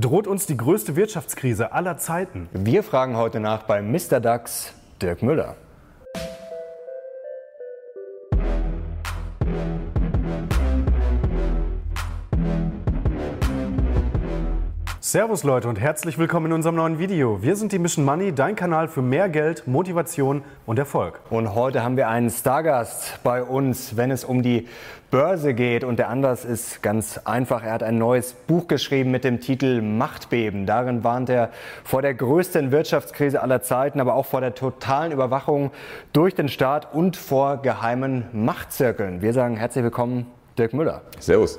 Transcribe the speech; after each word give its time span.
Droht 0.00 0.26
uns 0.26 0.46
die 0.46 0.56
größte 0.56 0.96
Wirtschaftskrise 0.96 1.72
aller 1.72 1.98
Zeiten? 1.98 2.48
Wir 2.52 2.82
fragen 2.82 3.18
heute 3.18 3.38
nach 3.38 3.64
bei 3.64 3.82
Mr. 3.82 4.18
DAX 4.18 4.72
Dirk 5.02 5.22
Müller. 5.22 5.56
Servus 15.10 15.42
Leute 15.42 15.66
und 15.66 15.80
herzlich 15.80 16.18
willkommen 16.18 16.46
in 16.46 16.52
unserem 16.52 16.76
neuen 16.76 17.00
Video. 17.00 17.42
Wir 17.42 17.56
sind 17.56 17.72
die 17.72 17.80
Mission 17.80 18.04
Money, 18.04 18.32
dein 18.32 18.54
Kanal 18.54 18.86
für 18.86 19.02
mehr 19.02 19.28
Geld, 19.28 19.66
Motivation 19.66 20.44
und 20.66 20.78
Erfolg. 20.78 21.18
Und 21.30 21.56
heute 21.56 21.82
haben 21.82 21.96
wir 21.96 22.06
einen 22.06 22.30
Stargast 22.30 23.18
bei 23.24 23.42
uns, 23.42 23.96
wenn 23.96 24.12
es 24.12 24.22
um 24.22 24.44
die 24.44 24.68
Börse 25.10 25.52
geht. 25.52 25.82
Und 25.82 25.98
der 25.98 26.10
Anlass 26.10 26.44
ist 26.44 26.80
ganz 26.80 27.18
einfach. 27.24 27.64
Er 27.64 27.72
hat 27.72 27.82
ein 27.82 27.98
neues 27.98 28.34
Buch 28.34 28.68
geschrieben 28.68 29.10
mit 29.10 29.24
dem 29.24 29.40
Titel 29.40 29.82
Machtbeben. 29.82 30.64
Darin 30.64 31.02
warnt 31.02 31.28
er 31.28 31.50
vor 31.82 32.02
der 32.02 32.14
größten 32.14 32.70
Wirtschaftskrise 32.70 33.42
aller 33.42 33.62
Zeiten, 33.62 33.98
aber 33.98 34.14
auch 34.14 34.26
vor 34.26 34.40
der 34.40 34.54
totalen 34.54 35.10
Überwachung 35.10 35.72
durch 36.12 36.36
den 36.36 36.48
Staat 36.48 36.94
und 36.94 37.16
vor 37.16 37.56
geheimen 37.56 38.26
Machtzirkeln. 38.32 39.22
Wir 39.22 39.32
sagen 39.32 39.56
herzlich 39.56 39.82
willkommen, 39.82 40.28
Dirk 40.56 40.72
Müller. 40.72 41.02
Servus. 41.18 41.58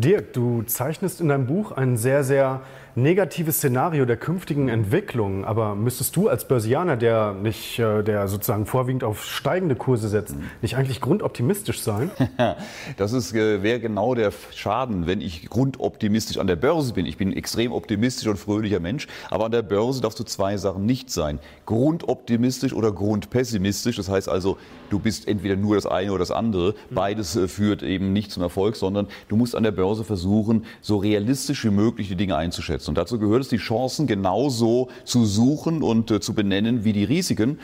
Dirk, 0.00 0.32
du 0.32 0.62
zeichnest 0.62 1.20
in 1.20 1.28
deinem 1.28 1.46
Buch 1.46 1.72
ein 1.72 1.96
sehr, 1.96 2.22
sehr 2.22 2.60
negatives 3.02 3.58
Szenario 3.58 4.04
der 4.04 4.16
künftigen 4.16 4.68
Entwicklung. 4.68 5.44
Aber 5.44 5.74
müsstest 5.74 6.16
du 6.16 6.28
als 6.28 6.46
Börsianer, 6.46 6.96
der 6.96 7.32
nicht, 7.32 7.78
äh, 7.78 8.02
der 8.02 8.28
sozusagen 8.28 8.66
vorwiegend 8.66 9.04
auf 9.04 9.24
steigende 9.24 9.76
Kurse 9.76 10.08
setzt, 10.08 10.36
nicht 10.62 10.76
eigentlich 10.76 11.00
grundoptimistisch 11.00 11.80
sein? 11.80 12.10
das 12.96 13.12
ist, 13.12 13.34
äh, 13.34 13.62
wäre 13.62 13.80
genau 13.80 14.14
der 14.14 14.32
Schaden, 14.54 15.06
wenn 15.06 15.20
ich 15.20 15.48
grundoptimistisch 15.48 16.38
an 16.38 16.46
der 16.46 16.56
Börse 16.56 16.92
bin. 16.92 17.06
Ich 17.06 17.16
bin 17.16 17.28
ein 17.28 17.36
extrem 17.36 17.72
optimistisch 17.72 18.26
und 18.28 18.36
fröhlicher 18.36 18.80
Mensch, 18.80 19.06
aber 19.30 19.46
an 19.46 19.52
der 19.52 19.62
Börse 19.62 20.00
darfst 20.00 20.18
du 20.18 20.24
zwei 20.24 20.56
Sachen 20.56 20.84
nicht 20.84 21.10
sein. 21.10 21.38
Grundoptimistisch 21.66 22.72
oder 22.72 22.92
grundpessimistisch. 22.92 23.96
Das 23.96 24.08
heißt 24.08 24.28
also, 24.28 24.58
du 24.90 24.98
bist 24.98 25.28
entweder 25.28 25.56
nur 25.56 25.76
das 25.76 25.86
eine 25.86 26.10
oder 26.10 26.20
das 26.20 26.30
andere. 26.30 26.74
Beides 26.90 27.36
äh, 27.36 27.48
führt 27.48 27.82
eben 27.82 28.12
nicht 28.12 28.32
zum 28.32 28.42
Erfolg, 28.42 28.76
sondern 28.76 29.06
du 29.28 29.36
musst 29.36 29.54
an 29.54 29.62
der 29.62 29.72
Börse 29.72 30.04
versuchen, 30.04 30.64
so 30.80 30.96
realistisch 30.96 31.64
wie 31.64 31.70
möglich 31.70 32.08
die 32.08 32.16
Dinge 32.16 32.36
einzuschätzen. 32.36 32.87
Und 32.88 32.98
dazu 32.98 33.18
gehört 33.18 33.42
es, 33.42 33.48
die 33.48 33.58
Chancen 33.58 34.06
genauso 34.06 34.88
zu 35.04 35.24
suchen 35.24 35.82
und 35.82 36.10
äh, 36.10 36.20
zu 36.20 36.34
benennen 36.34 36.84
wie 36.84 36.92
die 36.92 37.04
Risiken. 37.04 37.58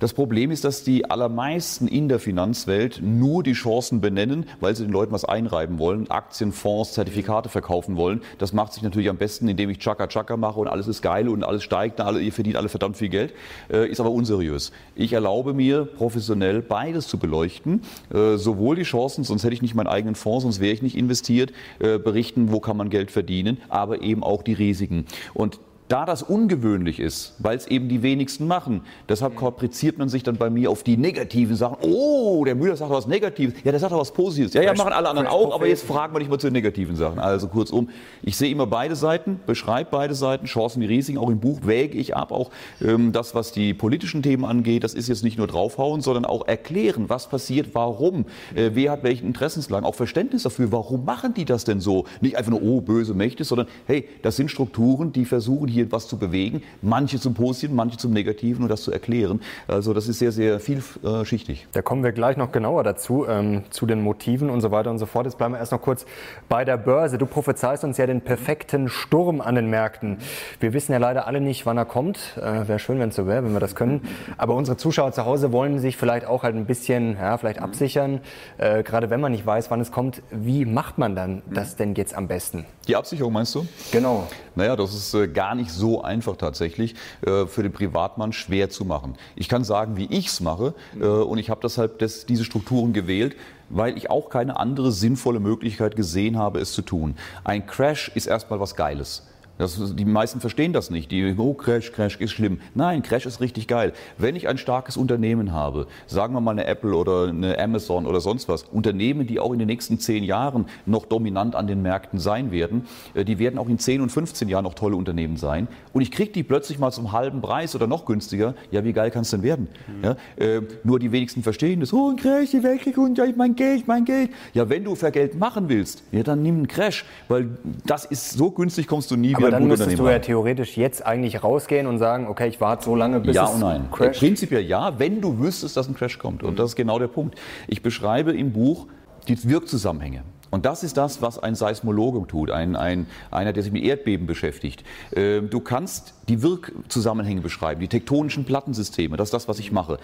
Das 0.00 0.14
Problem 0.14 0.50
ist, 0.50 0.64
dass 0.64 0.82
die 0.82 1.10
allermeisten 1.10 1.86
in 1.86 2.08
der 2.08 2.18
Finanzwelt 2.18 3.02
nur 3.04 3.42
die 3.42 3.52
Chancen 3.52 4.00
benennen, 4.00 4.46
weil 4.58 4.74
sie 4.74 4.84
den 4.84 4.92
Leuten 4.92 5.12
was 5.12 5.26
einreiben 5.26 5.78
wollen, 5.78 6.10
Aktien, 6.10 6.52
Fonds, 6.52 6.94
Zertifikate 6.94 7.50
verkaufen 7.50 7.96
wollen. 7.96 8.22
Das 8.38 8.54
macht 8.54 8.72
sich 8.72 8.82
natürlich 8.82 9.10
am 9.10 9.18
besten, 9.18 9.46
indem 9.46 9.68
ich 9.68 9.78
Chaka 9.78 10.06
Chaka 10.06 10.38
mache 10.38 10.58
und 10.58 10.68
alles 10.68 10.88
ist 10.88 11.02
geil 11.02 11.28
und 11.28 11.44
alles 11.44 11.62
steigt, 11.62 12.00
alle, 12.00 12.18
ihr 12.22 12.32
verdient 12.32 12.56
alle 12.56 12.70
verdammt 12.70 12.96
viel 12.96 13.10
Geld, 13.10 13.34
äh, 13.70 13.90
ist 13.90 14.00
aber 14.00 14.10
unseriös. 14.10 14.72
Ich 14.94 15.12
erlaube 15.12 15.52
mir 15.52 15.84
professionell 15.84 16.62
beides 16.62 17.06
zu 17.06 17.18
beleuchten, 17.18 17.82
äh, 18.10 18.38
sowohl 18.38 18.76
die 18.76 18.84
Chancen, 18.84 19.24
sonst 19.24 19.44
hätte 19.44 19.52
ich 19.52 19.60
nicht 19.60 19.74
meinen 19.74 19.88
eigenen 19.88 20.14
Fonds, 20.14 20.44
sonst 20.44 20.60
wäre 20.60 20.72
ich 20.72 20.80
nicht 20.80 20.96
investiert, 20.96 21.52
äh, 21.78 21.98
berichten, 21.98 22.52
wo 22.52 22.60
kann 22.60 22.78
man 22.78 22.88
Geld 22.88 23.10
verdienen, 23.10 23.58
aber 23.68 24.00
eben 24.00 24.22
auch 24.22 24.42
die 24.42 24.54
Risiken. 24.54 25.04
Und 25.34 25.60
da 25.90 26.06
das 26.06 26.22
ungewöhnlich 26.22 27.00
ist, 27.00 27.34
weil 27.40 27.56
es 27.56 27.66
eben 27.66 27.88
die 27.88 28.02
wenigsten 28.02 28.46
machen, 28.46 28.82
deshalb 29.08 29.36
kapriziert 29.36 29.98
man 29.98 30.08
sich 30.08 30.22
dann 30.22 30.36
bei 30.36 30.48
mir 30.48 30.70
auf 30.70 30.84
die 30.84 30.96
negativen 30.96 31.56
Sachen. 31.56 31.78
Oh, 31.82 32.44
der 32.44 32.54
Müller 32.54 32.76
sagt 32.76 32.92
was 32.92 33.08
Negatives. 33.08 33.54
Ja, 33.64 33.72
der 33.72 33.80
sagt 33.80 33.92
was 33.92 34.12
Positives. 34.12 34.54
Ja, 34.54 34.62
ja, 34.62 34.72
machen 34.74 34.92
alle 34.92 35.08
anderen 35.08 35.26
auch, 35.26 35.52
aber 35.52 35.66
jetzt 35.66 35.84
fragen 35.84 36.14
wir 36.14 36.20
nicht 36.20 36.30
mal 36.30 36.38
zu 36.38 36.46
den 36.46 36.52
negativen 36.52 36.94
Sachen. 36.94 37.18
Also 37.18 37.48
kurzum, 37.48 37.88
ich 38.22 38.36
sehe 38.36 38.52
immer 38.52 38.68
beide 38.68 38.94
Seiten, 38.94 39.40
beschreibe 39.46 39.88
beide 39.90 40.14
Seiten, 40.14 40.46
Chancen 40.46 40.80
wie 40.80 40.86
Risiken. 40.86 41.18
Auch 41.18 41.28
im 41.28 41.40
Buch 41.40 41.58
wäge 41.64 41.98
ich 41.98 42.14
ab, 42.14 42.30
auch 42.30 42.50
ähm, 42.80 43.10
das, 43.10 43.34
was 43.34 43.50
die 43.50 43.74
politischen 43.74 44.22
Themen 44.22 44.44
angeht. 44.44 44.84
Das 44.84 44.94
ist 44.94 45.08
jetzt 45.08 45.24
nicht 45.24 45.38
nur 45.38 45.48
draufhauen, 45.48 46.02
sondern 46.02 46.24
auch 46.24 46.46
erklären, 46.46 47.08
was 47.08 47.28
passiert, 47.28 47.70
warum, 47.72 48.26
äh, 48.54 48.70
wer 48.74 48.92
hat 48.92 49.02
welchen 49.02 49.26
Interessenslagen, 49.26 49.84
auch 49.84 49.96
Verständnis 49.96 50.44
dafür, 50.44 50.70
warum 50.70 51.04
machen 51.04 51.34
die 51.34 51.44
das 51.44 51.64
denn 51.64 51.80
so? 51.80 52.04
Nicht 52.20 52.36
einfach 52.36 52.52
nur, 52.52 52.62
oh, 52.62 52.80
böse 52.80 53.12
Mächte, 53.12 53.42
sondern 53.42 53.66
hey, 53.86 54.08
das 54.22 54.36
sind 54.36 54.52
Strukturen, 54.52 55.10
die 55.10 55.24
versuchen 55.24 55.66
hier 55.66 55.79
hier 55.80 55.92
was 55.92 56.08
zu 56.08 56.18
bewegen, 56.18 56.62
manche 56.82 57.18
zum 57.18 57.34
Positiven, 57.34 57.76
manche 57.76 57.96
zum 57.96 58.12
Negativen 58.12 58.62
und 58.62 58.68
das 58.68 58.82
zu 58.82 58.92
erklären. 58.92 59.40
Also 59.66 59.94
das 59.94 60.08
ist 60.08 60.18
sehr, 60.18 60.32
sehr 60.32 60.60
vielschichtig. 60.60 61.66
Da 61.72 61.82
kommen 61.82 62.04
wir 62.04 62.12
gleich 62.12 62.36
noch 62.36 62.52
genauer 62.52 62.84
dazu, 62.84 63.26
ähm, 63.28 63.64
zu 63.70 63.86
den 63.86 64.02
Motiven 64.02 64.50
und 64.50 64.60
so 64.60 64.70
weiter 64.70 64.90
und 64.90 64.98
so 64.98 65.06
fort. 65.06 65.26
Jetzt 65.26 65.38
bleiben 65.38 65.54
wir 65.54 65.58
erst 65.58 65.72
noch 65.72 65.82
kurz 65.82 66.06
bei 66.48 66.64
der 66.64 66.76
Börse. 66.76 67.18
Du 67.18 67.26
prophezeist 67.26 67.84
uns 67.84 67.96
ja 67.96 68.06
den 68.06 68.20
perfekten 68.20 68.88
Sturm 68.88 69.40
an 69.40 69.54
den 69.54 69.70
Märkten. 69.70 70.18
Wir 70.58 70.72
wissen 70.72 70.92
ja 70.92 70.98
leider 70.98 71.26
alle 71.26 71.40
nicht, 71.40 71.66
wann 71.66 71.76
er 71.76 71.84
kommt. 71.84 72.36
Äh, 72.36 72.68
Wäre 72.68 72.78
schön, 72.78 72.98
wenn 72.98 73.08
es 73.08 73.16
so 73.16 73.26
wäre, 73.26 73.44
wenn 73.44 73.52
wir 73.52 73.60
das 73.60 73.74
können. 73.74 74.02
Aber 74.36 74.54
unsere 74.54 74.76
Zuschauer 74.76 75.12
zu 75.12 75.24
Hause 75.24 75.52
wollen 75.52 75.78
sich 75.78 75.96
vielleicht 75.96 76.26
auch 76.26 76.42
halt 76.42 76.56
ein 76.56 76.66
bisschen, 76.66 77.16
ja, 77.16 77.36
vielleicht 77.38 77.60
absichern. 77.60 78.20
Äh, 78.58 78.82
gerade 78.82 79.10
wenn 79.10 79.20
man 79.20 79.32
nicht 79.32 79.46
weiß, 79.46 79.70
wann 79.70 79.80
es 79.80 79.90
kommt. 79.90 80.22
Wie 80.30 80.64
macht 80.64 80.98
man 80.98 81.14
dann 81.14 81.42
das 81.52 81.76
denn 81.76 81.94
jetzt 81.94 82.14
am 82.14 82.28
besten? 82.28 82.66
Die 82.90 82.96
Absicherung 82.96 83.32
meinst 83.32 83.54
du? 83.54 83.64
Genau. 83.92 84.26
Naja, 84.56 84.74
das 84.74 84.92
ist 84.94 85.14
äh, 85.14 85.28
gar 85.28 85.54
nicht 85.54 85.70
so 85.70 86.02
einfach 86.02 86.34
tatsächlich 86.34 86.96
äh, 87.24 87.46
für 87.46 87.62
den 87.62 87.70
Privatmann 87.70 88.32
schwer 88.32 88.68
zu 88.68 88.84
machen. 88.84 89.14
Ich 89.36 89.48
kann 89.48 89.62
sagen, 89.62 89.96
wie 89.96 90.06
ich 90.06 90.26
es 90.26 90.40
mache 90.40 90.74
äh, 91.00 91.04
und 91.04 91.38
ich 91.38 91.50
habe 91.50 91.60
deshalb 91.62 92.00
das, 92.00 92.26
diese 92.26 92.44
Strukturen 92.44 92.92
gewählt, 92.92 93.36
weil 93.68 93.96
ich 93.96 94.10
auch 94.10 94.28
keine 94.28 94.58
andere 94.58 94.90
sinnvolle 94.90 95.38
Möglichkeit 95.38 95.94
gesehen 95.94 96.36
habe, 96.36 96.58
es 96.58 96.72
zu 96.72 96.82
tun. 96.82 97.14
Ein 97.44 97.64
Crash 97.64 98.10
ist 98.16 98.26
erstmal 98.26 98.58
was 98.58 98.74
Geiles. 98.74 99.22
Das, 99.60 99.94
die 99.94 100.06
meisten 100.06 100.40
verstehen 100.40 100.72
das 100.72 100.88
nicht. 100.88 101.10
Die, 101.10 101.34
oh, 101.36 101.52
Crash, 101.52 101.92
Crash 101.92 102.16
ist 102.16 102.30
schlimm. 102.30 102.60
Nein, 102.74 103.02
Crash 103.02 103.26
ist 103.26 103.42
richtig 103.42 103.68
geil. 103.68 103.92
Wenn 104.16 104.34
ich 104.34 104.48
ein 104.48 104.56
starkes 104.56 104.96
Unternehmen 104.96 105.52
habe, 105.52 105.86
sagen 106.06 106.32
wir 106.32 106.40
mal 106.40 106.52
eine 106.52 106.64
Apple 106.64 106.94
oder 106.94 107.28
eine 107.28 107.58
Amazon 107.58 108.06
oder 108.06 108.22
sonst 108.22 108.48
was, 108.48 108.62
Unternehmen, 108.62 109.26
die 109.26 109.38
auch 109.38 109.52
in 109.52 109.58
den 109.58 109.68
nächsten 109.68 109.98
zehn 109.98 110.24
Jahren 110.24 110.64
noch 110.86 111.04
dominant 111.04 111.54
an 111.54 111.66
den 111.66 111.82
Märkten 111.82 112.18
sein 112.18 112.52
werden, 112.52 112.86
äh, 113.12 113.22
die 113.26 113.38
werden 113.38 113.58
auch 113.58 113.68
in 113.68 113.78
10 113.78 114.00
und 114.00 114.10
15 114.10 114.48
Jahren 114.48 114.64
noch 114.64 114.72
tolle 114.72 114.96
Unternehmen 114.96 115.36
sein. 115.36 115.68
Und 115.92 116.00
ich 116.00 116.10
kriege 116.10 116.32
die 116.32 116.42
plötzlich 116.42 116.78
mal 116.78 116.90
zum 116.90 117.12
halben 117.12 117.42
Preis 117.42 117.74
oder 117.74 117.86
noch 117.86 118.06
günstiger. 118.06 118.54
Ja, 118.70 118.82
wie 118.82 118.94
geil 118.94 119.10
kann 119.10 119.22
es 119.22 119.30
denn 119.30 119.42
werden? 119.42 119.68
Mhm. 119.86 120.04
Ja, 120.04 120.16
äh, 120.36 120.62
nur 120.84 120.98
die 120.98 121.12
wenigsten 121.12 121.42
verstehen 121.42 121.80
das. 121.80 121.92
Oh, 121.92 122.08
ein 122.08 122.16
Crash, 122.16 122.52
die 122.52 122.62
Weltkrieg 122.62 122.96
und 122.96 123.18
ja, 123.18 123.26
mein 123.36 123.54
Geld, 123.56 123.86
mein 123.86 124.06
Geld. 124.06 124.30
Ja, 124.54 124.70
wenn 124.70 124.84
du 124.84 124.94
für 124.94 125.10
Geld 125.10 125.38
machen 125.38 125.68
willst, 125.68 126.02
ja, 126.12 126.22
dann 126.22 126.42
nimm 126.42 126.56
einen 126.56 126.68
Crash, 126.68 127.04
weil 127.28 127.50
das 127.84 128.06
ist 128.06 128.30
so 128.30 128.50
günstig, 128.50 128.86
kommst 128.86 129.10
du 129.10 129.16
nie 129.16 129.34
Aber 129.34 129.48
wieder 129.48 129.49
dann 129.50 129.66
müsstest 129.66 129.98
du 129.98 130.08
ja 130.08 130.18
theoretisch 130.18 130.76
jetzt 130.76 131.04
eigentlich 131.04 131.42
rausgehen 131.42 131.86
und 131.86 131.98
sagen, 131.98 132.26
okay, 132.28 132.48
ich 132.48 132.60
warte 132.60 132.84
so 132.84 132.94
lange, 132.94 133.20
bis 133.20 133.36
ja 133.36 133.44
es 133.44 133.54
und 133.54 133.60
nein. 133.60 133.88
crasht. 133.90 134.20
Prinzipiell 134.20 134.62
ja, 134.62 134.98
wenn 134.98 135.20
du 135.20 135.38
wüsstest, 135.38 135.76
dass 135.76 135.88
ein 135.88 135.94
Crash 135.94 136.18
kommt. 136.18 136.42
Und 136.42 136.58
das 136.58 136.70
ist 136.70 136.76
genau 136.76 136.98
der 136.98 137.08
Punkt. 137.08 137.38
Ich 137.68 137.82
beschreibe 137.82 138.32
im 138.32 138.52
Buch 138.52 138.86
die 139.28 139.48
Wirkzusammenhänge. 139.48 140.22
Und 140.50 140.66
das 140.66 140.82
ist 140.82 140.96
das, 140.96 141.22
was 141.22 141.38
ein 141.38 141.54
Seismologe 141.54 142.26
tut, 142.26 142.50
ein, 142.50 142.74
ein, 142.74 143.06
einer, 143.30 143.52
der 143.52 143.62
sich 143.62 143.72
mit 143.72 143.84
Erdbeben 143.84 144.26
beschäftigt. 144.26 144.84
Ähm, 145.14 145.48
du 145.48 145.60
kannst 145.60 146.14
die 146.30 146.42
Wirkzusammenhänge 146.42 147.40
beschreiben, 147.40 147.80
die 147.80 147.88
tektonischen 147.88 148.44
Plattensysteme, 148.44 149.16
das 149.16 149.28
ist 149.28 149.34
das, 149.34 149.48
was 149.48 149.58
ich 149.58 149.72
mache. 149.72 149.98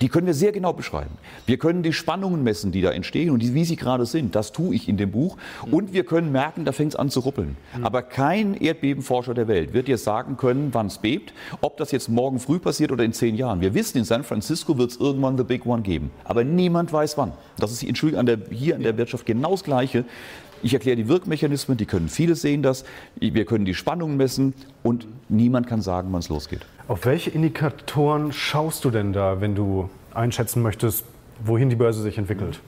Die 0.00 0.08
können 0.08 0.26
wir 0.26 0.34
sehr 0.34 0.52
genau 0.52 0.72
beschreiben. 0.72 1.10
Wir 1.46 1.58
können 1.58 1.82
die 1.82 1.92
Spannungen 1.92 2.44
messen, 2.44 2.70
die 2.70 2.80
da 2.80 2.92
entstehen 2.92 3.30
und 3.30 3.42
die, 3.42 3.54
wie 3.54 3.64
sie 3.64 3.74
gerade 3.74 4.06
sind. 4.06 4.36
Das 4.36 4.52
tue 4.52 4.74
ich 4.74 4.88
in 4.88 4.96
dem 4.96 5.10
Buch. 5.10 5.36
Und 5.70 5.92
wir 5.92 6.04
können 6.04 6.30
merken, 6.30 6.64
da 6.64 6.70
fängt 6.70 6.92
es 6.92 6.96
an 6.96 7.10
zu 7.10 7.20
ruppeln. 7.20 7.56
Aber 7.82 8.02
kein 8.02 8.54
Erdbebenforscher 8.54 9.34
der 9.34 9.48
Welt 9.48 9.74
wird 9.74 9.88
dir 9.88 9.98
sagen 9.98 10.36
können, 10.36 10.68
wann 10.72 10.86
es 10.86 10.98
bebt, 10.98 11.34
ob 11.60 11.76
das 11.76 11.90
jetzt 11.90 12.08
morgen 12.08 12.38
früh 12.38 12.60
passiert 12.60 12.92
oder 12.92 13.02
in 13.02 13.12
zehn 13.12 13.34
Jahren. 13.34 13.60
Wir 13.60 13.74
wissen, 13.74 13.98
in 13.98 14.04
San 14.04 14.22
Francisco 14.22 14.78
wird 14.78 14.92
es 14.92 14.96
irgendwann 14.98 15.36
The 15.36 15.42
Big 15.44 15.66
One 15.66 15.82
geben. 15.82 16.12
Aber 16.22 16.44
niemand 16.44 16.92
weiß 16.92 17.18
wann. 17.18 17.32
Das 17.58 17.72
ist 17.72 17.82
Entschuldigung, 17.82 18.20
an 18.20 18.26
der, 18.26 18.38
hier 18.50 18.76
an 18.76 18.82
der 18.82 18.96
Wirtschaft 18.96 19.26
genau 19.26 19.50
das 19.50 19.64
Gleiche. 19.64 20.04
Ich 20.64 20.72
erkläre 20.72 20.96
die 20.96 21.08
Wirkmechanismen, 21.08 21.76
die 21.76 21.84
können 21.84 22.08
viele 22.08 22.34
sehen 22.36 22.62
das. 22.62 22.86
Wir 23.20 23.44
können 23.44 23.66
die 23.66 23.74
Spannungen 23.74 24.16
messen 24.16 24.54
und 24.82 25.06
niemand 25.28 25.66
kann 25.66 25.82
sagen, 25.82 26.08
wann 26.10 26.20
es 26.20 26.30
losgeht. 26.30 26.62
Auf 26.88 27.04
welche 27.04 27.28
Indikatoren 27.28 28.32
schaust 28.32 28.82
du 28.86 28.90
denn 28.90 29.12
da, 29.12 29.42
wenn 29.42 29.54
du 29.54 29.90
einschätzen 30.14 30.62
möchtest, 30.62 31.04
wohin 31.44 31.68
die 31.68 31.76
Börse 31.76 32.00
sich 32.00 32.16
entwickelt? 32.16 32.60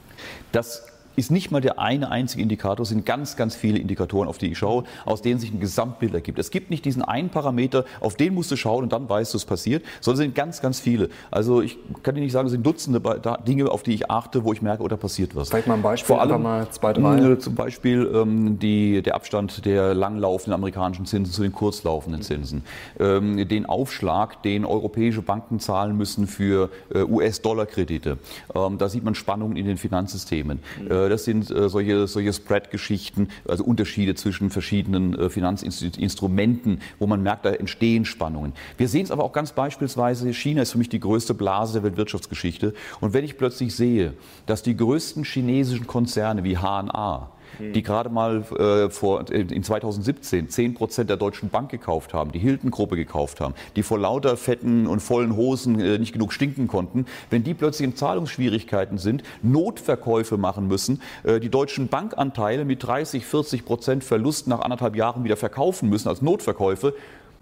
Das 0.52 0.86
ist 1.16 1.30
nicht 1.30 1.50
mal 1.50 1.60
der 1.60 1.78
eine 1.78 2.10
einzige 2.10 2.42
Indikator, 2.42 2.82
es 2.82 2.90
sind 2.90 3.06
ganz, 3.06 3.36
ganz 3.36 3.56
viele 3.56 3.78
Indikatoren, 3.78 4.28
auf 4.28 4.38
die 4.38 4.52
ich 4.52 4.58
schaue, 4.58 4.84
aus 5.04 5.22
denen 5.22 5.40
sich 5.40 5.52
ein 5.52 5.60
Gesamtbild 5.60 6.14
ergibt. 6.14 6.38
Es 6.38 6.50
gibt 6.50 6.70
nicht 6.70 6.84
diesen 6.84 7.02
einen 7.02 7.30
Parameter, 7.30 7.84
auf 8.00 8.16
den 8.16 8.34
musst 8.34 8.50
du 8.50 8.56
schauen 8.56 8.84
und 8.84 8.92
dann 8.92 9.08
weißt 9.08 9.32
du, 9.32 9.38
es 9.38 9.44
passiert, 9.44 9.84
sondern 10.00 10.20
es 10.20 10.24
sind 10.26 10.34
ganz, 10.34 10.60
ganz 10.60 10.78
viele. 10.78 11.08
Also 11.30 11.62
ich 11.62 11.78
kann 12.02 12.14
dir 12.14 12.20
nicht 12.20 12.32
sagen, 12.32 12.46
es 12.46 12.52
sind 12.52 12.64
Dutzende 12.66 13.00
Dinge, 13.46 13.70
auf 13.70 13.82
die 13.82 13.94
ich 13.94 14.10
achte, 14.10 14.44
wo 14.44 14.52
ich 14.52 14.60
merke, 14.60 14.82
oder 14.82 14.96
oh, 14.96 14.98
passiert 14.98 15.34
was. 15.34 15.48
Vielleicht 15.48 15.66
mal 15.66 15.74
ein 15.74 15.82
Beispiel, 15.82 16.06
Vor 16.06 16.20
allem 16.20 16.42
mal 16.42 16.68
zwei, 16.70 16.92
drei. 16.92 17.18
Äh, 17.18 17.38
zum 17.38 17.54
Beispiel 17.54 18.10
ähm, 18.14 18.58
die, 18.58 19.02
der 19.02 19.14
Abstand 19.14 19.64
der 19.64 19.94
langlaufenden 19.94 20.52
amerikanischen 20.52 21.06
Zinsen 21.06 21.32
zu 21.32 21.42
den 21.42 21.52
kurzlaufenden 21.52 22.22
Zinsen. 22.22 22.62
Ähm, 22.98 23.48
den 23.48 23.66
Aufschlag, 23.66 24.42
den 24.42 24.64
europäische 24.64 25.22
Banken 25.22 25.60
zahlen 25.60 25.96
müssen 25.96 26.26
für 26.26 26.70
äh, 26.92 27.02
US-Dollar-Kredite. 27.02 28.18
Ähm, 28.54 28.78
da 28.78 28.88
sieht 28.88 29.04
man 29.04 29.14
Spannungen 29.14 29.56
in 29.56 29.66
den 29.66 29.76
Finanzsystemen. 29.76 30.60
Äh, 30.90 31.05
Äh, 31.05 31.05
das 31.08 31.24
sind 31.24 31.50
äh, 31.50 31.68
solche, 31.68 32.06
solche 32.06 32.32
Spread-Geschichten, 32.32 33.28
also 33.46 33.64
Unterschiede 33.64 34.14
zwischen 34.14 34.50
verschiedenen 34.50 35.18
äh, 35.18 35.30
Finanzinstrumenten, 35.30 36.80
wo 36.98 37.06
man 37.06 37.22
merkt, 37.22 37.44
da 37.44 37.52
entstehen 37.52 38.04
Spannungen. 38.04 38.52
Wir 38.76 38.88
sehen 38.88 39.04
es 39.04 39.10
aber 39.10 39.24
auch 39.24 39.32
ganz 39.32 39.52
beispielsweise, 39.52 40.32
China 40.32 40.62
ist 40.62 40.72
für 40.72 40.78
mich 40.78 40.88
die 40.88 41.00
größte 41.00 41.34
Blase 41.34 41.74
der 41.74 41.84
Weltwirtschaftsgeschichte. 41.84 42.74
Und 43.00 43.12
wenn 43.12 43.24
ich 43.24 43.36
plötzlich 43.38 43.74
sehe, 43.74 44.14
dass 44.46 44.62
die 44.62 44.76
größten 44.76 45.24
chinesischen 45.24 45.86
Konzerne 45.86 46.44
wie 46.44 46.56
HNA, 46.56 47.30
die 47.58 47.82
gerade 47.82 48.10
mal 48.10 48.42
äh, 48.58 48.90
vor, 48.90 49.30
in 49.30 49.62
2017 49.62 50.48
10 50.48 50.74
Prozent 50.74 51.10
der 51.10 51.16
Deutschen 51.16 51.48
Bank 51.48 51.70
gekauft 51.70 52.14
haben, 52.14 52.32
die 52.32 52.38
Hilton-Gruppe 52.38 52.96
gekauft 52.96 53.40
haben, 53.40 53.54
die 53.76 53.82
vor 53.82 53.98
lauter 53.98 54.36
fetten 54.36 54.86
und 54.86 55.00
vollen 55.00 55.36
Hosen 55.36 55.80
äh, 55.80 55.98
nicht 55.98 56.12
genug 56.12 56.32
stinken 56.32 56.68
konnten, 56.68 57.06
wenn 57.30 57.44
die 57.44 57.54
plötzlich 57.54 57.88
in 57.88 57.96
Zahlungsschwierigkeiten 57.96 58.98
sind, 58.98 59.22
Notverkäufe 59.42 60.36
machen 60.36 60.68
müssen, 60.68 61.00
äh, 61.24 61.40
die 61.40 61.48
deutschen 61.48 61.88
Bankanteile 61.88 62.64
mit 62.64 62.82
30, 62.82 63.24
40 63.24 63.64
Prozent 63.64 64.04
Verlust 64.04 64.46
nach 64.46 64.60
anderthalb 64.60 64.96
Jahren 64.96 65.24
wieder 65.24 65.36
verkaufen 65.36 65.88
müssen 65.88 66.08
als 66.08 66.22
Notverkäufe, 66.22 66.94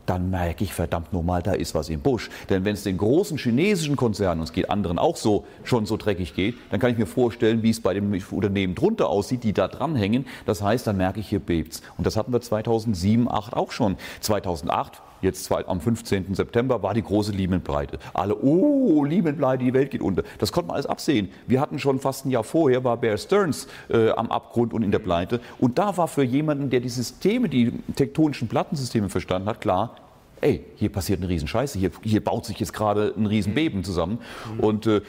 dann 0.07 0.31
merke 0.31 0.65
ich 0.65 0.73
verdammt 0.75 1.13
nochmal, 1.13 1.43
da 1.43 1.53
ist 1.53 1.75
was 1.75 1.89
im 1.89 2.01
Busch. 2.01 2.31
Denn 2.49 2.65
wenn 2.65 2.75
es 2.75 2.83
den 2.83 2.99
großen 2.99 3.39
chinesischen 3.39 3.97
Konzernen, 3.97 4.41
und 4.41 4.45
es 4.45 4.53
geht 4.53 4.71
anderen 4.71 4.99
auch 4.99 5.17
so, 5.17 5.45
schon 5.65 5.87
so 5.87 5.97
dreckig 5.97 6.35
geht, 6.35 6.57
dann 6.71 6.81
kann 6.81 6.91
ich 6.91 6.99
mir 6.99 7.07
vorstellen, 7.07 7.63
wie 7.63 7.71
es 7.71 7.81
bei 7.81 7.95
dem 7.95 8.13
Unternehmen 8.31 8.75
drunter 8.75 9.09
aussieht, 9.09 9.45
die 9.45 9.53
da 9.53 9.69
dranhängen. 9.69 10.27
Das 10.47 10.63
heißt, 10.63 10.87
dann 10.87 10.97
merke 10.97 11.21
ich, 11.21 11.29
hier 11.29 11.41
bebt's. 11.41 11.83
Und 11.97 12.07
das 12.07 12.17
hatten 12.17 12.33
wir 12.33 12.41
2007, 12.41 13.25
2008 13.25 13.55
auch 13.55 13.73
schon. 13.73 13.97
2008 14.21 15.03
Jetzt 15.25 15.51
am 15.51 15.81
15. 15.81 16.35
September 16.35 16.83
war 16.83 16.93
die 16.93 17.03
große 17.03 17.33
Lehman-Pleite. 17.33 17.99
Alle, 18.13 18.37
oh, 18.37 19.05
Lehman-Pleite, 19.05 19.65
die 19.65 19.73
Welt 19.73 19.91
geht 19.91 20.03
unter. 20.03 20.23
Das 20.39 20.53
konnte 20.53 20.69
man 20.69 20.75
alles 20.75 20.87
absehen. 20.87 21.31
Wir 21.47 21.63
hatten 21.63 21.79
schon 21.79 21.99
fast 21.99 22.27
ein 22.27 22.31
Jahr 22.31 22.45
vorher, 22.45 22.85
war 22.85 22.99
Bear 22.99 23.17
Stearns 23.17 23.67
äh, 23.89 24.11
am 24.11 24.31
Abgrund 24.31 24.75
und 24.75 24.83
in 24.83 24.91
der 24.91 24.99
Pleite. 24.99 25.41
Und 25.59 25.79
da 25.79 25.97
war 25.97 26.09
für 26.09 26.23
jemanden, 26.23 26.69
der 26.69 26.81
die 26.81 26.91
Systeme, 26.91 27.49
die 27.49 27.73
tektonischen 27.97 28.49
Plattensysteme 28.49 29.09
verstanden 29.09 29.49
hat, 29.49 29.63
klar, 29.63 29.97
ey, 30.43 30.63
hier 30.77 30.93
passiert 30.93 31.21
eine 31.21 31.31
Riesenscheiße, 31.31 31.79
hier, 31.79 31.91
hier 32.03 32.23
baut 32.23 32.45
sich 32.45 32.61
jetzt 32.61 32.75
gerade 32.75 33.15
ein 33.17 33.25
Riesenbeben 33.25 33.83
zusammen. 33.83 34.19
Mhm. 34.53 34.61
Und 34.61 34.87
äh, 34.87 35.01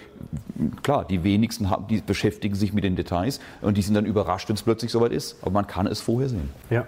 klar, 0.82 1.04
die 1.04 1.26
wenigsten 1.26 1.70
haben, 1.70 1.88
die 1.88 2.00
beschäftigen 2.00 2.56
sich 2.56 2.72
mit 2.72 2.86
den 2.86 2.96
Details 2.96 3.42
und 3.62 3.76
die 3.76 3.82
sind 3.82 3.96
dann 3.96 4.06
überrascht, 4.06 4.48
wenn 4.48 4.56
es 4.56 4.64
plötzlich 4.64 4.92
soweit 4.92 5.12
ist. 5.12 5.36
Aber 5.42 5.52
man 5.52 5.68
kann 5.68 5.88
es 5.88 6.00
vorher 6.00 6.30
sehen. 6.30 6.50
Ja. 6.70 6.88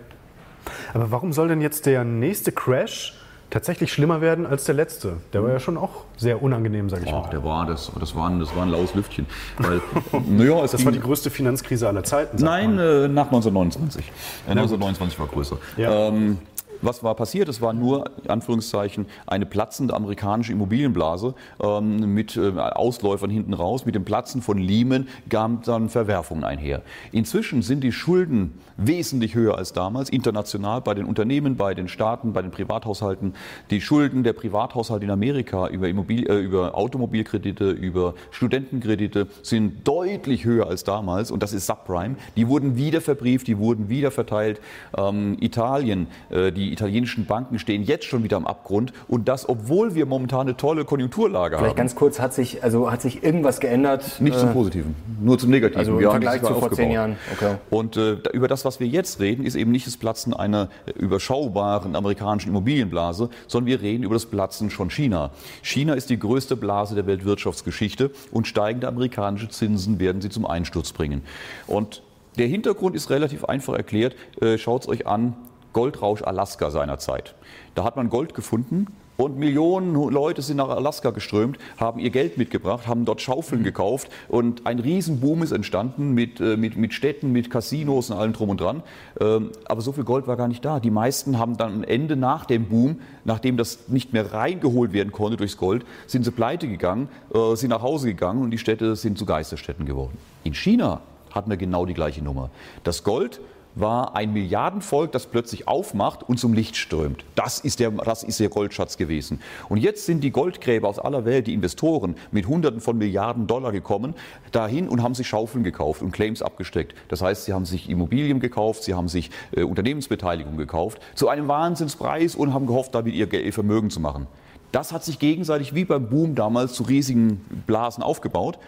Aber 0.93 1.11
warum 1.11 1.33
soll 1.33 1.47
denn 1.47 1.61
jetzt 1.61 1.85
der 1.85 2.03
nächste 2.03 2.51
Crash 2.51 3.13
tatsächlich 3.49 3.91
schlimmer 3.93 4.21
werden 4.21 4.45
als 4.45 4.65
der 4.65 4.75
letzte? 4.75 5.17
Der 5.33 5.43
war 5.43 5.51
ja 5.51 5.59
schon 5.59 5.77
auch 5.77 6.03
sehr 6.17 6.41
unangenehm, 6.41 6.89
sage 6.89 7.05
ich 7.05 7.13
oh, 7.13 7.21
mal. 7.21 7.29
Der 7.29 7.43
war, 7.43 7.65
das, 7.65 7.91
das, 7.99 8.15
war 8.15 8.29
ein, 8.29 8.39
das 8.39 8.55
war 8.55 8.63
ein 8.63 8.69
laues 8.69 8.93
Lüftchen. 8.93 9.25
Weil, 9.57 9.81
naja, 10.27 10.61
das 10.61 10.83
war 10.85 10.91
die 10.91 10.99
größte 10.99 11.29
Finanzkrise 11.29 11.87
aller 11.87 12.03
Zeiten. 12.03 12.43
Nein, 12.43 12.77
äh, 12.79 13.07
nach 13.07 13.27
1929. 13.27 14.05
Äh, 14.47 14.51
1929 14.51 15.19
war 15.19 15.27
größer. 15.27 15.57
Ja. 15.77 16.07
Ähm, 16.07 16.39
was 16.81 17.03
war 17.03 17.15
passiert? 17.15 17.49
Es 17.49 17.61
war 17.61 17.73
nur, 17.73 18.09
in 18.23 18.29
Anführungszeichen, 18.29 19.05
eine 19.25 19.45
platzende 19.45 19.93
amerikanische 19.93 20.51
Immobilienblase 20.51 21.33
ähm, 21.61 22.13
mit 22.13 22.37
äh, 22.37 22.51
Ausläufern 22.57 23.29
hinten 23.29 23.53
raus. 23.53 23.85
Mit 23.85 23.95
dem 23.95 24.05
Platzen 24.05 24.41
von 24.41 24.57
Lehman 24.57 25.07
gaben 25.29 25.61
dann 25.65 25.89
Verwerfungen 25.89 26.43
einher. 26.43 26.81
Inzwischen 27.11 27.61
sind 27.61 27.83
die 27.83 27.91
Schulden 27.91 28.53
wesentlich 28.77 29.35
höher 29.35 29.57
als 29.57 29.73
damals, 29.73 30.09
international 30.09 30.81
bei 30.81 30.93
den 30.93 31.05
Unternehmen, 31.05 31.57
bei 31.57 31.73
den 31.73 31.87
Staaten, 31.87 32.33
bei 32.33 32.41
den 32.41 32.51
Privathaushalten. 32.51 33.33
Die 33.71 33.81
Schulden 33.81 34.23
der 34.23 34.33
Privathaushalte 34.33 35.05
in 35.05 35.11
Amerika 35.11 35.67
über, 35.67 35.87
Immobil 35.87 36.29
äh, 36.29 36.39
über 36.39 36.75
Automobilkredite, 36.75 37.71
über 37.71 38.13
Studentenkredite 38.31 39.27
sind 39.41 39.87
deutlich 39.87 40.45
höher 40.45 40.67
als 40.67 40.83
damals 40.83 41.31
und 41.31 41.43
das 41.43 41.53
ist 41.53 41.65
Subprime. 41.65 42.15
Die 42.35 42.47
wurden 42.47 42.77
wieder 42.77 43.01
verbrieft, 43.01 43.47
die 43.47 43.57
wurden 43.57 43.89
wieder 43.89 44.11
verteilt. 44.11 44.61
Ähm, 44.95 45.37
Italien, 45.39 46.07
äh, 46.29 46.51
die 46.51 46.66
italienischen 46.71 47.25
Banken 47.25 47.59
stehen 47.59 47.83
jetzt 47.83 48.05
schon 48.05 48.23
wieder 48.23 48.37
am 48.37 48.47
Abgrund 48.47 48.93
und 49.07 49.27
das, 49.27 49.47
obwohl 49.47 49.95
wir 49.95 50.05
momentan 50.05 50.41
eine 50.41 50.57
tolle 50.57 50.85
Konjunkturlage 50.85 51.37
Vielleicht 51.37 51.53
haben. 51.53 51.63
Vielleicht 51.65 51.77
ganz 51.77 51.95
kurz, 51.95 52.19
hat 52.19 52.33
sich, 52.33 52.63
also 52.63 52.91
hat 52.91 53.01
sich 53.01 53.23
irgendwas 53.23 53.59
geändert? 53.59 54.19
Nicht 54.19 54.35
äh, 54.35 54.39
zum 54.39 54.53
Positiven, 54.53 54.95
nur 55.21 55.37
zum 55.37 55.49
Negativen. 55.49 55.79
Also 55.79 55.99
im 55.99 56.09
Vergleich 56.09 56.41
zu 56.41 56.53
vor 56.53 56.71
zehn 56.71 56.91
Jahren. 56.91 57.17
Okay. 57.33 57.55
Und 57.69 57.97
äh, 57.97 58.17
über 58.33 58.47
das, 58.47 58.65
was 58.65 58.79
wir 58.79 58.87
jetzt 58.87 59.19
reden, 59.19 59.45
ist 59.45 59.55
eben 59.55 59.71
nicht 59.71 59.87
das 59.87 59.97
Platzen 59.97 60.33
einer 60.33 60.69
überschaubaren 60.95 61.95
amerikanischen 61.95 62.49
Immobilienblase, 62.49 63.29
sondern 63.47 63.67
wir 63.67 63.81
reden 63.81 64.03
über 64.03 64.15
das 64.15 64.25
Platzen 64.25 64.69
von 64.69 64.89
China. 64.89 65.31
China 65.61 65.93
ist 65.93 66.09
die 66.09 66.19
größte 66.19 66.55
Blase 66.55 66.95
der 66.95 67.07
Weltwirtschaftsgeschichte 67.07 68.11
und 68.31 68.47
steigende 68.47 68.87
amerikanische 68.87 69.49
Zinsen 69.49 69.99
werden 69.99 70.21
sie 70.21 70.29
zum 70.29 70.45
Einsturz 70.45 70.91
bringen. 70.91 71.21
Und 71.65 72.01
der 72.37 72.47
Hintergrund 72.47 72.95
ist 72.95 73.09
relativ 73.09 73.45
einfach 73.45 73.73
erklärt. 73.73 74.15
Äh, 74.41 74.57
Schaut 74.57 74.83
es 74.83 74.87
euch 74.87 75.07
an, 75.07 75.35
Goldrausch 75.77 76.23
Alaska 76.23 76.71
seinerzeit. 76.71 77.35
Da 77.75 77.83
hat 77.83 77.97
man 77.97 78.09
Gold 78.09 78.33
gefunden 78.33 78.87
und 79.15 79.37
Millionen 79.37 79.93
Leute 79.93 80.41
sind 80.41 80.57
nach 80.57 80.69
Alaska 80.69 81.11
geströmt, 81.11 81.59
haben 81.79 81.99
ihr 81.99 82.09
Geld 82.09 82.39
mitgebracht, 82.39 82.87
haben 82.87 83.05
dort 83.05 83.21
Schaufeln 83.21 83.61
gekauft 83.61 84.09
und 84.27 84.65
ein 84.65 84.79
Riesenboom 84.79 85.43
ist 85.43 85.51
entstanden 85.51 86.15
mit, 86.15 86.39
äh, 86.39 86.57
mit, 86.57 86.77
mit 86.77 86.95
Städten, 86.95 87.31
mit 87.31 87.51
Casinos 87.51 88.09
und 88.09 88.17
allem 88.17 88.33
drum 88.33 88.49
und 88.49 88.59
dran. 88.59 88.81
Ähm, 89.21 89.51
aber 89.65 89.81
so 89.81 89.91
viel 89.91 90.03
Gold 90.03 90.25
war 90.25 90.35
gar 90.35 90.47
nicht 90.47 90.65
da. 90.65 90.79
Die 90.79 90.89
meisten 90.89 91.37
haben 91.37 91.57
dann 91.57 91.71
am 91.71 91.83
Ende 91.83 92.15
nach 92.15 92.45
dem 92.45 92.65
Boom, 92.65 93.01
nachdem 93.23 93.55
das 93.55 93.87
nicht 93.87 94.13
mehr 94.13 94.33
reingeholt 94.33 94.93
werden 94.93 95.11
konnte 95.11 95.37
durchs 95.37 95.57
Gold, 95.57 95.85
sind 96.07 96.25
sie 96.25 96.31
pleite 96.31 96.67
gegangen, 96.67 97.07
äh, 97.35 97.55
sind 97.55 97.69
nach 97.69 97.83
Hause 97.83 98.07
gegangen 98.07 98.41
und 98.41 98.49
die 98.49 98.57
Städte 98.57 98.95
sind 98.95 99.19
zu 99.19 99.27
Geisterstädten 99.27 99.85
geworden. 99.85 100.17
In 100.43 100.55
China 100.55 101.01
hatten 101.29 101.51
wir 101.51 101.57
genau 101.57 101.85
die 101.85 101.93
gleiche 101.93 102.23
Nummer. 102.23 102.49
Das 102.83 103.03
Gold 103.03 103.39
war 103.79 104.15
ein 104.15 104.33
Milliardenvolk, 104.33 105.11
das 105.11 105.25
plötzlich 105.25 105.67
aufmacht 105.67 106.23
und 106.23 106.39
zum 106.39 106.53
Licht 106.53 106.75
strömt. 106.75 107.23
Das 107.35 107.59
ist, 107.59 107.79
der, 107.79 107.91
das 107.91 108.23
ist 108.23 108.39
der 108.39 108.49
Goldschatz 108.49 108.97
gewesen. 108.97 109.41
Und 109.69 109.77
jetzt 109.77 110.05
sind 110.05 110.23
die 110.23 110.31
Goldgräber 110.31 110.87
aus 110.87 110.99
aller 110.99 111.25
Welt, 111.25 111.47
die 111.47 111.53
Investoren, 111.53 112.15
mit 112.31 112.47
Hunderten 112.47 112.81
von 112.81 112.97
Milliarden 112.97 113.47
Dollar 113.47 113.71
gekommen, 113.71 114.15
dahin 114.51 114.89
und 114.89 115.03
haben 115.03 115.15
sich 115.15 115.27
Schaufeln 115.27 115.63
gekauft 115.63 116.01
und 116.01 116.11
Claims 116.11 116.41
abgesteckt. 116.41 116.95
Das 117.07 117.21
heißt, 117.21 117.45
sie 117.45 117.53
haben 117.53 117.65
sich 117.65 117.89
Immobilien 117.89 118.39
gekauft, 118.39 118.83
sie 118.83 118.93
haben 118.93 119.07
sich 119.07 119.31
äh, 119.51 119.63
Unternehmensbeteiligung 119.63 120.57
gekauft, 120.57 121.01
zu 121.15 121.29
einem 121.29 121.47
Wahnsinnspreis 121.47 122.35
und 122.35 122.53
haben 122.53 122.67
gehofft, 122.67 122.95
damit 122.95 123.13
ihr, 123.13 123.31
ihr 123.31 123.53
Vermögen 123.53 123.89
zu 123.89 123.99
machen. 123.99 124.27
Das 124.71 124.91
hat 124.91 125.03
sich 125.03 125.19
gegenseitig 125.19 125.73
wie 125.73 125.85
beim 125.85 126.09
Boom 126.09 126.35
damals 126.35 126.73
zu 126.73 126.83
riesigen 126.83 127.37
Blasen 127.65 128.03
aufgebaut. 128.03 128.59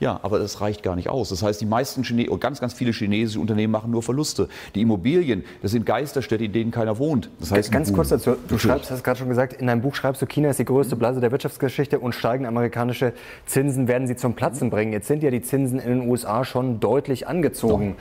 Ja, 0.00 0.18
aber 0.22 0.38
das 0.38 0.62
reicht 0.62 0.82
gar 0.82 0.96
nicht 0.96 1.10
aus. 1.10 1.28
Das 1.28 1.42
heißt, 1.42 1.60
die 1.60 1.66
meisten 1.66 2.02
Chine 2.02 2.24
ganz, 2.38 2.58
ganz 2.60 2.72
viele 2.72 2.92
chinesische 2.92 3.38
Unternehmen 3.38 3.70
machen 3.70 3.90
nur 3.90 4.02
Verluste. 4.02 4.48
Die 4.74 4.80
Immobilien, 4.80 5.44
das 5.60 5.72
sind 5.72 5.84
Geisterstädte, 5.84 6.44
in 6.44 6.52
denen 6.52 6.70
keiner 6.70 6.98
wohnt. 6.98 7.28
Das 7.38 7.52
heißt, 7.52 7.70
ganz 7.70 7.92
kurz 7.92 8.08
dazu, 8.08 8.36
du 8.48 8.58
schreibst, 8.58 8.90
hast 8.90 9.04
gerade 9.04 9.18
schon 9.18 9.28
gesagt, 9.28 9.52
in 9.52 9.66
deinem 9.66 9.82
Buch 9.82 9.94
schreibst 9.94 10.22
du, 10.22 10.26
China 10.26 10.48
ist 10.48 10.58
die 10.58 10.64
größte 10.64 10.96
Blase 10.96 11.20
der 11.20 11.30
Wirtschaftsgeschichte 11.30 11.98
und 11.98 12.14
steigende 12.14 12.48
amerikanische 12.48 13.12
Zinsen 13.44 13.88
werden 13.88 14.08
sie 14.08 14.16
zum 14.16 14.34
Platzen 14.34 14.70
bringen. 14.70 14.92
Jetzt 14.92 15.06
sind 15.06 15.22
ja 15.22 15.30
die 15.30 15.42
Zinsen 15.42 15.78
in 15.78 16.00
den 16.00 16.08
USA 16.08 16.44
schon 16.44 16.80
deutlich 16.80 17.28
angezogen. 17.28 17.96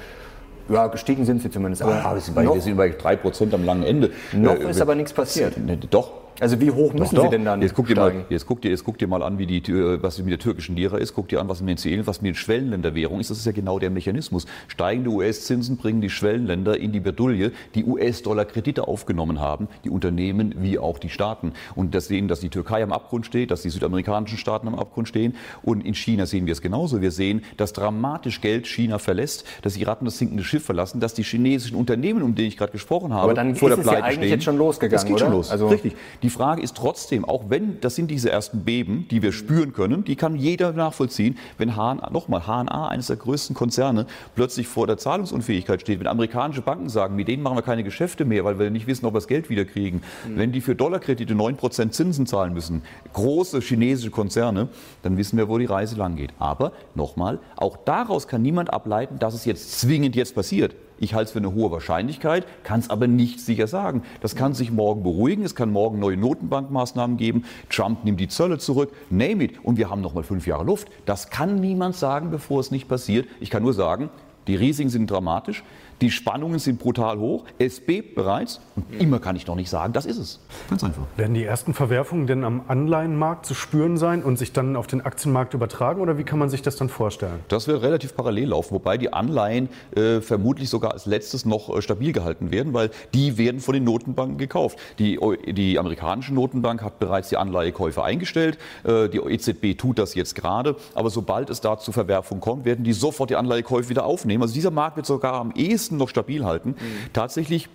Ja, 0.70 0.88
gestiegen 0.88 1.26
sind 1.26 1.42
sie 1.42 1.50
zumindest. 1.50 1.82
Aber 1.82 1.96
ja, 1.96 2.14
wir, 2.14 2.22
sind 2.22 2.36
bei, 2.36 2.44
wir 2.44 2.62
sind 2.62 2.78
bei 2.78 2.92
3% 2.92 3.54
am 3.54 3.66
langen 3.66 3.84
Ende. 3.84 4.12
Noch 4.32 4.56
äh, 4.56 4.70
ist 4.70 4.80
aber 4.80 4.96
nichts 4.96 5.12
passiert. 5.12 5.56
Doch, 5.90 6.12
also 6.40 6.60
wie 6.62 6.72
hoch 6.72 6.94
müssen 6.94 7.16
doch, 7.16 7.24
Sie 7.26 7.30
denn 7.30 7.46
dann 7.46 7.62
jetzt 7.62 7.74
guck, 7.76 7.88
dir 7.88 7.96
mal, 7.96 8.26
jetzt, 8.30 8.46
guck 8.46 8.62
dir, 8.62 8.70
jetzt 8.70 8.84
guck 8.84 8.98
dir 8.98 9.08
mal 9.08 9.24
an, 9.24 9.38
wie 9.38 9.46
die, 9.46 9.62
was 10.02 10.20
mit 10.20 10.32
der 10.32 10.40
türkischen 10.40 10.76
Lira 10.76 10.98
ist. 10.98 11.14
Guck 11.14 11.28
dir 11.28 11.40
an, 11.42 11.50
was 11.50 11.62
mit 11.62 11.84
den 11.84 12.08
was 12.08 12.22
mit 12.22 12.30
den 12.30 12.36
Schwellenländerwährungen 12.36 13.22
ist. 13.22 13.30
Das 13.30 13.38
ist 13.38 13.46
ja 13.46 13.52
genau 13.52 13.80
der 13.80 13.90
Mechanismus. 13.90 14.46
Steigende 14.68 15.10
US-Zinsen 15.10 15.78
bringen 15.78 16.02
die 16.02 16.10
Schwellenländer 16.10 16.80
in 16.80 16.92
die 16.92 17.00
Bedulie, 17.00 17.52
die 17.76 17.84
US-Dollar-Kredite 17.86 18.88
aufgenommen 18.88 19.40
haben, 19.40 19.68
die 19.84 19.90
Unternehmen 19.90 20.56
wie 20.60 20.80
auch 20.80 21.00
die 21.00 21.10
Staaten. 21.10 21.54
Und 21.76 21.96
das 21.96 22.08
sehen, 22.08 22.28
dass 22.28 22.40
die 22.40 22.50
Türkei 22.50 22.84
am 22.84 22.92
Abgrund 22.92 23.26
steht, 23.26 23.52
dass 23.52 23.62
die 23.62 23.70
südamerikanischen 23.70 24.38
Staaten 24.38 24.68
am 24.68 24.76
Abgrund 24.76 25.08
stehen. 25.08 25.36
Und 25.64 25.86
in 25.86 25.94
China 25.94 26.26
sehen 26.26 26.46
wir 26.46 26.54
es 26.54 26.62
genauso. 26.62 27.02
Wir 27.02 27.12
sehen, 27.12 27.44
dass 27.58 27.74
dramatisch 27.74 28.42
Geld 28.42 28.68
China 28.68 29.00
verlässt, 29.00 29.46
dass 29.62 29.74
die 29.74 29.84
Ratten 29.84 30.06
das 30.06 30.18
sinkende 30.18 30.44
Schiff 30.44 30.64
verlassen, 30.64 31.00
dass 31.00 31.14
die 31.14 31.24
chinesischen 31.24 31.76
Unternehmen, 31.76 32.22
um 32.24 32.36
die 32.36 32.48
ich 32.48 32.58
gerade 32.58 32.72
gesprochen 32.72 33.14
habe, 33.14 33.24
Aber 33.24 33.34
dann 33.34 33.56
vor 33.56 33.70
der 33.70 33.78
Pleite 33.78 34.00
ja 34.00 34.04
eigentlich 34.04 34.16
stehen. 34.18 34.30
jetzt 34.30 34.44
schon 34.44 34.58
losgegangen, 34.58 34.96
Es 34.96 35.06
geht 35.06 35.16
oder? 35.16 35.26
schon 35.26 35.34
los. 35.34 35.52
Also 35.52 35.68
Richtig. 35.68 35.96
Die 36.24 36.29
Frage 36.30 36.62
ist 36.62 36.76
trotzdem, 36.76 37.26
auch 37.26 37.50
wenn, 37.50 37.80
das 37.82 37.96
sind 37.96 38.10
diese 38.12 38.32
ersten 38.32 38.64
Beben, 38.64 39.08
die 39.10 39.22
wir 39.22 39.32
spüren 39.32 39.74
können, 39.74 40.04
die 40.04 40.16
kann 40.16 40.36
jeder 40.36 40.74
nachvollziehen, 40.74 41.38
wenn 41.58 41.76
HNA, 41.76 42.10
nochmal, 42.12 42.42
HNA, 42.46 42.88
eines 42.88 43.08
der 43.08 43.16
größten 43.16 43.56
Konzerne, 43.56 44.06
plötzlich 44.36 44.68
vor 44.68 44.88
der 44.88 44.98
Zahlungsunfähigkeit 44.98 45.82
steht, 45.82 46.00
wenn 46.00 46.08
amerikanische 46.08 46.62
Banken 46.62 46.90
sagen, 46.90 47.16
mit 47.16 47.28
denen 47.28 47.44
machen 47.44 47.58
wir 47.58 47.62
keine 47.62 47.84
Geschäfte 47.84 48.26
mehr, 48.26 48.44
weil 48.46 48.60
wir 48.60 48.70
nicht 48.70 48.88
wissen, 48.88 49.06
ob 49.06 49.14
wir 49.14 49.18
das 49.18 49.28
Geld 49.28 49.50
wieder 49.50 49.66
kriegen, 49.66 50.02
mhm. 50.28 50.38
wenn 50.38 50.52
die 50.52 50.62
für 50.62 50.76
Dollarkredite 50.76 51.34
9% 51.34 51.92
Zinsen 51.92 52.26
zahlen 52.26 52.54
müssen, 52.54 52.82
große 53.14 53.60
chinesische 53.62 54.12
Konzerne, 54.12 54.70
dann 55.02 55.18
wissen 55.18 55.38
wir, 55.38 55.50
wo 55.50 55.58
die 55.58 55.66
Reise 55.66 55.96
lang 55.96 56.16
geht. 56.16 56.32
Aber 56.40 56.72
nochmal, 56.96 57.40
auch 57.56 57.78
daraus 57.78 58.28
kann 58.28 58.42
niemand 58.42 58.74
ableiten, 58.74 59.20
dass 59.20 59.34
es 59.34 59.46
jetzt 59.46 59.80
zwingend 59.80 60.16
jetzt 60.16 60.36
passiert. 60.36 60.76
Ich 61.00 61.14
halte 61.14 61.28
es 61.28 61.32
für 61.32 61.40
eine 61.40 61.54
hohe 61.54 61.72
Wahrscheinlichkeit, 61.72 62.46
kann 62.64 62.80
es 62.80 62.90
aber 62.90 63.08
nicht 63.08 63.40
sicher 63.40 63.68
sagen. 63.68 64.04
Das 64.22 64.36
kann 64.36 64.54
sich 64.54 64.72
morgen 64.72 65.04
beruhigen, 65.04 65.44
es 65.44 65.56
kann 65.56 65.72
morgen 65.72 66.00
neue 66.00 66.18
Notenbankmaßnahmen 66.18 67.18
geben, 67.18 67.46
Trump 67.70 68.04
nimmt 68.04 68.20
die 68.20 68.28
Zölle 68.28 68.58
zurück, 68.58 68.92
name 69.10 69.46
it, 69.46 69.54
und 69.64 69.78
wir 69.78 69.90
haben 69.90 70.02
noch 70.02 70.14
mal 70.14 70.24
fünf 70.24 70.46
Jahre 70.48 70.64
Luft. 70.64 70.88
Das 71.06 71.30
kann 71.30 71.60
niemand 71.60 71.96
sagen, 71.96 72.32
bevor 72.32 72.60
es 72.60 72.72
nicht 72.72 72.88
passiert. 72.88 73.28
Ich 73.40 73.50
kann 73.50 73.64
nur 73.64 73.74
sagen, 73.74 74.10
Die 74.50 74.56
Risiken 74.56 74.90
sind 74.90 75.12
dramatisch. 75.12 75.64
Die 76.02 76.10
Spannungen 76.10 76.58
sind 76.58 76.80
brutal 76.80 77.20
hoch. 77.20 77.46
Es 77.60 77.80
bebt 77.80 78.16
bereits. 78.16 78.60
Und 78.90 79.00
immer 79.00 79.20
kann 79.20 79.36
ich 79.36 79.48
noch 79.48 79.56
nicht 79.56 79.70
sagen, 79.70 79.94
das 79.94 80.06
ist 80.06 80.18
es. 80.18 80.40
Ganz 80.70 80.84
einfach. 80.84 81.04
Werden 81.18 81.34
die 81.34 81.44
ersten 81.44 81.74
Verwerfungen 81.74 82.28
denn 82.28 82.44
am 82.44 82.62
Anleihenmarkt 82.68 83.46
zu 83.46 83.54
spüren 83.54 83.98
sein 83.98 84.24
und 84.24 84.38
sich 84.38 84.54
dann 84.54 84.76
auf 84.76 84.88
den 84.88 85.02
Aktienmarkt 85.02 85.54
übertragen? 85.54 86.02
Oder 86.02 86.18
wie 86.18 86.24
kann 86.24 86.40
man 86.40 86.50
sich 86.50 86.62
das 86.62 86.76
dann 86.76 86.90
vorstellen? 86.90 87.40
Das 87.48 87.68
wird 87.68 87.82
relativ 87.82 88.16
parallel 88.16 88.50
laufen, 88.50 88.74
wobei 88.74 88.98
die 88.98 89.14
Anleihen 89.14 89.70
äh, 89.96 90.22
vermutlich 90.22 90.70
sogar 90.70 90.94
als 90.94 91.06
letztes 91.06 91.46
noch 91.46 91.76
äh, 91.76 91.82
stabil 91.82 92.12
gehalten 92.12 92.52
werden, 92.52 92.74
weil 92.74 92.92
die 93.14 93.38
werden 93.38 93.60
von 93.62 93.74
den 93.74 93.84
Notenbanken 93.84 94.38
gekauft. 94.38 94.80
Die, 95.00 95.20
die 95.48 95.80
amerikanische 95.80 96.34
Notenbank 96.34 96.82
hat 96.82 97.00
bereits 97.00 97.30
die 97.30 97.38
Anleihekäufe 97.38 98.04
eingestellt. 98.04 98.58
Äh, 98.84 99.10
die 99.10 99.18
EZB 99.18 99.78
tut 99.78 100.00
das 100.00 100.16
jetzt 100.16 100.36
gerade. 100.36 100.76
Aber 100.94 101.10
sobald 101.10 101.50
es 101.50 101.62
da 101.62 101.78
zu 101.78 101.92
Verwerfungen 101.92 102.42
kommt, 102.42 102.66
werden 102.66 102.84
die 102.84 102.94
sofort 102.94 103.30
die 103.30 103.36
Anleihekäufe 103.36 103.90
wieder 103.90 104.06
aufnehmen. 104.06 104.44
Also 104.44 104.54
dieser 104.54 104.72
Markt 104.72 104.98
wird 104.98 105.06
sogar 105.06 105.34
am 105.34 105.52
ehesten 105.52 105.98
noch 105.98 106.10
stabil 106.10 106.46
halten. 106.46 106.70
Mhm. 106.70 107.14
Tatsächlich 107.14 107.70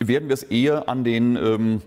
werden 0.00 0.28
wir 0.28 0.34
es 0.34 0.42
eher 0.42 0.88
an 0.88 1.04
den 1.04 1.36
ähm, 1.36 1.82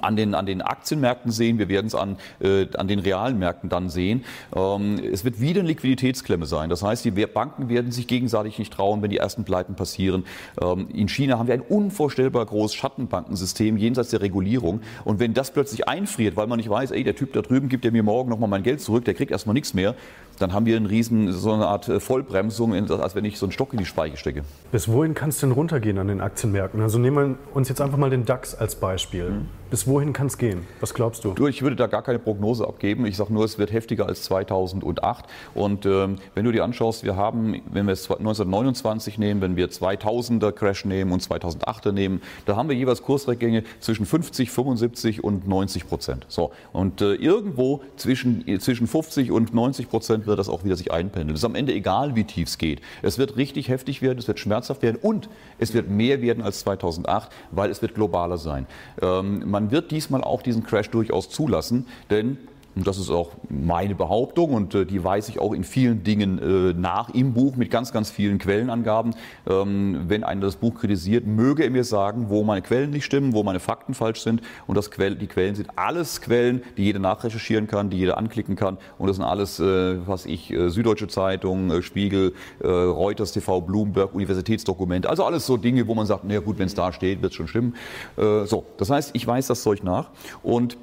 an 0.00 0.16
den, 0.16 0.34
an 0.34 0.46
den 0.46 0.62
Aktienmärkten 0.62 1.30
sehen, 1.30 1.58
wir 1.58 1.68
werden 1.68 1.86
es 1.86 1.94
an, 1.94 2.16
äh, 2.40 2.66
an 2.76 2.88
den 2.88 2.98
realen 2.98 3.38
Märkten 3.38 3.68
dann 3.68 3.90
sehen. 3.90 4.24
Ähm, 4.54 4.98
es 5.12 5.24
wird 5.24 5.40
wieder 5.40 5.60
eine 5.60 5.68
Liquiditätsklemme 5.68 6.46
sein. 6.46 6.70
Das 6.70 6.82
heißt, 6.82 7.04
die 7.04 7.10
Banken 7.10 7.68
werden 7.68 7.92
sich 7.92 8.06
gegenseitig 8.06 8.58
nicht 8.58 8.72
trauen, 8.72 9.02
wenn 9.02 9.10
die 9.10 9.18
ersten 9.18 9.44
Pleiten 9.44 9.74
passieren. 9.74 10.24
Ähm, 10.60 10.88
in 10.94 11.08
China 11.08 11.38
haben 11.38 11.46
wir 11.46 11.54
ein 11.54 11.60
unvorstellbar 11.60 12.46
großes 12.46 12.74
Schattenbankensystem 12.74 13.76
jenseits 13.76 14.10
der 14.10 14.22
Regulierung. 14.22 14.80
Und 15.04 15.20
wenn 15.20 15.34
das 15.34 15.52
plötzlich 15.52 15.88
einfriert, 15.88 16.36
weil 16.36 16.46
man 16.46 16.56
nicht 16.56 16.70
weiß, 16.70 16.90
ey, 16.92 17.04
der 17.04 17.16
Typ 17.16 17.32
da 17.32 17.42
drüben 17.42 17.68
gibt 17.68 17.84
ja 17.84 17.90
mir 17.90 18.02
morgen 18.02 18.30
nochmal 18.30 18.48
mein 18.48 18.62
Geld 18.62 18.80
zurück, 18.80 19.04
der 19.04 19.14
kriegt 19.14 19.30
erstmal 19.30 19.54
nichts 19.54 19.74
mehr, 19.74 19.94
dann 20.42 20.52
haben 20.52 20.66
wir 20.66 20.76
einen 20.76 20.86
riesen, 20.86 21.32
so 21.32 21.52
eine 21.52 21.66
Art 21.66 21.88
äh, 21.88 22.00
Vollbremsung, 22.00 22.74
als 22.90 23.14
wenn 23.14 23.24
ich 23.24 23.38
so 23.38 23.46
einen 23.46 23.52
Stock 23.52 23.72
in 23.72 23.78
die 23.78 23.86
Speiche 23.86 24.16
stecke. 24.16 24.42
Bis 24.70 24.88
wohin 24.88 25.14
kann 25.14 25.30
es 25.30 25.38
denn 25.38 25.52
runtergehen 25.52 25.98
an 25.98 26.08
den 26.08 26.20
Aktienmärkten? 26.20 26.82
Also 26.82 26.98
nehmen 26.98 27.16
wir 27.16 27.54
uns 27.54 27.68
jetzt 27.68 27.80
einfach 27.80 27.98
mal 27.98 28.10
den 28.10 28.24
DAX 28.24 28.54
als 28.54 28.74
Beispiel. 28.74 29.30
Mhm. 29.30 29.62
Bis 29.72 29.86
wohin 29.86 30.12
kann 30.12 30.26
es 30.26 30.36
gehen? 30.36 30.66
Was 30.80 30.92
glaubst 30.92 31.24
du? 31.24 31.32
du? 31.32 31.46
Ich 31.46 31.62
würde 31.62 31.76
da 31.76 31.86
gar 31.86 32.02
keine 32.02 32.18
Prognose 32.18 32.68
abgeben. 32.68 33.06
Ich 33.06 33.16
sage 33.16 33.32
nur, 33.32 33.46
es 33.46 33.58
wird 33.58 33.72
heftiger 33.72 34.06
als 34.06 34.22
2008. 34.24 35.24
Und 35.54 35.86
ähm, 35.86 36.16
wenn 36.34 36.44
du 36.44 36.52
dir 36.52 36.62
anschaust, 36.62 37.04
wir 37.04 37.16
haben, 37.16 37.62
wenn 37.72 37.86
wir 37.86 37.94
es 37.94 38.10
1929 38.10 39.16
nehmen, 39.16 39.40
wenn 39.40 39.56
wir 39.56 39.70
2000er 39.70 40.52
Crash 40.52 40.84
nehmen 40.84 41.10
und 41.10 41.22
2008er 41.22 41.92
nehmen, 41.92 42.20
da 42.44 42.54
haben 42.54 42.68
wir 42.68 42.76
jeweils 42.76 43.02
Kursrückgänge 43.02 43.64
zwischen 43.80 44.04
50, 44.04 44.50
75 44.50 45.24
und 45.24 45.48
90 45.48 45.88
Prozent. 45.88 46.26
So. 46.28 46.52
Und 46.74 47.00
äh, 47.00 47.14
irgendwo 47.14 47.80
zwischen, 47.96 48.44
zwischen 48.60 48.86
50 48.86 49.30
und 49.30 49.54
90 49.54 49.88
Prozent 49.88 50.26
wird 50.32 50.38
das 50.38 50.50
auch 50.50 50.64
wieder 50.64 50.76
sich 50.76 50.92
einpendeln. 50.92 51.34
Es 51.34 51.40
ist 51.40 51.46
am 51.46 51.54
Ende 51.54 51.72
egal, 51.72 52.14
wie 52.14 52.24
tief 52.24 52.48
es 52.48 52.58
geht. 52.58 52.82
Es 53.00 53.16
wird 53.16 53.38
richtig 53.38 53.68
heftig 53.68 54.02
werden, 54.02 54.18
es 54.18 54.28
wird 54.28 54.38
schmerzhaft 54.38 54.82
werden 54.82 54.98
und 55.00 55.30
es 55.58 55.72
wird 55.72 55.88
mehr 55.88 56.20
werden 56.20 56.42
als 56.42 56.60
2008, 56.60 57.30
weil 57.50 57.70
es 57.70 57.80
wird 57.80 57.94
globaler 57.94 58.36
sein. 58.36 58.66
Ähm, 59.00 59.50
man 59.50 59.62
man 59.62 59.70
wird 59.70 59.92
diesmal 59.92 60.24
auch 60.24 60.42
diesen 60.42 60.64
Crash 60.64 60.90
durchaus 60.90 61.30
zulassen, 61.30 61.86
denn 62.10 62.36
und 62.74 62.86
das 62.86 62.98
ist 62.98 63.10
auch 63.10 63.30
meine 63.48 63.94
Behauptung 63.94 64.54
und 64.54 64.74
äh, 64.74 64.86
die 64.86 65.04
weise 65.04 65.30
ich 65.30 65.38
auch 65.38 65.52
in 65.52 65.62
vielen 65.62 66.04
Dingen 66.04 66.38
äh, 66.38 66.72
nach 66.72 67.10
im 67.10 67.34
Buch 67.34 67.56
mit 67.56 67.70
ganz, 67.70 67.92
ganz 67.92 68.10
vielen 68.10 68.38
Quellenangaben. 68.38 69.14
Ähm, 69.48 70.04
wenn 70.08 70.24
einer 70.24 70.40
das 70.40 70.56
Buch 70.56 70.74
kritisiert, 70.76 71.26
möge 71.26 71.64
er 71.64 71.70
mir 71.70 71.84
sagen, 71.84 72.30
wo 72.30 72.42
meine 72.44 72.62
Quellen 72.62 72.90
nicht 72.90 73.04
stimmen, 73.04 73.34
wo 73.34 73.42
meine 73.42 73.60
Fakten 73.60 73.92
falsch 73.92 74.22
sind. 74.22 74.40
Und 74.66 74.76
das 74.76 74.90
Quell, 74.90 75.16
die 75.16 75.26
Quellen 75.26 75.54
sind 75.54 75.68
alles 75.76 76.22
Quellen, 76.22 76.62
die 76.78 76.84
jeder 76.84 76.98
nachrecherchieren 76.98 77.66
kann, 77.66 77.90
die 77.90 77.98
jeder 77.98 78.16
anklicken 78.16 78.56
kann. 78.56 78.78
Und 78.98 79.08
das 79.08 79.16
sind 79.16 79.24
alles, 79.24 79.60
äh, 79.60 80.06
was 80.06 80.24
ich, 80.24 80.50
äh, 80.50 80.70
Süddeutsche 80.70 81.08
Zeitung, 81.08 81.70
äh, 81.70 81.82
Spiegel, 81.82 82.32
äh, 82.60 82.68
Reuters 82.68 83.32
TV, 83.32 83.60
Bloomberg, 83.60 84.14
Universitätsdokumente. 84.14 85.10
Also 85.10 85.24
alles 85.24 85.46
so 85.46 85.58
Dinge, 85.58 85.86
wo 85.88 85.94
man 85.94 86.06
sagt, 86.06 86.24
na 86.26 86.40
gut, 86.40 86.58
wenn 86.58 86.66
es 86.66 86.74
da 86.74 86.92
steht, 86.92 87.20
wird 87.20 87.32
es 87.32 87.36
schon 87.36 87.48
stimmen. 87.48 87.74
so, 88.16 88.64
das 88.78 88.90
heißt, 88.90 89.10
ich 89.14 89.26
weiß 89.26 89.46
das 89.46 89.62
Zeug 89.62 89.82
nach 89.82 90.10
und 90.42 90.76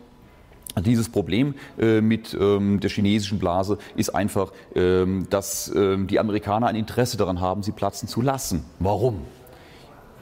dieses 0.81 1.09
Problem 1.09 1.53
äh, 1.77 2.01
mit 2.01 2.37
ähm, 2.39 2.79
der 2.79 2.89
chinesischen 2.89 3.39
Blase 3.39 3.77
ist 3.95 4.09
einfach, 4.09 4.51
ähm, 4.75 5.27
dass 5.29 5.71
ähm, 5.75 6.07
die 6.07 6.19
Amerikaner 6.19 6.67
ein 6.67 6.75
Interesse 6.75 7.17
daran 7.17 7.41
haben, 7.41 7.63
sie 7.63 7.71
platzen 7.71 8.07
zu 8.07 8.21
lassen. 8.21 8.65
Warum? 8.79 9.21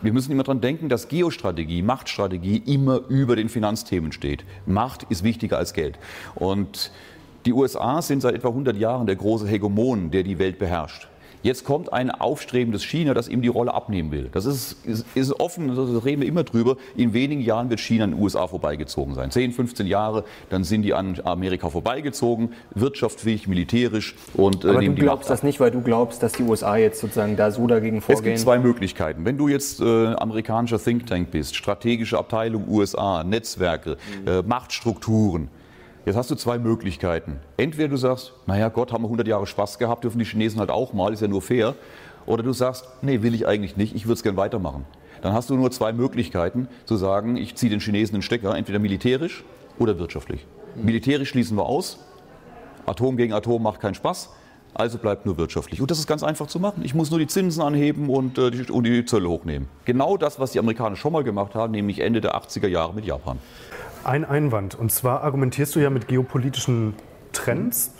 Wir 0.02 0.14
müssen 0.14 0.32
immer 0.32 0.44
daran 0.44 0.62
denken, 0.62 0.90
dass 0.90 1.08
Geostrategie, 1.08 1.82
Machtstrategie 1.82 2.62
immer 2.66 3.02
über 3.10 3.36
den 3.36 3.50
Finanzthemen 3.50 4.12
steht. 4.12 4.46
Macht 4.68 5.04
ist 5.10 5.24
wichtiger 5.24 5.58
als 5.58 5.74
Geld. 5.74 5.98
Und 6.36 6.92
die 7.48 7.54
USA 7.54 8.02
sind 8.02 8.22
seit 8.22 8.36
etwa 8.36 8.50
100 8.50 8.78
Jahren 8.78 9.08
der 9.08 9.16
große 9.16 9.48
Hegemon, 9.48 10.12
der 10.12 10.22
die 10.24 10.38
Welt 10.38 10.60
beherrscht. 10.60 11.08
Jetzt 11.48 11.64
kommt 11.64 11.94
ein 11.94 12.12
aufstrebendes 12.12 12.84
China, 12.84 13.14
das 13.14 13.30
ihm 13.30 13.42
die 13.42 13.48
Rolle 13.48 13.74
abnehmen 13.74 14.12
will. 14.12 14.28
Das 14.34 14.46
ist, 14.46 14.86
ist, 14.86 15.06
ist 15.16 15.40
offen, 15.40 15.74
da 15.74 16.00
reden 16.00 16.22
wir 16.22 16.28
immer 16.28 16.44
drüber. 16.44 16.76
In 16.98 17.14
wenigen 17.14 17.40
Jahren 17.40 17.70
wird 17.70 17.80
China 17.80 18.04
an 18.04 18.12
den 18.12 18.22
USA 18.22 18.48
vorbeigezogen 18.48 19.16
sein. 19.16 19.32
10, 19.32 19.54
15 19.54 19.88
Jahre, 19.88 20.26
dann 20.50 20.66
sind 20.66 20.82
die 20.82 20.94
an 20.94 21.22
Amerika 21.24 21.70
vorbeigezogen, 21.70 22.50
wirtschaftlich, 22.76 23.48
militärisch 23.48 24.16
und 24.34 24.66
äh, 24.66 24.72
Aber 24.72 24.84
du 24.84 24.94
glaubst 24.94 25.30
das 25.30 25.42
nicht, 25.42 25.62
weil 25.62 25.72
du 25.72 25.80
glaubst, 25.80 26.22
dass 26.22 26.34
die 26.34 26.44
USA 26.44 26.76
jetzt 26.76 27.00
sozusagen 27.00 27.38
da 27.38 27.50
so 27.50 27.66
dagegen 27.66 28.02
vorgehen? 28.02 28.18
Es 28.18 28.24
gibt 28.26 28.40
zwei 28.40 28.60
Möglichkeiten. 28.60 29.24
Wenn 29.24 29.38
du 29.38 29.48
jetzt 29.48 29.80
äh, 29.80 30.08
amerikanischer 30.16 30.84
Think 30.84 31.06
Tank 31.08 31.32
bist, 31.32 31.56
strategische 31.56 32.18
Abteilung 32.18 32.68
USA, 32.68 33.24
Netzwerke, 33.24 33.96
mhm. 34.22 34.28
äh, 34.28 34.42
Machtstrukturen, 34.42 35.48
Jetzt 36.08 36.16
hast 36.16 36.32
du 36.32 36.36
zwei 36.36 36.58
Möglichkeiten. 36.58 37.42
Entweder 37.58 37.90
du 37.90 37.98
sagst, 37.98 38.32
naja 38.46 38.70
Gott, 38.70 38.94
haben 38.94 39.04
wir 39.04 39.08
100 39.08 39.28
Jahre 39.28 39.46
Spaß 39.46 39.78
gehabt, 39.78 40.06
dürfen 40.06 40.20
die 40.20 40.24
Chinesen 40.24 40.58
halt 40.62 40.70
auch 40.70 40.94
mal, 40.94 41.12
ist 41.12 41.22
ja 41.22 41.28
nur 41.28 41.42
fair. 41.42 41.76
Oder 42.26 42.44
du 42.44 42.54
sagst, 42.54 42.86
nee, 43.02 43.24
will 43.24 43.36
ich 43.36 43.46
eigentlich 43.46 43.76
nicht, 43.76 43.94
ich 43.94 44.06
würde 44.06 44.14
es 44.14 44.24
gern 44.24 44.38
weitermachen. 44.38 44.86
Dann 45.22 45.34
hast 45.34 45.50
du 45.50 45.58
nur 45.58 45.70
zwei 45.70 45.92
Möglichkeiten 45.92 46.70
zu 46.86 46.96
sagen, 46.96 47.36
ich 47.36 47.56
ziehe 47.56 47.70
den 47.70 47.82
Chinesen 47.82 48.14
den 48.14 48.22
Stecker, 48.22 48.56
entweder 48.56 48.80
militärisch 48.80 49.44
oder 49.80 50.00
wirtschaftlich. 50.00 50.48
Militärisch 50.76 51.28
schließen 51.28 51.58
wir 51.58 51.66
aus, 51.66 52.00
Atom 52.86 53.18
gegen 53.18 53.34
Atom 53.34 53.62
macht 53.62 53.82
keinen 53.82 53.96
Spaß, 53.96 54.30
also 54.76 55.00
bleibt 55.00 55.26
nur 55.26 55.38
wirtschaftlich. 55.38 55.82
Und 55.82 55.92
das 55.92 56.00
ist 56.00 56.08
ganz 56.08 56.24
einfach 56.24 56.48
zu 56.48 56.62
machen. 56.62 56.86
Ich 56.86 56.96
muss 56.96 57.10
nur 57.10 57.20
die 57.20 57.28
Zinsen 57.28 57.62
anheben 57.62 58.10
und, 58.10 58.38
äh, 58.38 58.50
die, 58.50 58.72
und 58.72 58.86
die 58.86 59.04
Zölle 59.04 59.28
hochnehmen. 59.28 59.68
Genau 59.84 60.16
das, 60.16 60.40
was 60.40 60.54
die 60.54 60.60
Amerikaner 60.60 60.96
schon 60.96 61.12
mal 61.12 61.26
gemacht 61.26 61.54
haben, 61.54 61.74
nämlich 61.74 62.00
Ende 62.00 62.22
der 62.22 62.34
80er 62.34 62.68
Jahre 62.68 62.94
mit 62.94 63.04
Japan. 63.04 63.40
Ein 64.08 64.24
Einwand. 64.24 64.74
Und 64.74 64.90
zwar 64.90 65.22
argumentierst 65.22 65.76
du 65.76 65.82
ja 65.82 65.90
mit 65.90 66.08
geopolitischen 66.08 66.94
Trends 67.34 67.94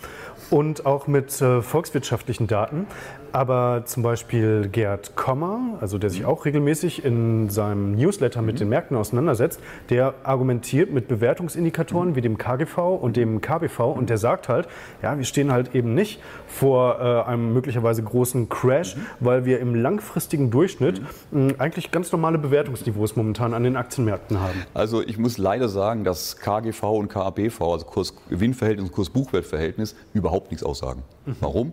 und 0.48 0.86
auch 0.86 1.06
mit 1.06 1.38
äh, 1.42 1.60
volkswirtschaftlichen 1.60 2.46
Daten. 2.46 2.86
Aber 3.30 3.82
zum 3.84 4.02
Beispiel 4.02 4.70
Gerd 4.72 5.16
Kommer, 5.16 5.76
also 5.82 5.98
der 5.98 6.08
sich 6.08 6.24
auch 6.24 6.46
regelmäßig 6.46 7.04
in 7.04 7.50
seinem 7.50 7.92
Newsletter 7.94 8.40
mit 8.40 8.58
den 8.58 8.70
Märkten 8.70 8.96
auseinandersetzt, 8.96 9.60
der 9.90 10.14
argumentiert 10.22 10.90
mit 10.90 11.08
Bewertungsindikatoren 11.08 12.16
wie 12.16 12.22
dem 12.22 12.38
KGV 12.38 12.78
und 12.78 13.18
dem 13.18 13.42
KBV 13.42 13.80
und 13.80 14.08
der 14.08 14.16
sagt 14.16 14.48
halt, 14.48 14.66
ja, 15.02 15.18
wir 15.18 15.26
stehen 15.26 15.52
halt 15.52 15.74
eben 15.74 15.92
nicht 15.92 16.22
vor 16.48 16.98
äh, 16.98 17.28
einem 17.28 17.52
möglicherweise 17.52 18.02
großen 18.02 18.48
Crash, 18.48 18.96
weil 19.20 19.44
wir 19.44 19.60
im 19.60 19.74
langfristigen 19.74 20.50
Durchschnitt 20.50 21.00
äh, 21.32 21.54
eigentlich 21.58 21.90
ganz 21.90 22.10
normale 22.10 22.38
Bewertungsniveaus 22.38 23.16
momentan 23.16 23.54
an 23.54 23.62
den 23.62 23.76
Aktienmärkten 23.76 24.40
haben. 24.40 24.64
Also 24.74 25.02
ich 25.02 25.18
muss 25.18 25.38
leider 25.38 25.68
sagen, 25.68 26.04
dass 26.04 26.38
KGV 26.38 26.82
und 26.82 27.08
KABV, 27.08 27.60
also 27.60 27.86
Kurs-Gewinnverhältnis 27.86 28.88
und 28.88 28.92
Kurs-Buchwertverhältnis, 28.92 29.94
überhaupt 30.14 30.50
nichts 30.50 30.64
aussagen. 30.64 31.02
Mhm. 31.26 31.36
Warum? 31.40 31.72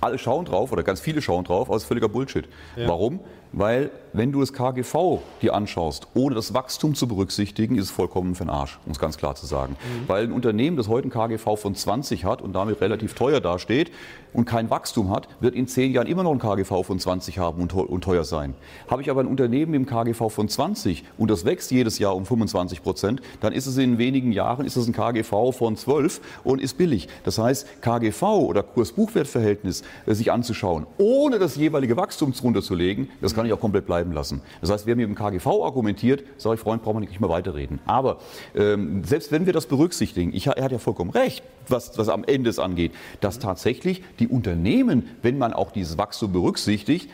Alle 0.00 0.18
schauen 0.18 0.46
drauf 0.46 0.72
oder 0.72 0.82
ganz 0.82 1.00
viele 1.00 1.20
schauen 1.20 1.44
drauf, 1.44 1.68
aber 1.68 1.76
es 1.76 1.82
ist 1.82 1.88
völliger 1.88 2.08
Bullshit. 2.08 2.48
Ja. 2.76 2.88
Warum? 2.88 3.20
Weil, 3.56 3.90
wenn 4.12 4.32
du 4.32 4.40
das 4.40 4.52
KGV 4.52 5.20
dir 5.40 5.54
anschaust, 5.54 6.08
ohne 6.14 6.34
das 6.34 6.54
Wachstum 6.54 6.96
zu 6.96 7.06
berücksichtigen, 7.06 7.76
ist 7.76 7.84
es 7.84 7.90
vollkommen 7.92 8.34
für 8.34 8.44
den 8.44 8.50
Arsch, 8.50 8.80
um 8.84 8.90
es 8.90 8.98
ganz 8.98 9.16
klar 9.16 9.36
zu 9.36 9.46
sagen. 9.46 9.76
Mhm. 9.78 10.08
Weil 10.08 10.24
ein 10.24 10.32
Unternehmen, 10.32 10.76
das 10.76 10.88
heute 10.88 11.06
ein 11.06 11.10
KGV 11.10 11.56
von 11.56 11.74
20 11.76 12.24
hat 12.24 12.42
und 12.42 12.52
damit 12.52 12.80
relativ 12.80 13.14
teuer 13.14 13.40
dasteht 13.40 13.92
und 14.32 14.44
kein 14.44 14.70
Wachstum 14.70 15.10
hat, 15.10 15.28
wird 15.40 15.54
in 15.54 15.68
zehn 15.68 15.92
Jahren 15.92 16.08
immer 16.08 16.24
noch 16.24 16.32
ein 16.32 16.40
KGV 16.40 16.84
von 16.84 16.98
20 16.98 17.38
haben 17.38 17.62
und, 17.62 18.02
teuer 18.02 18.24
sein. 18.24 18.54
Habe 18.88 19.02
ich 19.02 19.10
aber 19.10 19.20
ein 19.20 19.28
Unternehmen 19.28 19.72
im 19.74 19.86
KGV 19.86 20.28
von 20.28 20.48
20 20.48 21.04
und 21.16 21.30
das 21.30 21.44
wächst 21.44 21.70
jedes 21.70 21.98
Jahr 21.98 22.16
um 22.16 22.26
25 22.26 22.82
Prozent, 22.82 23.22
dann 23.40 23.52
ist 23.52 23.66
es 23.66 23.76
in 23.78 23.98
wenigen 23.98 24.32
Jahren 24.32 24.66
ist 24.66 24.76
es 24.76 24.86
ein 24.86 24.92
KGV 24.92 25.52
von 25.52 25.76
12 25.76 26.20
und 26.42 26.60
ist 26.60 26.76
billig. 26.76 27.08
Das 27.22 27.38
heißt, 27.38 27.80
KGV 27.80 28.22
oder 28.22 28.64
Kurs-Buchwert-Verhältnis 28.64 29.84
äh, 30.06 30.14
sich 30.14 30.32
anzuschauen, 30.32 30.86
ohne 30.98 31.38
das 31.38 31.56
jeweilige 31.56 31.96
Wachstum 31.96 32.34
runterzulegen, 32.42 33.08
das 33.20 33.34
kann 33.34 33.43
kann 33.44 33.50
ich 33.50 33.52
auch 33.52 33.60
komplett 33.60 33.84
bleiben 33.84 34.12
lassen. 34.12 34.40
Das 34.62 34.70
heißt, 34.70 34.86
wer 34.86 34.96
mit 34.96 35.06
dem 35.06 35.14
KGV 35.14 35.46
argumentiert, 35.46 36.24
sage 36.38 36.54
ich, 36.54 36.60
Freund, 36.60 36.82
brauchen 36.82 37.02
wir 37.02 37.08
nicht 37.08 37.20
mehr 37.20 37.28
weiterreden. 37.28 37.78
Aber 37.84 38.18
ähm, 38.54 39.04
selbst 39.04 39.32
wenn 39.32 39.44
wir 39.44 39.52
das 39.52 39.66
berücksichtigen, 39.66 40.34
ich, 40.34 40.46
er 40.46 40.64
hat 40.64 40.72
ja 40.72 40.78
vollkommen 40.78 41.10
recht, 41.10 41.44
was, 41.68 41.98
was 41.98 42.08
am 42.08 42.24
Ende 42.24 42.48
es 42.48 42.58
angeht, 42.58 42.92
dass 43.20 43.38
tatsächlich 43.38 44.02
die 44.18 44.28
Unternehmen, 44.28 45.10
wenn 45.20 45.36
man 45.36 45.52
auch 45.52 45.72
dieses 45.72 45.98
Wachstum 45.98 46.32
berücksichtigt, 46.32 47.10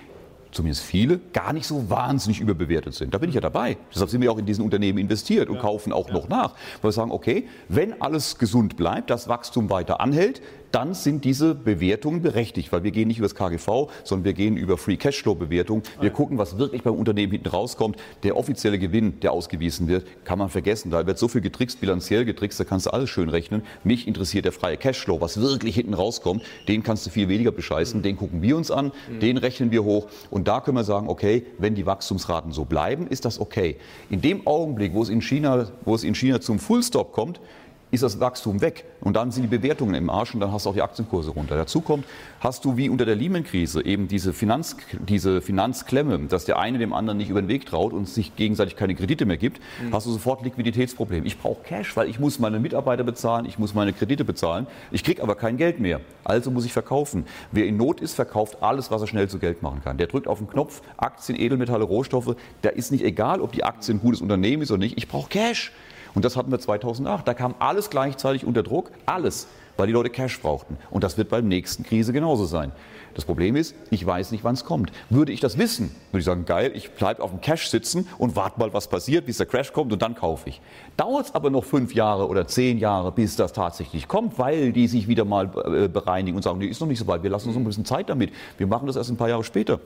zumindest 0.52 0.84
viele, 0.84 1.18
gar 1.32 1.52
nicht 1.52 1.66
so 1.66 1.90
wahnsinnig 1.90 2.40
überbewertet 2.40 2.94
sind. 2.94 3.12
Da 3.14 3.18
bin 3.18 3.28
ich 3.28 3.34
ja 3.34 3.40
dabei. 3.40 3.76
Deshalb 3.92 4.10
sind 4.10 4.20
wir 4.20 4.30
auch 4.30 4.38
in 4.38 4.46
diesen 4.46 4.64
Unternehmen 4.64 4.98
investiert 4.98 5.48
und 5.48 5.56
ja. 5.56 5.62
kaufen 5.62 5.92
auch 5.92 6.08
ja. 6.08 6.14
noch 6.14 6.28
nach. 6.28 6.54
Weil 6.80 6.90
wir 6.90 6.92
sagen, 6.92 7.10
okay, 7.10 7.48
wenn 7.68 8.00
alles 8.00 8.38
gesund 8.38 8.76
bleibt, 8.76 9.10
das 9.10 9.28
Wachstum 9.28 9.70
weiter 9.70 10.00
anhält, 10.00 10.42
dann 10.72 10.94
sind 10.94 11.24
diese 11.24 11.54
Bewertungen 11.54 12.22
berechtigt, 12.22 12.72
weil 12.72 12.82
wir 12.84 12.90
gehen 12.90 13.08
nicht 13.08 13.18
über 13.18 13.26
das 13.26 13.34
KGV, 13.34 13.90
sondern 14.04 14.24
wir 14.24 14.32
gehen 14.32 14.56
über 14.56 14.78
Free 14.78 14.96
Cashflow 14.96 15.34
Bewertung. 15.34 15.82
Wir 16.00 16.10
gucken, 16.10 16.38
was 16.38 16.58
wirklich 16.58 16.82
beim 16.82 16.94
Unternehmen 16.94 17.32
hinten 17.32 17.48
rauskommt. 17.48 17.96
Der 18.22 18.36
offizielle 18.36 18.78
Gewinn, 18.78 19.20
der 19.20 19.32
ausgewiesen 19.32 19.88
wird, 19.88 20.06
kann 20.24 20.38
man 20.38 20.48
vergessen. 20.48 20.90
Da 20.90 21.06
wird 21.06 21.18
so 21.18 21.28
viel 21.28 21.40
getrickst, 21.40 21.80
bilanziell 21.80 22.24
getrickst, 22.24 22.60
da 22.60 22.64
kannst 22.64 22.86
du 22.86 22.90
alles 22.90 23.10
schön 23.10 23.28
rechnen. 23.28 23.62
Mich 23.84 24.06
interessiert 24.06 24.44
der 24.44 24.52
freie 24.52 24.76
Cashflow, 24.76 25.20
was 25.20 25.40
wirklich 25.40 25.74
hinten 25.74 25.94
rauskommt. 25.94 26.42
Den 26.68 26.82
kannst 26.82 27.06
du 27.06 27.10
viel 27.10 27.28
weniger 27.28 27.52
bescheißen. 27.52 28.02
Den 28.02 28.16
gucken 28.16 28.42
wir 28.42 28.56
uns 28.56 28.70
an, 28.70 28.92
den 29.20 29.36
rechnen 29.36 29.70
wir 29.70 29.84
hoch. 29.84 30.08
Und 30.30 30.48
da 30.48 30.60
können 30.60 30.76
wir 30.76 30.84
sagen, 30.84 31.08
okay, 31.08 31.46
wenn 31.58 31.74
die 31.74 31.86
Wachstumsraten 31.86 32.52
so 32.52 32.64
bleiben, 32.64 33.06
ist 33.06 33.24
das 33.24 33.40
okay. 33.40 33.76
In 34.08 34.20
dem 34.20 34.46
Augenblick, 34.46 34.94
wo 34.94 35.02
es 35.02 35.08
in 35.08 35.20
China, 35.20 35.68
wo 35.84 35.94
es 35.94 36.04
in 36.04 36.14
China 36.14 36.40
zum 36.40 36.58
Fullstop 36.58 37.12
kommt, 37.12 37.40
ist 37.90 38.02
das 38.02 38.20
Wachstum 38.20 38.60
weg 38.60 38.84
und 39.00 39.16
dann 39.16 39.30
sind 39.30 39.42
die 39.42 39.48
Bewertungen 39.48 39.94
im 39.94 40.10
Arsch 40.10 40.34
und 40.34 40.40
dann 40.40 40.52
hast 40.52 40.66
du 40.66 40.70
auch 40.70 40.74
die 40.74 40.82
Aktienkurse 40.82 41.30
runter. 41.30 41.56
Dazu 41.56 41.80
kommt, 41.80 42.04
hast 42.38 42.64
du 42.64 42.76
wie 42.76 42.88
unter 42.88 43.04
der 43.04 43.16
Lehman-Krise 43.16 43.84
eben 43.84 44.06
diese, 44.06 44.32
Finanz, 44.32 44.76
diese 44.92 45.40
Finanzklemme, 45.40 46.18
dass 46.28 46.44
der 46.44 46.58
eine 46.58 46.78
dem 46.78 46.92
anderen 46.92 47.18
nicht 47.18 47.30
über 47.30 47.42
den 47.42 47.48
Weg 47.48 47.66
traut 47.66 47.92
und 47.92 48.08
sich 48.08 48.36
gegenseitig 48.36 48.76
keine 48.76 48.94
Kredite 48.94 49.26
mehr 49.26 49.36
gibt, 49.36 49.60
mhm. 49.82 49.92
hast 49.92 50.06
du 50.06 50.10
sofort 50.12 50.44
Liquiditätsproblem. 50.44 51.26
Ich 51.26 51.38
brauche 51.38 51.62
Cash, 51.64 51.96
weil 51.96 52.08
ich 52.08 52.20
muss 52.20 52.38
meine 52.38 52.60
Mitarbeiter 52.60 53.02
bezahlen, 53.02 53.44
ich 53.46 53.58
muss 53.58 53.74
meine 53.74 53.92
Kredite 53.92 54.24
bezahlen, 54.24 54.66
ich 54.90 55.02
kriege 55.02 55.22
aber 55.22 55.34
kein 55.34 55.56
Geld 55.56 55.80
mehr. 55.80 56.00
Also 56.24 56.50
muss 56.50 56.64
ich 56.64 56.72
verkaufen. 56.72 57.24
Wer 57.50 57.66
in 57.66 57.76
Not 57.76 58.00
ist, 58.00 58.14
verkauft 58.14 58.58
alles, 58.62 58.90
was 58.90 59.00
er 59.00 59.08
schnell 59.08 59.28
zu 59.28 59.38
Geld 59.38 59.62
machen 59.62 59.80
kann. 59.82 59.98
Der 59.98 60.06
drückt 60.06 60.28
auf 60.28 60.38
den 60.38 60.48
Knopf, 60.48 60.82
Aktien, 60.96 61.38
Edelmetalle, 61.38 61.84
Rohstoffe. 61.84 62.36
Da 62.62 62.68
ist 62.68 62.92
nicht 62.92 63.04
egal, 63.04 63.40
ob 63.40 63.52
die 63.52 63.64
Aktie 63.64 63.94
ein 63.94 64.00
gutes 64.00 64.20
Unternehmen 64.20 64.62
ist 64.62 64.70
oder 64.70 64.78
nicht. 64.78 64.96
Ich 64.96 65.08
brauche 65.08 65.28
Cash. 65.28 65.72
Und 66.14 66.24
das 66.24 66.36
hatten 66.36 66.50
wir 66.50 66.58
2008. 66.58 67.26
Da 67.26 67.34
kam 67.34 67.54
alles 67.58 67.90
gleichzeitig 67.90 68.44
unter 68.44 68.62
Druck, 68.62 68.90
alles, 69.06 69.46
weil 69.76 69.86
die 69.86 69.92
Leute 69.92 70.10
Cash 70.10 70.40
brauchten. 70.40 70.76
Und 70.90 71.04
das 71.04 71.18
wird 71.18 71.28
beim 71.28 71.48
nächsten 71.48 71.84
Krise 71.84 72.12
genauso 72.12 72.44
sein. 72.44 72.72
Das 73.14 73.24
Problem 73.24 73.56
ist, 73.56 73.74
ich 73.90 74.06
weiß 74.06 74.30
nicht, 74.30 74.44
wann 74.44 74.54
es 74.54 74.64
kommt. 74.64 74.92
Würde 75.08 75.32
ich 75.32 75.40
das 75.40 75.58
wissen, 75.58 75.94
würde 76.12 76.20
ich 76.20 76.24
sagen, 76.24 76.44
geil, 76.44 76.70
ich 76.74 76.92
bleibe 76.92 77.22
auf 77.22 77.30
dem 77.30 77.40
Cash 77.40 77.68
sitzen 77.68 78.06
und 78.18 78.36
warte 78.36 78.60
mal, 78.60 78.72
was 78.72 78.88
passiert, 78.88 79.26
bis 79.26 79.38
der 79.38 79.46
Crash 79.46 79.72
kommt 79.72 79.92
und 79.92 80.00
dann 80.00 80.14
kaufe 80.14 80.48
ich. 80.48 80.60
Dauert 80.96 81.26
es 81.26 81.34
aber 81.34 81.50
noch 81.50 81.64
fünf 81.64 81.94
Jahre 81.94 82.28
oder 82.28 82.46
zehn 82.46 82.78
Jahre, 82.78 83.10
bis 83.10 83.36
das 83.36 83.52
tatsächlich 83.52 84.06
kommt, 84.06 84.38
weil 84.38 84.72
die 84.72 84.86
sich 84.86 85.08
wieder 85.08 85.24
mal 85.24 85.50
äh, 85.64 85.88
bereinigen 85.88 86.36
und 86.36 86.42
sagen, 86.42 86.58
nee, 86.58 86.66
ist 86.66 86.80
noch 86.80 86.88
nicht 86.88 87.00
so 87.00 87.06
weit, 87.06 87.22
wir 87.22 87.30
lassen 87.30 87.48
uns 87.48 87.56
ein 87.56 87.64
bisschen 87.64 87.84
Zeit 87.84 88.08
damit. 88.08 88.32
Wir 88.58 88.66
machen 88.66 88.86
das 88.86 88.96
erst 88.96 89.10
ein 89.10 89.16
paar 89.16 89.28
Jahre 89.28 89.44
später. 89.44 89.80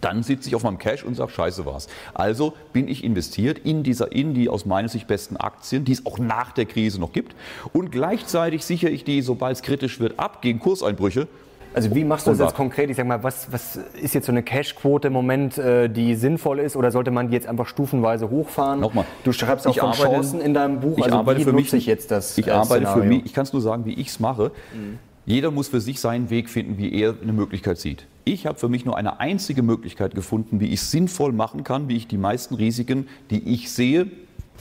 Dann 0.00 0.22
sitze 0.22 0.48
ich 0.48 0.54
auf 0.54 0.62
meinem 0.62 0.78
Cash 0.78 1.04
und 1.04 1.14
sage, 1.14 1.30
scheiße 1.30 1.66
war's. 1.66 1.88
Also 2.14 2.54
bin 2.72 2.88
ich 2.88 3.04
investiert 3.04 3.58
in, 3.58 3.82
dieser, 3.82 4.12
in 4.12 4.34
die 4.34 4.48
aus 4.48 4.66
meiner 4.66 4.88
Sicht 4.88 5.06
besten 5.06 5.36
Aktien, 5.36 5.84
die 5.84 5.92
es 5.92 6.06
auch 6.06 6.18
nach 6.18 6.52
der 6.52 6.66
Krise 6.66 7.00
noch 7.00 7.12
gibt. 7.12 7.34
Und 7.72 7.92
gleichzeitig 7.92 8.64
sichere 8.64 8.90
ich 8.90 9.04
die, 9.04 9.22
sobald 9.22 9.56
es 9.56 9.62
kritisch 9.62 10.00
wird, 10.00 10.18
ab 10.18 10.42
gegen 10.42 10.58
Kurseinbrüche. 10.58 11.28
Also 11.74 11.94
wie 11.94 12.04
machst 12.04 12.26
du 12.26 12.30
das 12.30 12.38
jetzt 12.38 12.54
konkret? 12.54 12.90
Ich 12.90 12.96
sag 12.96 13.06
mal, 13.06 13.22
was, 13.22 13.50
was 13.50 13.76
ist 14.00 14.14
jetzt 14.14 14.26
so 14.26 14.32
eine 14.32 14.42
Cash-Quote 14.42 15.08
im 15.08 15.14
Moment, 15.14 15.56
äh, 15.56 15.88
die 15.88 16.14
sinnvoll 16.16 16.58
ist? 16.58 16.76
Oder 16.76 16.90
sollte 16.90 17.10
man 17.10 17.28
die 17.28 17.34
jetzt 17.34 17.46
einfach 17.46 17.66
stufenweise 17.66 18.28
hochfahren? 18.28 18.80
Nochmal. 18.80 19.06
Du 19.24 19.32
schreibst 19.32 19.66
auch 19.66 19.74
von 19.74 19.88
arbeite, 19.88 20.02
Chancen 20.02 20.40
in 20.40 20.52
deinem 20.52 20.80
Buch. 20.80 20.98
Ich 20.98 21.04
also 21.04 21.16
arbeite 21.16 21.40
wie 21.40 21.44
für 21.44 21.52
mich, 21.52 21.72
ich 21.72 21.86
jetzt 21.86 22.10
das 22.10 22.36
Ich 22.36 22.46
äh, 22.46 22.50
arbeite 22.50 22.84
Szenario? 22.84 23.02
für 23.02 23.08
mich. 23.08 23.24
Ich 23.24 23.32
kann 23.32 23.44
es 23.44 23.52
nur 23.52 23.62
sagen, 23.62 23.86
wie 23.86 23.94
ich 23.94 24.08
es 24.08 24.20
mache. 24.20 24.50
Mhm. 24.74 24.98
Jeder 25.24 25.50
muss 25.50 25.68
für 25.68 25.80
sich 25.80 26.00
seinen 26.00 26.30
Weg 26.30 26.50
finden, 26.50 26.76
wie 26.78 26.92
er 27.00 27.14
eine 27.22 27.32
Möglichkeit 27.32 27.78
sieht. 27.78 28.06
Ich 28.24 28.46
habe 28.46 28.58
für 28.58 28.68
mich 28.68 28.84
nur 28.84 28.96
eine 28.96 29.18
einzige 29.18 29.62
Möglichkeit 29.62 30.14
gefunden, 30.14 30.60
wie 30.60 30.66
ich 30.66 30.80
es 30.80 30.90
sinnvoll 30.90 31.32
machen 31.32 31.64
kann, 31.64 31.88
wie 31.88 31.96
ich 31.96 32.06
die 32.06 32.18
meisten 32.18 32.54
Risiken, 32.54 33.08
die 33.30 33.52
ich 33.52 33.72
sehe, 33.72 34.06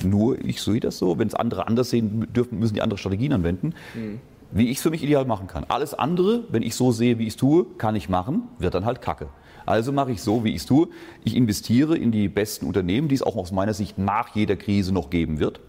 nur 0.03 0.43
ich 0.43 0.61
sehe 0.61 0.79
das 0.79 0.97
so, 0.97 1.19
wenn 1.19 1.27
es 1.27 1.35
andere 1.35 1.67
anders 1.67 1.91
sehen 1.91 2.27
dürfen, 2.33 2.57
müssen 2.57 2.73
die 2.73 2.81
andere 2.81 2.97
Strategien 2.97 3.33
anwenden, 3.33 3.73
mhm. 3.93 4.19
wie 4.51 4.69
ich 4.69 4.77
es 4.77 4.83
für 4.83 4.89
mich 4.89 5.03
ideal 5.03 5.25
machen 5.25 5.45
kann. 5.45 5.65
Alles 5.67 5.93
andere, 5.93 6.45
wenn 6.49 6.63
ich 6.63 6.73
so 6.73 6.91
sehe, 6.91 7.19
wie 7.19 7.23
ich 7.23 7.33
es 7.33 7.37
tue, 7.37 7.65
kann 7.77 7.95
ich 7.95 8.09
machen, 8.09 8.43
wird 8.57 8.73
dann 8.73 8.85
halt 8.85 9.01
Kacke. 9.01 9.29
Also 9.67 9.91
mache 9.91 10.11
ich 10.11 10.23
so, 10.23 10.43
wie 10.43 10.49
ich 10.49 10.57
es 10.57 10.65
tue. 10.65 10.87
Ich 11.23 11.35
investiere 11.35 11.95
in 11.95 12.11
die 12.11 12.29
besten 12.29 12.65
Unternehmen, 12.65 13.09
die 13.09 13.15
es 13.15 13.21
auch 13.21 13.35
aus 13.35 13.51
meiner 13.51 13.75
Sicht 13.75 13.99
nach 13.99 14.35
jeder 14.35 14.55
Krise 14.55 14.91
noch 14.91 15.11
geben 15.11 15.39
wird 15.39 15.59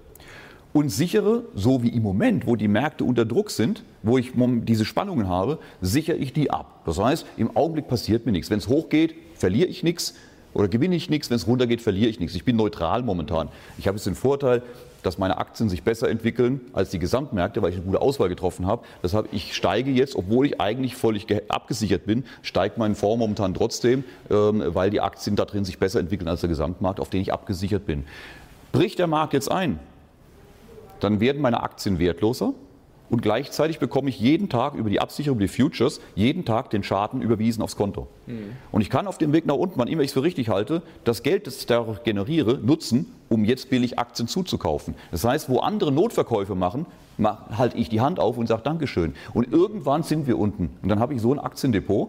und 0.72 0.88
sichere, 0.88 1.44
so 1.54 1.82
wie 1.82 1.88
im 1.88 2.02
Moment, 2.02 2.46
wo 2.46 2.56
die 2.56 2.68
Märkte 2.68 3.04
unter 3.04 3.24
Druck 3.24 3.50
sind, 3.50 3.84
wo 4.02 4.18
ich 4.18 4.32
diese 4.34 4.84
Spannungen 4.84 5.28
habe, 5.28 5.58
sichere 5.80 6.16
ich 6.16 6.32
die 6.32 6.50
ab. 6.50 6.80
Das 6.86 6.98
heißt, 6.98 7.26
im 7.36 7.56
Augenblick 7.56 7.88
passiert 7.88 8.26
mir 8.26 8.32
nichts. 8.32 8.50
Wenn 8.50 8.58
es 8.58 8.68
hochgeht, 8.68 9.14
verliere 9.34 9.68
ich 9.68 9.82
nichts 9.82 10.14
oder 10.54 10.68
gewinne 10.68 10.96
ich 10.96 11.10
nichts. 11.10 11.30
Wenn 11.30 11.36
es 11.36 11.46
runtergeht, 11.46 11.82
verliere 11.82 12.08
ich 12.08 12.20
nichts. 12.20 12.34
Ich 12.34 12.44
bin 12.44 12.56
neutral 12.56 13.02
momentan. 13.02 13.48
Ich 13.78 13.86
habe 13.86 13.96
jetzt 13.96 14.06
den 14.06 14.14
Vorteil, 14.14 14.62
dass 15.02 15.18
meine 15.18 15.38
Aktien 15.38 15.68
sich 15.68 15.82
besser 15.82 16.08
entwickeln 16.08 16.60
als 16.72 16.90
die 16.90 16.98
Gesamtmärkte, 16.98 17.60
weil 17.60 17.70
ich 17.70 17.76
eine 17.76 17.84
gute 17.84 18.00
Auswahl 18.00 18.28
getroffen 18.28 18.66
habe. 18.66 18.84
Deshalb, 19.02 19.28
ich 19.32 19.54
steige 19.54 19.90
jetzt, 19.90 20.14
obwohl 20.14 20.46
ich 20.46 20.60
eigentlich 20.60 20.94
völlig 20.96 21.26
abgesichert 21.50 22.06
bin, 22.06 22.24
steigt 22.42 22.78
mein 22.78 22.94
Fonds 22.94 23.18
momentan 23.18 23.52
trotzdem, 23.52 24.04
ähm, 24.30 24.62
weil 24.66 24.90
die 24.90 25.00
Aktien 25.00 25.36
da 25.36 25.44
drin 25.44 25.64
sich 25.64 25.78
besser 25.78 25.98
entwickeln 26.00 26.28
als 26.28 26.40
der 26.40 26.48
Gesamtmarkt, 26.48 27.00
auf 27.00 27.10
den 27.10 27.20
ich 27.20 27.32
abgesichert 27.32 27.84
bin. 27.84 28.04
Bricht 28.70 28.98
der 28.98 29.06
Markt 29.06 29.34
jetzt 29.34 29.50
ein, 29.50 29.80
dann 31.02 31.20
werden 31.20 31.42
meine 31.42 31.62
Aktien 31.62 31.98
wertloser 31.98 32.54
und 33.12 33.20
gleichzeitig 33.20 33.78
bekomme 33.78 34.08
ich 34.08 34.18
jeden 34.18 34.48
Tag 34.48 34.74
über 34.74 34.88
die 34.88 34.98
Absicherung, 34.98 35.38
die 35.38 35.46
Futures, 35.46 36.00
jeden 36.14 36.46
Tag 36.46 36.70
den 36.70 36.82
Schaden 36.82 37.20
überwiesen 37.20 37.62
aufs 37.62 37.76
Konto. 37.76 38.06
Mhm. 38.26 38.56
Und 38.70 38.80
ich 38.80 38.88
kann 38.88 39.06
auf 39.06 39.18
dem 39.18 39.34
Weg 39.34 39.44
nach 39.44 39.56
unten, 39.56 39.78
wann 39.78 39.86
immer 39.86 40.00
ich 40.00 40.08
es 40.08 40.12
für 40.14 40.22
richtig 40.22 40.48
halte, 40.48 40.80
das 41.04 41.22
Geld, 41.22 41.46
das 41.46 41.58
ich 41.58 41.66
dadurch 41.66 42.04
generiere, 42.04 42.58
nutzen, 42.62 43.12
um 43.28 43.44
jetzt 43.44 43.68
billig 43.68 43.98
Aktien 43.98 44.28
zuzukaufen. 44.28 44.94
Das 45.10 45.24
heißt, 45.24 45.50
wo 45.50 45.58
andere 45.58 45.92
Notverkäufe 45.92 46.54
machen, 46.54 46.86
halte 47.50 47.76
ich 47.76 47.90
die 47.90 48.00
Hand 48.00 48.18
auf 48.18 48.38
und 48.38 48.46
sage 48.46 48.62
Dankeschön. 48.62 49.14
Und 49.34 49.52
irgendwann 49.52 50.04
sind 50.04 50.26
wir 50.26 50.38
unten. 50.38 50.70
Und 50.82 50.88
dann 50.88 50.98
habe 50.98 51.12
ich 51.12 51.20
so 51.20 51.34
ein 51.34 51.38
Aktiendepot, 51.38 52.08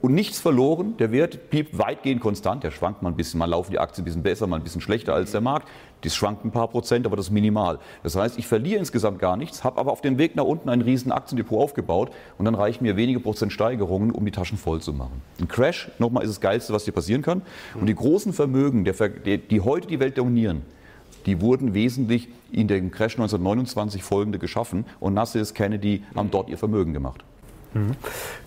und 0.00 0.14
nichts 0.14 0.38
verloren. 0.38 0.96
Der 0.98 1.12
Wert 1.12 1.50
blieb 1.50 1.76
weitgehend 1.78 2.20
konstant. 2.20 2.62
Der 2.64 2.70
schwankt 2.70 3.02
mal 3.02 3.10
ein 3.10 3.16
bisschen. 3.16 3.38
Mal 3.38 3.46
laufen 3.46 3.70
die 3.70 3.78
Aktien 3.78 4.02
ein 4.02 4.06
bisschen 4.06 4.22
besser, 4.22 4.46
mal 4.46 4.56
ein 4.56 4.62
bisschen 4.62 4.80
schlechter 4.80 5.14
als 5.14 5.32
der 5.32 5.40
Markt. 5.40 5.68
Das 6.02 6.14
schwankt 6.14 6.44
ein 6.44 6.52
paar 6.52 6.68
Prozent, 6.68 7.06
aber 7.06 7.16
das 7.16 7.26
ist 7.26 7.32
minimal. 7.32 7.78
Das 8.04 8.14
heißt, 8.14 8.38
ich 8.38 8.46
verliere 8.46 8.78
insgesamt 8.78 9.18
gar 9.18 9.36
nichts, 9.36 9.64
habe 9.64 9.80
aber 9.80 9.90
auf 9.90 10.00
dem 10.00 10.16
Weg 10.16 10.36
nach 10.36 10.44
unten 10.44 10.68
ein 10.68 10.80
riesen 10.80 11.10
Aktiendepot 11.10 11.60
aufgebaut 11.60 12.10
und 12.38 12.44
dann 12.44 12.54
reichen 12.54 12.84
mir 12.84 12.96
wenige 12.96 13.18
Prozent 13.18 13.52
Steigerungen, 13.52 14.12
um 14.12 14.24
die 14.24 14.30
Taschen 14.30 14.58
voll 14.58 14.80
zu 14.80 14.92
machen. 14.92 15.22
Ein 15.40 15.48
Crash, 15.48 15.90
nochmal, 15.98 16.22
ist 16.22 16.30
das 16.30 16.40
Geilste, 16.40 16.72
was 16.72 16.84
dir 16.84 16.92
passieren 16.92 17.22
kann. 17.22 17.42
Und 17.74 17.86
die 17.86 17.94
großen 17.96 18.32
Vermögen, 18.32 18.84
die 18.84 19.60
heute 19.60 19.88
die 19.88 19.98
Welt 19.98 20.16
dominieren, 20.18 20.62
die 21.26 21.40
wurden 21.40 21.74
wesentlich 21.74 22.28
in 22.52 22.68
dem 22.68 22.92
Crash 22.92 23.14
1929 23.14 24.04
folgende 24.04 24.38
geschaffen 24.38 24.86
und 25.00 25.14
Nassis, 25.14 25.52
Kennedy 25.52 26.04
haben 26.14 26.30
dort 26.30 26.48
ihr 26.48 26.58
Vermögen 26.58 26.92
gemacht. 26.92 27.24
Mhm. 27.78 27.96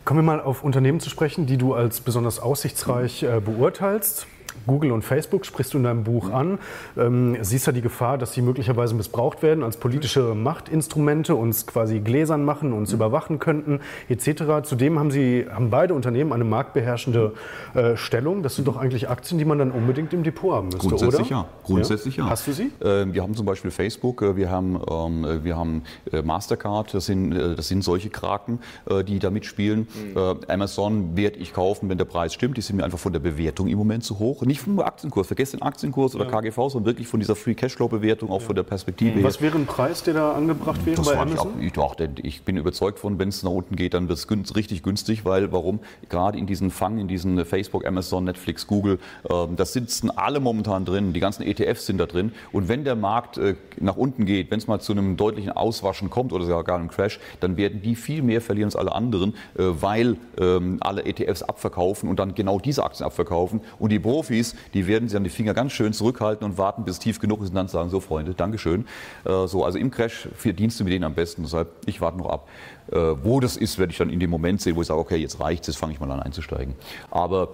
Kommen 0.06 0.20
wir 0.20 0.24
mal 0.24 0.41
auf 0.41 0.63
Unternehmen 0.63 1.00
zu 1.00 1.10
sprechen, 1.10 1.46
die 1.46 1.58
du 1.58 1.74
als 1.74 2.02
besonders 2.02 2.39
aussichtsreich 2.39 3.24
äh, 3.24 3.39
beurteilst. 3.39 4.28
Google 4.68 4.92
und 4.92 5.04
Facebook 5.04 5.46
sprichst 5.46 5.74
du 5.74 5.78
in 5.78 5.84
deinem 5.84 6.04
Buch 6.04 6.32
an. 6.32 6.60
Ähm, 6.98 7.38
siehst 7.42 7.68
ja 7.68 7.74
die 7.74 7.82
Gefahr, 7.82 8.18
dass 8.18 8.34
sie 8.34 8.42
möglicherweise 8.42 8.96
missbraucht 8.96 9.44
werden 9.44 9.64
als 9.64 9.78
politische 9.78 10.36
Machtinstrumente, 10.36 11.36
uns 11.36 11.68
quasi 11.68 12.00
gläsern 12.00 12.46
machen, 12.46 12.74
uns 12.74 12.94
überwachen 12.94 13.40
könnten, 13.40 13.80
etc. 14.10 14.64
Zudem 14.64 15.00
haben 15.00 15.12
sie 15.12 15.46
haben 15.50 15.70
beide 15.70 15.94
Unternehmen 15.94 16.34
eine 16.34 16.44
marktbeherrschende 16.44 17.34
äh, 17.74 17.96
Stellung. 17.96 18.44
Das 18.44 18.56
sind 18.56 18.68
doch 18.68 18.78
eigentlich 18.78 19.10
Aktien, 19.10 19.38
die 19.38 19.46
man 19.46 19.58
dann 19.58 19.72
unbedingt 19.72 20.14
im 20.14 20.24
Depot 20.24 20.54
haben 20.54 20.68
müsste, 20.68 20.88
Grundsätzlich 20.88 21.28
oder? 21.28 21.42
ja. 21.42 21.46
Grundsätzlich 21.64 22.18
ja. 22.18 22.26
ja. 22.26 22.30
Hast 22.30 22.48
du 22.48 22.54
sie? 22.54 22.72
Äh, 22.80 23.14
wir 23.14 23.22
haben 23.24 23.36
zum 23.36 23.46
Beispiel 23.46 23.72
Facebook, 23.72 24.22
äh, 24.22 24.36
wir 24.36 24.50
haben, 24.50 24.80
ähm, 24.90 25.26
äh, 25.26 25.44
wir 25.44 25.58
haben 25.58 25.84
äh, 26.12 26.22
Mastercard, 26.22 26.94
das 26.94 27.06
sind, 27.06 27.32
das 27.32 27.68
sind 27.68 27.84
solche 27.84 28.10
Kraken, 28.10 28.60
die 29.08 29.20
da 29.20 29.30
mitspielen. 29.30 29.88
Mhm. 30.14 30.40
Amazon 30.48 31.16
werde 31.16 31.38
ich 31.38 31.54
kaufen, 31.54 31.90
wenn 31.90 31.98
der 31.98 32.06
Preis 32.06 32.34
stimmt. 32.34 32.58
Die 32.58 32.62
sind 32.62 32.76
mir 32.76 32.84
einfach 32.84 33.00
von 33.00 33.14
der 33.14 33.20
Bewertung 33.20 33.68
im 33.68 33.78
Moment 33.78 34.04
zu 34.04 34.20
hoch 34.20 34.40
nicht 34.47 34.62
vom 34.62 34.80
Aktienkurs, 34.80 35.27
vergesst 35.27 35.54
den 35.54 35.62
Aktienkurs 35.62 36.15
oder 36.15 36.25
ja. 36.25 36.32
KGV, 36.32 36.56
sondern 36.69 36.86
wirklich 36.86 37.08
von 37.08 37.19
dieser 37.19 37.36
Free 37.36 37.54
Cashflow-Bewertung, 37.54 38.30
auch 38.30 38.41
ja. 38.41 38.47
von 38.47 38.56
der 38.56 38.63
Perspektive. 38.63 39.23
Was 39.23 39.41
wäre 39.41 39.58
ein 39.58 39.65
Preis, 39.65 40.04
der 40.04 40.15
da 40.15 40.34
angebracht 40.34 40.86
wäre 40.86 40.97
das 40.97 41.06
bei 41.06 41.17
Amazon? 41.17 41.62
Ich, 41.62 41.77
auch, 41.77 41.95
ich 42.23 42.43
bin 42.43 42.58
überzeugt 42.58 42.99
von, 42.99 43.19
wenn 43.19 43.30
es 43.30 43.43
nach 43.43 43.51
unten 43.51 43.75
geht, 43.75 43.93
dann 43.93 44.08
wird 44.08 44.17
es 44.17 44.27
günst, 44.27 44.56
richtig 44.56 44.84
günstig, 44.84 45.25
weil 45.25 45.51
warum? 45.51 45.80
Gerade 46.10 46.38
in 46.38 46.47
diesen 46.47 46.71
Fang, 46.71 46.97
in 46.97 47.08
diesen 47.08 47.45
Facebook, 47.45 47.86
Amazon, 47.86 48.23
Netflix, 48.23 48.65
Google, 48.65 48.99
äh, 49.30 49.34
da 49.56 49.65
sitzen 49.65 50.10
alle 50.10 50.39
momentan 50.39 50.86
drin, 50.86 51.13
die 51.13 51.19
ganzen 51.19 51.43
ETFs 51.43 51.86
sind 51.86 51.99
da 51.99 52.06
drin. 52.06 52.32
Und 52.51 52.67
wenn 52.67 52.84
der 52.84 52.95
Markt 52.95 53.38
äh, 53.38 53.56
nach 53.80 53.97
unten 53.97 54.25
geht, 54.25 54.49
wenn 54.49 54.58
es 54.58 54.67
mal 54.67 54.80
zu 54.80 54.91
einem 54.93 55.17
deutlichen 55.17 55.51
Auswaschen 55.51 56.10
kommt 56.10 56.34
oder 56.34 56.45
sogar 56.45 56.63
gar 56.63 56.80
einem 56.80 56.89
Crash, 56.89 57.19
dann 57.41 57.58
werden 57.58 57.82
die 57.82 57.95
viel 57.95 58.21
mehr 58.21 58.41
verlieren 58.41 58.67
als 58.67 58.75
alle 58.75 58.93
anderen, 58.93 59.36
äh, 59.58 59.63
weil 59.63 60.17
ähm, 60.39 60.77
alle 60.82 61.06
ETFs 61.06 61.43
abverkaufen 61.43 62.10
und 62.10 62.19
dann 62.19 62.34
genau 62.34 62.60
diese 62.60 62.84
Aktien 62.84 63.06
abverkaufen. 63.06 63.62
Und 63.77 63.91
die 63.91 63.99
Profis 63.99 64.31
Profis, 64.32 64.56
die 64.74 64.88
werden 64.88 65.10
sich 65.10 65.17
an 65.17 65.24
die 65.24 65.30
Finger 65.30 65.54
ganz 65.54 65.74
schön 65.74 65.91
zurückhalten 65.94 66.46
und 66.46 66.58
warten, 66.58 66.86
bis 66.86 67.00
tief 67.00 67.20
genug 67.20 67.41
ist 67.41 67.50
und 67.50 67.56
dann 67.56 67.67
sagen, 67.67 67.89
so 67.89 68.00
Freunde, 68.00 68.34
Dankeschön. 68.34 68.86
Äh, 69.26 69.48
so, 69.48 69.65
also 69.65 69.78
im 69.78 69.91
Crash 69.91 70.30
verdienst 70.36 70.80
du 70.80 70.86
mit 70.86 70.94
denen 70.94 71.04
am 71.04 71.13
besten. 71.13 71.44
Deshalb, 71.44 71.70
ich 71.86 72.00
warte 72.00 72.17
noch 72.17 72.30
ab. 72.30 72.48
Äh, 72.91 72.96
wo 72.96 73.39
das 73.41 73.58
ist, 73.58 73.78
werde 73.78 73.91
ich 73.91 73.98
dann 73.98 74.10
in 74.10 74.20
dem 74.20 74.30
Moment 74.30 74.62
sehen, 74.62 74.76
wo 74.76 74.82
ich 74.82 74.88
sage, 74.88 75.00
okay, 75.00 75.17
jetzt 75.17 75.39
reicht 75.39 75.63
es, 75.63 75.67
jetzt 75.67 75.78
fange 75.78 75.94
ich 75.94 76.00
mal 76.00 76.10
an 76.10 76.22
einzusteigen. 76.22 76.76
Aber 77.10 77.50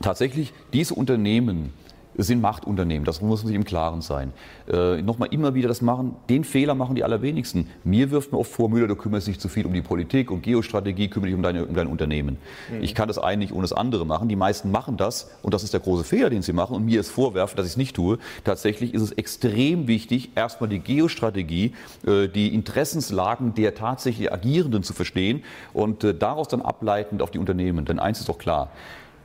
tatsächlich, 0.00 0.52
diese 0.72 0.94
Unternehmen, 0.94 1.74
sind 2.16 2.40
Machtunternehmen, 2.40 3.04
das 3.04 3.20
muss 3.20 3.42
man 3.42 3.48
sich 3.48 3.56
im 3.56 3.64
Klaren 3.64 4.00
sein. 4.02 4.32
Äh, 4.70 5.02
Nochmal 5.02 5.28
immer 5.32 5.54
wieder 5.54 5.68
das 5.68 5.80
machen, 5.80 6.16
den 6.28 6.44
Fehler 6.44 6.74
machen 6.74 6.94
die 6.94 7.04
allerwenigsten. 7.04 7.68
Mir 7.84 8.10
wirft 8.10 8.32
mir 8.32 8.38
oft 8.38 8.50
vor, 8.50 8.68
Müller, 8.68 8.86
du 8.86 8.96
kümmerst 8.96 9.26
dich 9.26 9.38
zu 9.38 9.48
viel 9.48 9.66
um 9.66 9.72
die 9.72 9.82
Politik 9.82 10.30
und 10.30 10.42
Geostrategie, 10.42 11.08
kümmere 11.08 11.28
dich 11.28 11.36
um, 11.36 11.42
deine, 11.42 11.64
um 11.64 11.74
dein 11.74 11.86
Unternehmen. 11.86 12.38
Mhm. 12.70 12.82
Ich 12.82 12.94
kann 12.94 13.08
das 13.08 13.18
eine 13.18 13.38
nicht 13.38 13.52
ohne 13.52 13.62
das 13.62 13.72
andere 13.72 14.04
machen. 14.06 14.28
Die 14.28 14.36
meisten 14.36 14.70
machen 14.70 14.96
das 14.96 15.30
und 15.42 15.54
das 15.54 15.62
ist 15.62 15.72
der 15.72 15.80
große 15.80 16.04
Fehler, 16.04 16.30
den 16.30 16.42
sie 16.42 16.52
machen 16.52 16.76
und 16.76 16.84
mir 16.84 17.00
es 17.00 17.08
vorwerfen, 17.08 17.56
dass 17.56 17.66
ich 17.66 17.72
es 17.72 17.76
nicht 17.76 17.96
tue. 17.96 18.18
Tatsächlich 18.44 18.94
ist 18.94 19.02
es 19.02 19.12
extrem 19.12 19.86
wichtig, 19.86 20.30
erstmal 20.34 20.68
die 20.68 20.80
Geostrategie, 20.80 21.74
äh, 22.06 22.28
die 22.28 22.54
Interessenslagen 22.54 23.54
der 23.54 23.74
tatsächlich 23.74 24.32
Agierenden 24.32 24.82
zu 24.82 24.92
verstehen 24.92 25.42
und 25.72 26.04
äh, 26.04 26.14
daraus 26.14 26.48
dann 26.48 26.62
ableitend 26.62 27.22
auf 27.22 27.30
die 27.30 27.38
Unternehmen. 27.38 27.84
Denn 27.84 27.98
eins 27.98 28.20
ist 28.20 28.28
doch 28.28 28.38
klar, 28.38 28.70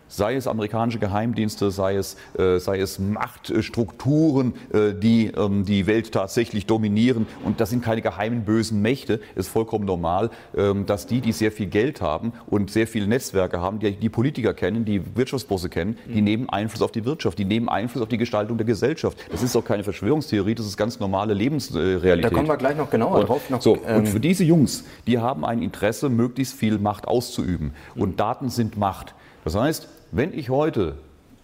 sei 0.07 0.35
es 0.35 0.47
amerikanische 0.47 0.99
Geheimdienste, 0.99 1.71
sei 1.71 1.95
es, 1.95 2.17
äh, 2.37 2.59
sei 2.59 2.79
es 2.79 2.99
Machtstrukturen, 2.99 4.53
äh, 4.71 4.93
die 4.93 5.27
ähm, 5.27 5.65
die 5.65 5.87
Welt 5.87 6.11
tatsächlich 6.11 6.65
dominieren. 6.65 7.27
Und 7.43 7.59
das 7.59 7.69
sind 7.69 7.83
keine 7.83 8.01
geheimen 8.01 8.45
bösen 8.45 8.81
Mächte. 8.81 9.19
Es 9.35 9.47
ist 9.47 9.51
vollkommen 9.51 9.85
normal, 9.85 10.29
ähm, 10.55 10.85
dass 10.85 11.07
die, 11.07 11.21
die 11.21 11.31
sehr 11.31 11.51
viel 11.51 11.67
Geld 11.67 12.01
haben 12.01 12.33
und 12.47 12.71
sehr 12.71 12.87
viele 12.87 13.07
Netzwerke 13.07 13.61
haben, 13.61 13.79
die 13.79 13.95
die 13.95 14.09
Politiker 14.09 14.53
kennen, 14.53 14.85
die 14.85 15.15
Wirtschaftsbosse 15.15 15.69
kennen, 15.69 15.97
die 16.07 16.19
mhm. 16.19 16.23
nehmen 16.23 16.49
Einfluss 16.49 16.81
auf 16.81 16.91
die 16.91 17.05
Wirtschaft, 17.05 17.37
die 17.37 17.45
nehmen 17.45 17.69
Einfluss 17.69 18.03
auf 18.03 18.09
die 18.09 18.17
Gestaltung 18.17 18.57
der 18.57 18.65
Gesellschaft. 18.65 19.17
Das 19.31 19.43
ist 19.43 19.55
auch 19.55 19.65
keine 19.65 19.83
Verschwörungstheorie, 19.83 20.55
das 20.55 20.65
ist 20.65 20.77
ganz 20.77 20.99
normale 20.99 21.33
Lebensrealität. 21.33 22.25
Da 22.25 22.29
kommen 22.29 22.47
wir 22.47 22.57
gleich 22.57 22.77
noch 22.77 22.89
genauer 22.89 23.19
und, 23.19 23.29
drauf. 23.29 23.49
Noch, 23.49 23.61
so, 23.61 23.77
ähm, 23.87 23.97
und 23.97 24.07
für 24.07 24.19
diese 24.19 24.43
Jungs, 24.43 24.83
die 25.07 25.19
haben 25.19 25.45
ein 25.45 25.61
Interesse, 25.61 26.09
möglichst 26.09 26.55
viel 26.55 26.77
Macht 26.77 27.07
auszuüben. 27.07 27.73
Und 27.95 28.11
mhm. 28.11 28.17
Daten 28.17 28.49
sind 28.49 28.77
Macht. 28.77 29.15
Das 29.43 29.55
heißt, 29.55 29.87
wenn 30.15 30.33
ich 30.33 30.49
heute 30.49 30.95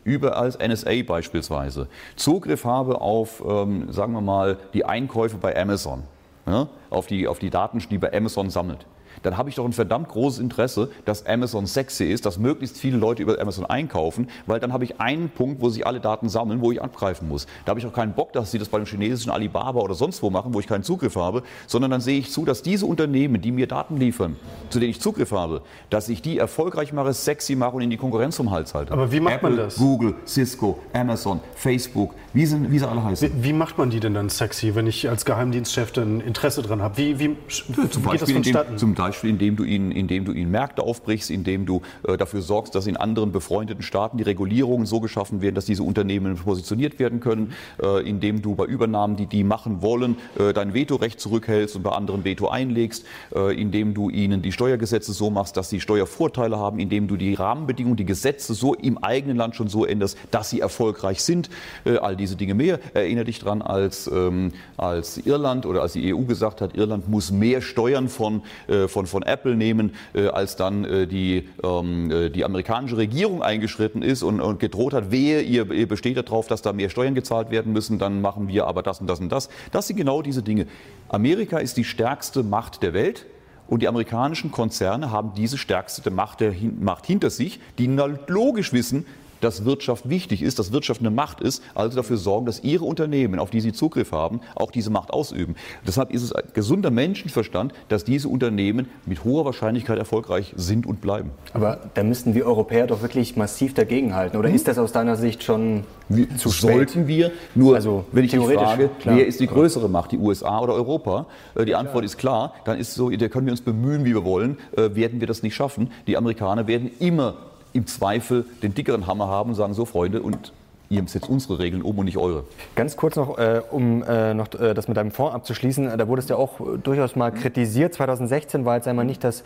über 0.04 0.38
als 0.38 0.58
NSA 0.58 1.04
beispielsweise 1.06 1.88
Zugriff 2.16 2.66
habe 2.66 3.02
auf, 3.02 3.44
ähm, 3.46 3.92
sagen 3.92 4.14
wir 4.14 4.22
mal, 4.22 4.58
die 4.74 4.86
Einkäufe 4.86 5.38
bei 5.38 5.60
Amazon, 5.60 6.04
ja, 6.48 6.68
auf, 6.90 7.06
die, 7.06 7.28
auf 7.28 7.38
die 7.38 7.50
Daten, 7.50 7.80
die 7.90 7.98
bei 7.98 8.12
Amazon 8.14 8.50
sammelt, 8.50 8.86
dann 9.24 9.38
habe 9.38 9.50
ich 9.50 9.56
doch 9.56 9.66
ein 9.66 9.74
verdammt 9.74 10.10
großes 10.10 10.40
Interesse, 10.40 10.90
dass 11.06 11.26
Amazon 11.26 11.66
sexy 11.66 12.06
ist, 12.06 12.26
dass 12.26 12.38
möglichst 12.38 12.78
viele 12.78 12.98
Leute 12.98 13.22
über 13.24 13.40
Amazon 13.40 13.66
einkaufen, 13.66 14.28
weil 14.46 14.60
dann 14.60 14.74
habe 14.74 14.84
ich 14.84 15.00
einen 15.00 15.30
Punkt, 15.30 15.62
wo 15.62 15.70
sich 15.70 15.86
alle 15.86 16.00
Daten 16.00 16.30
sammeln, 16.30 16.62
wo 16.62 16.72
ich 16.72 16.82
abgreifen 16.82 17.28
muss. 17.28 17.48
Da 17.66 17.72
habe 17.72 17.80
ich 17.80 17.86
auch 17.86 17.94
keinen 17.94 18.14
Bock, 18.14 18.34
dass 18.34 18.52
sie 18.52 18.60
das 18.60 18.70
bei 18.70 18.78
dem 18.78 18.86
chinesischen 18.86 19.32
Alibaba 19.32 19.80
oder 19.80 19.94
sonst 19.94 20.22
wo 20.22 20.30
machen, 20.30 20.54
wo 20.54 20.60
ich 20.60 20.68
keinen 20.68 20.84
Zugriff 20.84 21.16
habe, 21.16 21.44
sondern 21.68 21.92
dann 21.92 22.02
sehe 22.02 22.20
ich 22.20 22.32
zu, 22.32 22.46
dass 22.46 22.62
diese 22.62 22.86
Unternehmen, 22.86 23.42
die 23.42 23.52
mir 23.52 23.68
Daten 23.68 23.98
liefern, 23.98 24.36
zu 24.70 24.80
denen 24.80 24.92
ich 24.92 25.02
Zugriff 25.02 25.32
habe, 25.32 25.62
dass 25.90 26.10
ich 26.10 26.22
die 26.22 26.38
erfolgreich 26.38 26.94
mache, 26.94 27.14
sexy 27.14 27.56
mache 27.56 27.76
und 27.76 27.82
in 27.82 27.90
die 27.90 27.98
Konkurrenz 27.98 28.38
vom 28.38 28.52
Hals 28.52 28.74
halte. 28.74 28.94
Aber 28.94 29.12
wie 29.12 29.20
macht 29.20 29.36
Apple, 29.36 29.50
man 29.50 29.58
das? 29.58 29.76
Google, 29.76 30.16
Cisco, 30.26 30.80
Amazon, 30.94 31.40
Facebook, 31.56 32.14
wie, 32.34 32.46
sind, 32.46 32.72
wie 32.72 32.80
sie 32.80 32.88
alle 32.88 33.04
heißen. 33.04 33.30
Wie, 33.38 33.44
wie, 33.50 33.54
macht 33.54 33.78
man 33.78 33.90
die 33.90 34.00
denn 34.00 34.14
dann 34.14 34.30
sexy, 34.30 34.76
wenn 34.76 34.88
ich 34.88 35.10
als 35.10 35.26
Geheimdienstchef 35.26 35.92
dann 35.92 36.22
Interesse 36.22 36.62
dran 36.62 36.82
habe? 36.82 36.98
Wie, 36.98 37.20
wie, 37.20 37.30
wie 37.30 37.82
geht 38.12 38.22
das 38.22 38.32
vonstatten? 38.32 38.78
Beispiel, 39.02 39.32
indem 39.32 39.56
du 39.56 39.64
ihnen 39.64 39.92
indem 39.92 40.26
du 40.26 40.32
ihnen 40.32 40.52
Märkte 40.52 40.84
aufbrichst, 40.84 41.32
indem 41.32 41.66
du 41.66 41.82
äh, 42.08 42.18
dafür 42.18 42.42
sorgst, 42.42 42.76
dass 42.76 42.88
in 42.88 42.98
anderen 42.98 43.32
befreundeten 43.32 43.84
Staaten 43.84 44.18
die 44.18 44.24
Regulierungen 44.24 44.86
so 44.86 45.00
geschaffen 45.00 45.42
werden, 45.42 45.56
dass 45.56 45.66
diese 45.66 45.84
Unternehmen 45.84 46.36
positioniert 46.36 47.00
werden 47.00 47.20
können, 47.20 47.54
äh, 47.82 48.08
indem 48.08 48.42
du 48.42 48.56
bei 48.56 48.66
Übernahmen, 48.66 49.16
die 49.16 49.26
die 49.26 49.44
machen 49.44 49.82
wollen, 49.82 50.18
äh, 50.38 50.54
dein 50.54 50.74
Vetorecht 50.74 51.20
zurückhältst 51.20 51.76
und 51.76 51.84
bei 51.84 51.92
anderen 51.92 52.24
Veto 52.24 52.48
einlegst, 52.48 53.06
äh, 53.36 53.60
indem 53.60 53.94
du 53.94 54.10
ihnen 54.10 54.42
die 54.42 54.52
Steuergesetze 54.52 55.14
so 55.14 55.30
machst, 55.30 55.58
dass 55.58 55.70
sie 55.70 55.80
Steuervorteile 55.80 56.58
haben, 56.58 56.80
indem 56.80 57.08
du 57.08 57.18
die 57.18 57.34
Rahmenbedingungen, 57.34 57.98
die 57.98 58.06
Gesetze 58.06 58.54
so 58.54 58.74
im 58.76 58.98
eigenen 59.00 59.38
Land 59.38 59.56
schon 59.56 59.68
so 59.68 59.86
änderst, 59.86 60.18
dass 60.30 60.50
sie 60.50 60.60
erfolgreich 60.60 61.22
sind. 61.22 61.50
Äh, 61.86 61.98
all 61.98 62.16
diese 62.16 62.36
Dinge 62.36 62.54
mehr. 62.54 62.80
Erinnere 62.94 63.26
dich 63.26 63.40
dran, 63.40 63.62
als, 63.62 64.08
ähm, 64.08 64.52
als 64.78 65.18
Irland 65.18 65.66
oder 65.66 65.82
als 65.82 65.94
die 65.94 66.14
EU 66.14 66.22
gesagt 66.22 66.62
hat, 66.62 66.76
Irland 66.76 67.10
muss 67.10 67.32
mehr 67.32 67.62
Steuern 67.62 68.10
von, 68.10 68.42
äh, 68.68 68.88
von, 68.92 69.08
von 69.08 69.24
Apple 69.24 69.56
nehmen, 69.56 69.94
äh, 70.14 70.28
als 70.28 70.56
dann 70.56 70.86
äh, 70.86 71.08
die, 71.08 71.50
ähm, 71.64 72.12
äh, 72.12 72.30
die 72.30 72.46
amerikanische 72.46 72.98
Regierung 72.98 73.42
eingeschritten 73.42 74.04
ist 74.04 74.24
und, 74.24 74.42
und 74.42 74.60
gedroht 74.60 74.94
hat, 74.94 75.12
wehe, 75.12 75.42
ihr, 75.42 75.72
ihr 75.72 75.88
besteht 75.88 76.18
darauf, 76.18 76.48
dass 76.48 76.62
da 76.62 76.74
mehr 76.74 76.90
Steuern 76.90 77.16
gezahlt 77.16 77.50
werden 77.50 77.74
müssen, 77.74 77.98
dann 77.98 78.22
machen 78.22 78.48
wir 78.48 78.68
aber 78.68 78.84
das 78.84 79.02
und 79.02 79.08
das 79.08 79.20
und 79.20 79.32
das. 79.32 79.50
Das 79.72 79.88
sind 79.88 79.98
genau 79.98 80.22
diese 80.22 80.44
Dinge. 80.44 80.68
Amerika 81.10 81.58
ist 81.58 81.78
die 81.78 81.84
stärkste 81.84 82.44
Macht 82.44 82.84
der 82.84 82.94
Welt. 82.94 83.26
Und 83.68 83.82
die 83.82 83.88
amerikanischen 83.88 84.52
Konzerne 84.52 85.12
haben 85.12 85.32
diese 85.34 85.58
stärkste 85.58 86.12
Macht, 86.12 86.44
Macht 86.82 87.06
hinter 87.06 87.30
sich, 87.30 87.62
die 87.78 87.88
logisch 88.28 88.74
wissen, 88.74 89.06
dass 89.42 89.66
Wirtschaft 89.66 90.10
wichtig 90.10 90.42
ist, 90.42 90.60
dass 90.60 90.72
Wirtschaft 90.72 91.02
eine 91.02 91.12
Macht 91.12 91.42
ist, 91.42 91.62
also 91.76 91.96
dafür 91.96 92.18
sorgen, 92.18 92.46
dass 92.46 92.64
ihre 92.64 92.86
Unternehmen, 92.86 93.40
auf 93.40 93.50
die 93.50 93.62
sie 93.62 93.74
Zugriff 93.74 94.12
haben, 94.12 94.42
auch 94.56 94.72
diese 94.72 94.90
Macht 94.90 95.12
ausüben. 95.12 95.56
Deshalb 95.86 96.12
ist 96.12 96.24
es 96.24 96.32
ein 96.32 96.44
gesunder 96.54 96.92
Menschenverstand, 96.92 97.74
dass 97.90 98.04
diese 98.04 98.30
Unternehmen 98.30 98.88
mit 99.06 99.24
hoher 99.24 99.46
Wahrscheinlichkeit 99.46 99.98
erfolgreich 99.98 100.54
sind 100.56 100.86
und 100.86 101.02
bleiben. 101.02 101.32
Aber 101.54 101.80
da 101.94 102.04
müssten 102.04 102.34
wir 102.36 102.46
Europäer 102.46 102.88
doch 102.88 103.02
wirklich 103.02 103.36
massiv 103.36 103.74
dagegenhalten. 103.74 104.40
Oder 104.40 104.50
hm. 104.50 104.56
ist 104.56 104.68
das 104.68 104.78
aus 104.78 104.92
deiner 104.92 105.16
Sicht 105.16 105.44
schon 105.44 105.84
wir, 106.10 106.30
zu 106.38 106.52
spät? 106.52 106.72
Sollten 106.72 107.08
wir. 107.08 107.32
Nur, 107.56 107.76
also, 107.76 108.06
wenn 108.12 108.24
ich 108.24 108.32
die 108.32 108.38
frage, 108.38 108.90
klar. 109.00 109.18
wer 109.18 109.28
ist 109.28 109.40
die 109.40 109.48
größere 109.48 109.90
Macht, 109.90 110.12
die 110.12 110.18
USA 110.18 110.60
oder 110.60 110.74
Europa? 110.74 111.26
Äh, 111.56 111.66
die 111.66 111.76
Antwort 111.76 112.04
ja. 112.04 112.06
ist 112.06 112.18
klar. 112.18 112.54
Dann 112.66 112.80
ist 112.80 112.94
so, 112.94 113.10
da 113.10 113.28
können 113.28 113.46
wir 113.46 113.52
uns 113.52 113.62
bemühen, 113.62 114.06
wie 114.06 114.14
wir 114.14 114.24
wollen, 114.24 114.58
äh, 114.76 114.96
werden 114.96 115.20
wir 115.20 115.28
das 115.28 115.44
nicht 115.44 115.56
schaffen. 115.56 115.92
Die 116.08 116.18
Amerikaner 116.18 116.68
werden 116.68 116.92
immer 117.00 117.36
im 117.74 117.88
Zweifel 117.88 118.46
den 118.62 118.74
dickeren 118.74 119.08
Hammer 119.08 119.28
haben 119.28 119.52
und 119.52 119.56
sagen, 119.56 119.74
so 119.74 119.86
Freunde, 119.86 120.22
und 120.22 120.54
ihr 120.92 121.04
setzt 121.08 121.30
unsere 121.30 121.60
Regeln 121.60 121.82
um 121.82 121.98
und 121.98 122.06
nicht 122.06 122.18
eure. 122.18 122.44
Ganz 122.76 122.98
kurz 122.98 123.16
noch, 123.16 123.38
äh, 123.38 123.62
um 123.72 124.04
äh, 124.04 124.34
noch 124.34 124.54
äh, 124.60 124.74
das 124.74 124.88
mit 124.88 124.98
deinem 124.98 125.12
Fonds 125.12 125.34
abzuschließen. 125.34 125.98
Da 125.98 126.08
wurde 126.08 126.22
es 126.22 126.28
ja 126.28 126.36
auch 126.36 126.60
durchaus 126.84 127.16
mal 127.16 127.32
kritisiert. 127.32 127.94
2016 127.94 128.66
war 128.66 128.76
jetzt 128.76 128.88
einmal 128.88 129.06
nicht 129.06 129.24
das 129.24 129.44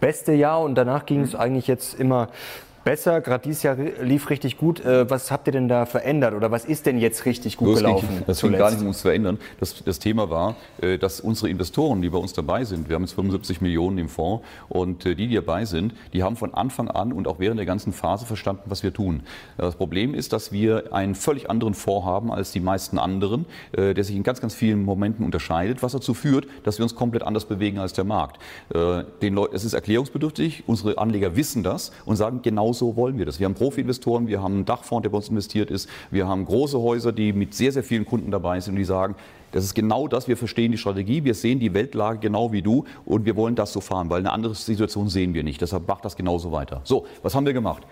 beste 0.00 0.32
Jahr 0.32 0.60
und 0.60 0.74
danach 0.74 1.06
ging 1.06 1.22
es 1.22 1.34
eigentlich 1.34 1.68
jetzt 1.68 1.98
immer 1.98 2.28
besser. 2.88 3.20
Gerade 3.20 3.44
dieses 3.44 3.62
Jahr 3.62 3.76
lief 3.76 4.30
richtig 4.30 4.56
gut. 4.56 4.82
Äh, 4.82 5.10
was 5.10 5.30
habt 5.30 5.46
ihr 5.46 5.52
denn 5.52 5.68
da 5.68 5.84
verändert 5.84 6.32
oder 6.32 6.50
was 6.50 6.64
ist 6.64 6.86
denn 6.86 6.98
jetzt 6.98 7.26
richtig 7.26 7.58
gut 7.58 7.68
das 7.68 7.78
gelaufen? 7.80 8.08
Ging, 8.08 8.22
das 8.26 8.40
ging 8.40 8.52
gar 8.52 8.70
nicht 8.70 8.80
um 8.80 8.86
uns 8.86 8.98
zu 8.98 9.08
verändern. 9.08 9.38
Das, 9.60 9.84
das 9.84 9.98
Thema 9.98 10.30
war, 10.30 10.56
äh, 10.80 10.96
dass 10.96 11.20
unsere 11.20 11.50
Investoren, 11.50 12.00
die 12.00 12.08
bei 12.08 12.16
uns 12.16 12.32
dabei 12.32 12.64
sind, 12.64 12.88
wir 12.88 12.94
haben 12.94 13.02
jetzt 13.02 13.12
75 13.12 13.60
Millionen 13.60 13.98
im 13.98 14.08
Fonds 14.08 14.42
und 14.70 15.04
äh, 15.04 15.14
die, 15.14 15.28
die 15.28 15.34
dabei 15.34 15.66
sind, 15.66 15.92
die 16.14 16.22
haben 16.22 16.36
von 16.36 16.54
Anfang 16.54 16.88
an 16.88 17.12
und 17.12 17.28
auch 17.28 17.38
während 17.38 17.58
der 17.58 17.66
ganzen 17.66 17.92
Phase 17.92 18.24
verstanden, 18.24 18.62
was 18.64 18.82
wir 18.82 18.94
tun. 18.94 19.20
Das 19.58 19.74
Problem 19.74 20.14
ist, 20.14 20.32
dass 20.32 20.50
wir 20.50 20.94
einen 20.94 21.14
völlig 21.14 21.50
anderen 21.50 21.74
Fonds 21.74 22.06
haben 22.06 22.32
als 22.32 22.52
die 22.52 22.60
meisten 22.60 22.98
anderen, 22.98 23.44
der 23.76 24.02
sich 24.02 24.16
in 24.16 24.22
ganz, 24.22 24.40
ganz 24.40 24.54
vielen 24.54 24.82
Momenten 24.84 25.24
unterscheidet, 25.24 25.82
was 25.82 25.92
dazu 25.92 26.14
führt, 26.14 26.46
dass 26.64 26.78
wir 26.78 26.84
uns 26.84 26.94
komplett 26.94 27.22
anders 27.22 27.44
bewegen 27.44 27.78
als 27.78 27.92
der 27.92 28.04
Markt. 28.04 28.38
Den 28.72 29.34
Leuten, 29.34 29.54
es 29.54 29.64
ist 29.64 29.74
erklärungsbedürftig, 29.74 30.64
unsere 30.66 30.98
Anleger 30.98 31.36
wissen 31.36 31.62
das 31.62 31.92
und 32.04 32.16
sagen, 32.16 32.40
genau 32.42 32.72
so 32.78 32.96
wollen 32.96 33.18
wir 33.18 33.26
das. 33.26 33.38
Wir 33.38 33.46
haben 33.46 33.54
Profi-Investoren, 33.54 34.28
wir 34.28 34.42
haben 34.42 34.54
einen 34.54 34.64
Dachfonds, 34.64 35.02
der 35.02 35.10
bei 35.10 35.16
uns 35.16 35.28
investiert 35.28 35.70
ist, 35.70 35.88
wir 36.10 36.26
haben 36.26 36.44
große 36.44 36.80
Häuser, 36.80 37.12
die 37.12 37.32
mit 37.32 37.54
sehr, 37.54 37.72
sehr 37.72 37.82
vielen 37.82 38.06
Kunden 38.06 38.30
dabei 38.30 38.60
sind 38.60 38.74
und 38.74 38.78
die 38.78 38.84
sagen, 38.84 39.14
das 39.52 39.64
ist 39.64 39.74
genau 39.74 40.08
das, 40.08 40.28
wir 40.28 40.36
verstehen 40.36 40.72
die 40.72 40.78
Strategie, 40.78 41.24
wir 41.24 41.34
sehen 41.34 41.58
die 41.58 41.72
Weltlage 41.72 42.18
genau 42.18 42.52
wie 42.52 42.62
du 42.62 42.84
und 43.04 43.24
wir 43.24 43.34
wollen 43.36 43.54
das 43.54 43.72
so 43.72 43.80
fahren, 43.80 44.10
weil 44.10 44.20
eine 44.20 44.32
andere 44.32 44.54
Situation 44.54 45.08
sehen 45.08 45.34
wir 45.34 45.42
nicht. 45.42 45.60
Deshalb 45.60 45.88
macht 45.88 46.04
das 46.04 46.16
genauso 46.16 46.52
weiter. 46.52 46.82
So, 46.84 47.06
was 47.22 47.34
haben 47.34 47.46
wir 47.46 47.54
gemacht? 47.54 47.82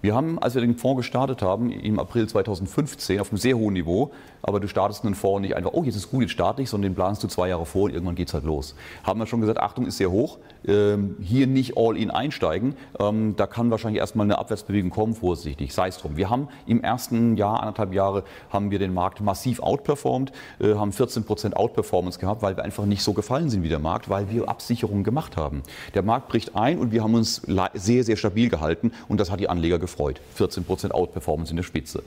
Wir 0.00 0.14
haben, 0.14 0.38
als 0.38 0.54
wir 0.54 0.62
den 0.62 0.76
Fonds 0.76 0.98
gestartet 0.98 1.42
haben, 1.42 1.72
im 1.72 1.98
April 1.98 2.28
2015 2.28 3.18
auf 3.20 3.30
einem 3.30 3.38
sehr 3.38 3.58
hohen 3.58 3.74
Niveau, 3.74 4.12
aber 4.42 4.60
du 4.60 4.68
startest 4.68 5.04
einen 5.04 5.14
Fonds 5.14 5.42
nicht 5.42 5.56
einfach, 5.56 5.72
oh, 5.72 5.84
jetzt 5.84 5.96
ist 5.96 6.10
gut, 6.10 6.22
jetzt 6.22 6.32
starte 6.32 6.62
ich, 6.62 6.70
sondern 6.70 6.92
den 6.92 6.94
planst 6.94 7.22
du 7.22 7.28
zwei 7.28 7.48
Jahre 7.48 7.66
vor 7.66 7.84
und 7.84 7.92
irgendwann 7.92 8.14
geht 8.14 8.28
es 8.28 8.34
halt 8.34 8.44
los. 8.44 8.74
Haben 9.04 9.20
wir 9.20 9.26
schon 9.26 9.40
gesagt, 9.40 9.60
Achtung, 9.60 9.86
ist 9.86 9.98
sehr 9.98 10.10
hoch, 10.10 10.38
ähm, 10.66 11.16
hier 11.20 11.46
nicht 11.46 11.76
all 11.76 11.96
in 11.96 12.10
einsteigen, 12.10 12.74
ähm, 12.98 13.34
da 13.36 13.46
kann 13.46 13.70
wahrscheinlich 13.70 14.00
erstmal 14.00 14.26
eine 14.26 14.38
Abwärtsbewegung 14.38 14.90
kommen, 14.90 15.14
vorsichtig, 15.14 15.72
sei 15.74 15.88
es 15.88 15.98
drum. 15.98 16.16
Wir 16.16 16.30
haben 16.30 16.48
im 16.66 16.82
ersten 16.82 17.36
Jahr, 17.36 17.60
anderthalb 17.60 17.92
Jahre, 17.92 18.24
haben 18.50 18.70
wir 18.70 18.78
den 18.78 18.94
Markt 18.94 19.20
massiv 19.20 19.60
outperformed, 19.60 20.32
äh, 20.60 20.74
haben 20.74 20.92
14 20.92 21.24
Prozent 21.24 21.56
Outperformance 21.56 22.18
gehabt, 22.18 22.42
weil 22.42 22.56
wir 22.56 22.64
einfach 22.64 22.86
nicht 22.86 23.02
so 23.02 23.12
gefallen 23.12 23.50
sind 23.50 23.62
wie 23.62 23.68
der 23.68 23.78
Markt, 23.78 24.08
weil 24.08 24.30
wir 24.30 24.48
Absicherungen 24.48 25.04
gemacht 25.04 25.36
haben. 25.36 25.62
Der 25.94 26.02
Markt 26.02 26.28
bricht 26.28 26.56
ein 26.56 26.78
und 26.78 26.92
wir 26.92 27.02
haben 27.02 27.14
uns 27.14 27.42
sehr, 27.74 28.04
sehr 28.04 28.16
stabil 28.16 28.48
gehalten 28.48 28.92
und 29.08 29.20
das 29.20 29.30
hat 29.30 29.40
die 29.40 29.48
Anleger 29.48 29.78
gefreut. 29.78 30.20
14 30.34 30.64
Prozent 30.64 30.94
Outperformance 30.94 31.50
in 31.50 31.56
der 31.56 31.64
Spitze. 31.64 32.02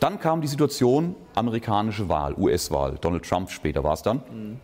Dann 0.00 0.18
kam 0.18 0.40
die 0.40 0.48
Situation, 0.48 1.14
amerikanische 1.34 2.08
Wahl, 2.08 2.34
US-Wahl, 2.36 2.96
Donald 3.00 3.22
Trump 3.22 3.50
später 3.50 3.84
war 3.84 3.92
es 3.92 4.02
dann. 4.02 4.22
Mhm. 4.32 4.56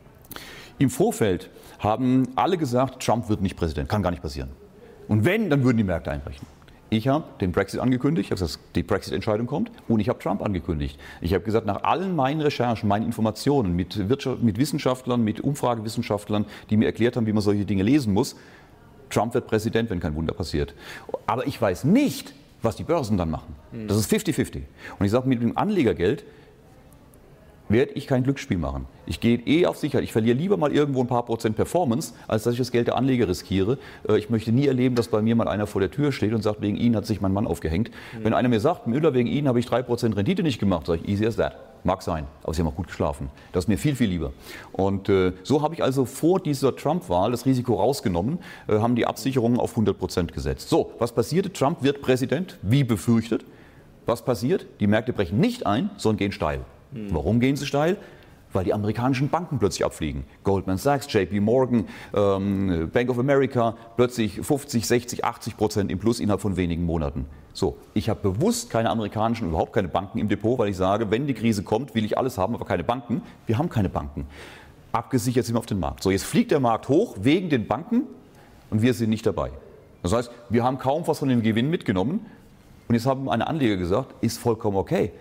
Im 0.78 0.90
Vorfeld 0.90 1.50
haben 1.78 2.28
alle 2.36 2.56
gesagt, 2.56 3.02
Trump 3.02 3.28
wird 3.28 3.42
nicht 3.42 3.56
Präsident, 3.56 3.88
kann 3.88 4.02
gar 4.02 4.10
nicht 4.10 4.22
passieren. 4.22 4.50
Und 5.08 5.24
wenn, 5.24 5.50
dann 5.50 5.62
würden 5.62 5.76
die 5.76 5.84
Märkte 5.84 6.10
einbrechen. 6.10 6.46
Ich 6.88 7.08
habe 7.08 7.24
den 7.40 7.52
Brexit 7.52 7.80
angekündigt, 7.80 8.28
ich 8.28 8.30
habe 8.30 8.40
gesagt, 8.40 8.64
die 8.76 8.82
Brexit-Entscheidung 8.82 9.46
kommt 9.46 9.72
und 9.88 10.00
ich 10.00 10.08
habe 10.08 10.20
Trump 10.20 10.40
angekündigt. 10.40 10.98
Ich 11.20 11.34
habe 11.34 11.44
gesagt, 11.44 11.66
nach 11.66 11.82
allen 11.82 12.14
meinen 12.14 12.40
Recherchen, 12.40 12.88
meinen 12.88 13.04
Informationen 13.04 13.74
mit, 13.74 14.08
Wirtschaft, 14.08 14.42
mit 14.42 14.56
Wissenschaftlern, 14.56 15.22
mit 15.22 15.40
Umfragewissenschaftlern, 15.40 16.46
die 16.70 16.76
mir 16.76 16.86
erklärt 16.86 17.16
haben, 17.16 17.26
wie 17.26 17.32
man 17.32 17.42
solche 17.42 17.64
Dinge 17.64 17.82
lesen 17.82 18.14
muss, 18.14 18.36
Trump 19.10 19.34
wird 19.34 19.46
Präsident, 19.46 19.90
wenn 19.90 20.00
kein 20.00 20.14
Wunder 20.14 20.32
passiert. 20.32 20.74
Aber 21.26 21.46
ich 21.46 21.60
weiß 21.60 21.84
nicht, 21.84 22.34
was 22.66 22.76
die 22.76 22.84
Börsen 22.84 23.16
dann 23.16 23.30
machen. 23.30 23.54
Das 23.88 23.96
ist 23.96 24.12
50-50. 24.12 24.62
Und 24.98 25.06
ich 25.06 25.12
sage, 25.12 25.28
mit 25.28 25.40
dem 25.40 25.56
Anlegergeld 25.56 26.24
werde 27.68 27.92
ich 27.92 28.06
kein 28.06 28.22
Glücksspiel 28.22 28.58
machen. 28.58 28.86
Ich 29.06 29.20
gehe 29.20 29.38
eh 29.38 29.66
auf 29.66 29.76
Sicherheit. 29.76 30.04
Ich 30.04 30.12
verliere 30.12 30.36
lieber 30.36 30.56
mal 30.56 30.72
irgendwo 30.72 31.00
ein 31.00 31.06
paar 31.06 31.24
Prozent 31.24 31.56
Performance, 31.56 32.14
als 32.28 32.44
dass 32.44 32.52
ich 32.52 32.58
das 32.58 32.70
Geld 32.70 32.86
der 32.86 32.96
Anleger 32.96 33.28
riskiere. 33.28 33.78
Äh, 34.08 34.18
ich 34.18 34.30
möchte 34.30 34.52
nie 34.52 34.66
erleben, 34.66 34.94
dass 34.94 35.08
bei 35.08 35.22
mir 35.22 35.36
mal 35.36 35.48
einer 35.48 35.66
vor 35.66 35.80
der 35.80 35.90
Tür 35.90 36.12
steht 36.12 36.32
und 36.32 36.42
sagt, 36.42 36.60
wegen 36.60 36.76
Ihnen 36.76 36.96
hat 36.96 37.06
sich 37.06 37.20
mein 37.20 37.32
Mann 37.32 37.46
aufgehängt. 37.46 37.90
Mhm. 37.90 38.24
Wenn 38.24 38.34
einer 38.34 38.48
mir 38.48 38.60
sagt, 38.60 38.86
Müller, 38.86 39.14
wegen 39.14 39.28
Ihnen 39.28 39.48
habe 39.48 39.58
ich 39.58 39.66
drei 39.66 39.82
Prozent 39.82 40.16
Rendite 40.16 40.42
nicht 40.42 40.58
gemacht, 40.58 40.86
sage 40.86 41.00
ich, 41.02 41.08
easy 41.08 41.26
as 41.26 41.36
that. 41.36 41.56
Mag 41.84 42.02
sein, 42.02 42.26
aber 42.42 42.52
Sie 42.52 42.62
haben 42.62 42.68
auch 42.68 42.74
gut 42.74 42.88
geschlafen. 42.88 43.30
Das 43.52 43.64
ist 43.64 43.68
mir 43.68 43.78
viel, 43.78 43.94
viel 43.94 44.08
lieber. 44.08 44.32
Und 44.72 45.08
äh, 45.08 45.32
so 45.44 45.62
habe 45.62 45.74
ich 45.74 45.84
also 45.84 46.04
vor 46.04 46.40
dieser 46.40 46.74
Trump-Wahl 46.74 47.30
das 47.30 47.46
Risiko 47.46 47.74
rausgenommen, 47.74 48.38
äh, 48.66 48.78
haben 48.78 48.96
die 48.96 49.06
Absicherungen 49.06 49.60
auf 49.60 49.70
100 49.70 49.96
Prozent 49.96 50.32
gesetzt. 50.32 50.68
So, 50.68 50.92
was 50.98 51.12
passierte? 51.12 51.52
Trump 51.52 51.82
wird 51.82 52.02
Präsident, 52.02 52.58
wie 52.62 52.82
befürchtet. 52.82 53.44
Was 54.04 54.24
passiert? 54.24 54.66
Die 54.80 54.86
Märkte 54.86 55.12
brechen 55.12 55.38
nicht 55.38 55.66
ein, 55.66 55.90
sondern 55.96 56.18
gehen 56.18 56.32
steil. 56.32 56.60
Mhm. 56.92 57.08
Warum 57.10 57.40
gehen 57.40 57.56
sie 57.56 57.66
steil? 57.66 57.96
Weil 58.52 58.64
die 58.64 58.72
amerikanischen 58.72 59.28
Banken 59.28 59.58
plötzlich 59.58 59.84
abfliegen. 59.84 60.24
Goldman 60.44 60.78
Sachs, 60.78 61.12
JP 61.12 61.40
Morgan, 61.40 61.86
ähm, 62.14 62.90
Bank 62.92 63.10
of 63.10 63.18
America, 63.18 63.76
plötzlich 63.96 64.40
50, 64.40 64.86
60, 64.86 65.24
80 65.24 65.56
Prozent 65.56 65.90
im 65.90 65.98
Plus 65.98 66.20
innerhalb 66.20 66.40
von 66.40 66.56
wenigen 66.56 66.84
Monaten. 66.84 67.26
So, 67.52 67.76
ich 67.94 68.08
habe 68.08 68.20
bewusst 68.20 68.70
keine 68.70 68.90
amerikanischen, 68.90 69.48
überhaupt 69.48 69.72
keine 69.72 69.88
Banken 69.88 70.18
im 70.18 70.28
Depot, 70.28 70.58
weil 70.58 70.68
ich 70.68 70.76
sage, 70.76 71.10
wenn 71.10 71.26
die 71.26 71.34
Krise 71.34 71.62
kommt, 71.62 71.94
will 71.94 72.04
ich 72.04 72.16
alles 72.16 72.38
haben, 72.38 72.54
aber 72.54 72.64
keine 72.64 72.84
Banken. 72.84 73.22
Wir 73.46 73.58
haben 73.58 73.68
keine 73.68 73.88
Banken. 73.88 74.26
Abgesichert 74.92 75.44
sind 75.44 75.54
wir 75.54 75.58
auf 75.58 75.66
den 75.66 75.80
Markt. 75.80 76.02
So, 76.02 76.10
jetzt 76.10 76.24
fliegt 76.24 76.50
der 76.50 76.60
Markt 76.60 76.88
hoch 76.88 77.16
wegen 77.20 77.48
den 77.48 77.66
Banken 77.66 78.02
und 78.70 78.82
wir 78.82 78.94
sind 78.94 79.10
nicht 79.10 79.26
dabei. 79.26 79.50
Das 80.02 80.12
heißt, 80.12 80.30
wir 80.50 80.62
haben 80.62 80.78
kaum 80.78 81.06
was 81.06 81.18
von 81.18 81.28
dem 81.28 81.42
Gewinn 81.42 81.68
mitgenommen. 81.68 82.26
Und 82.88 82.94
jetzt 82.94 83.06
haben 83.06 83.28
eine 83.28 83.46
Anleger 83.46 83.76
gesagt, 83.76 84.14
ist 84.20 84.38
vollkommen 84.38 84.76
okay. 84.76 85.12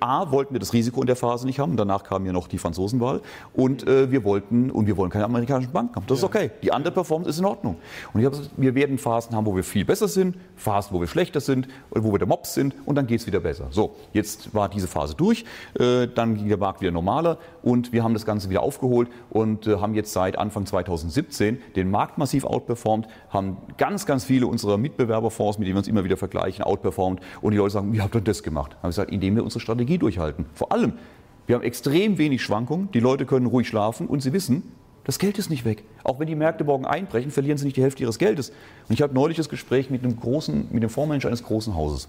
A, 0.00 0.30
wollten 0.30 0.54
wir 0.54 0.60
das 0.60 0.72
Risiko 0.72 1.00
in 1.00 1.06
der 1.06 1.16
Phase 1.16 1.46
nicht 1.46 1.58
haben, 1.58 1.76
danach 1.76 2.02
kam 2.02 2.26
ja 2.26 2.32
noch 2.32 2.48
die 2.48 2.58
Franzosenwahl 2.58 3.20
und 3.54 3.86
äh, 3.86 4.10
wir 4.10 4.24
wollten 4.24 4.70
und 4.70 4.86
wir 4.86 4.96
wollen 4.96 5.10
keine 5.10 5.24
amerikanischen 5.24 5.72
Banken 5.72 5.96
haben. 5.96 6.04
Das 6.06 6.18
ist 6.18 6.24
okay. 6.24 6.50
Die 6.62 6.72
andere 6.72 6.92
Performance 6.92 7.30
ist 7.30 7.38
in 7.38 7.44
Ordnung. 7.44 7.76
Und 8.12 8.20
ich 8.20 8.26
habe 8.26 8.36
gesagt, 8.36 8.54
wir 8.56 8.74
werden 8.74 8.98
Phasen 8.98 9.34
haben, 9.36 9.46
wo 9.46 9.54
wir 9.54 9.64
viel 9.64 9.84
besser 9.84 10.08
sind, 10.08 10.36
Phasen, 10.56 10.94
wo 10.94 11.00
wir 11.00 11.06
schlechter 11.06 11.40
sind, 11.40 11.68
wo 11.90 12.12
wir 12.12 12.18
der 12.18 12.26
Mops 12.26 12.54
sind 12.54 12.74
und 12.84 12.96
dann 12.96 13.06
geht 13.06 13.20
es 13.20 13.26
wieder 13.26 13.40
besser. 13.40 13.68
So, 13.70 13.96
jetzt 14.12 14.54
war 14.54 14.68
diese 14.68 14.88
Phase 14.88 15.14
durch, 15.14 15.44
äh, 15.78 16.08
dann 16.08 16.34
ging 16.34 16.48
der 16.48 16.58
Markt 16.58 16.80
wieder 16.80 16.90
normaler 16.90 17.38
und 17.62 17.92
wir 17.92 18.02
haben 18.02 18.14
das 18.14 18.26
Ganze 18.26 18.50
wieder 18.50 18.62
aufgeholt 18.62 19.08
und 19.30 19.66
äh, 19.66 19.76
haben 19.76 19.94
jetzt 19.94 20.12
seit 20.12 20.36
Anfang 20.36 20.66
2017 20.66 21.58
den 21.76 21.90
Markt 21.90 22.18
massiv 22.18 22.44
outperformed, 22.44 23.06
haben 23.30 23.56
ganz, 23.76 24.06
ganz 24.06 24.24
viele 24.24 24.46
unserer 24.46 24.78
Mitbewerberfonds, 24.78 25.58
mit 25.58 25.66
denen 25.66 25.76
wir 25.76 25.80
uns 25.80 25.88
immer 25.88 26.04
wieder 26.04 26.16
vergleichen, 26.16 26.64
outperformed 26.64 27.20
und 27.40 27.52
die 27.52 27.58
Leute 27.58 27.72
sagen, 27.72 27.92
wie 27.92 28.00
habt 28.00 28.14
ihr 28.14 28.20
das 28.20 28.42
gemacht? 28.42 28.72
Habe 28.76 28.90
ich 28.90 28.96
gesagt, 28.96 29.10
indem 29.10 29.36
wir 29.36 29.44
unsere 29.44 29.59
Strategie 29.60 29.98
durchhalten. 29.98 30.46
Vor 30.54 30.72
allem, 30.72 30.94
wir 31.46 31.56
haben 31.56 31.62
extrem 31.62 32.18
wenig 32.18 32.42
Schwankungen, 32.42 32.90
die 32.92 33.00
Leute 33.00 33.26
können 33.26 33.46
ruhig 33.46 33.68
schlafen 33.68 34.06
und 34.06 34.20
sie 34.20 34.32
wissen, 34.32 34.62
das 35.04 35.18
Geld 35.18 35.38
ist 35.38 35.50
nicht 35.50 35.64
weg. 35.64 35.84
Auch 36.04 36.20
wenn 36.20 36.26
die 36.26 36.34
Märkte 36.34 36.64
morgen 36.64 36.84
einbrechen, 36.84 37.30
verlieren 37.30 37.58
sie 37.58 37.64
nicht 37.64 37.76
die 37.76 37.82
Hälfte 37.82 38.02
ihres 38.02 38.18
Geldes. 38.18 38.50
Und 38.88 38.94
ich 38.94 39.02
hatte 39.02 39.14
neulich 39.14 39.36
das 39.36 39.48
Gespräch 39.48 39.90
mit 39.90 40.04
einem 40.04 40.18
großen, 40.18 40.68
mit 40.70 40.82
dem 40.82 40.90
Fondsmanager 40.90 41.28
eines 41.28 41.42
großen 41.42 41.74
Hauses. 41.74 42.08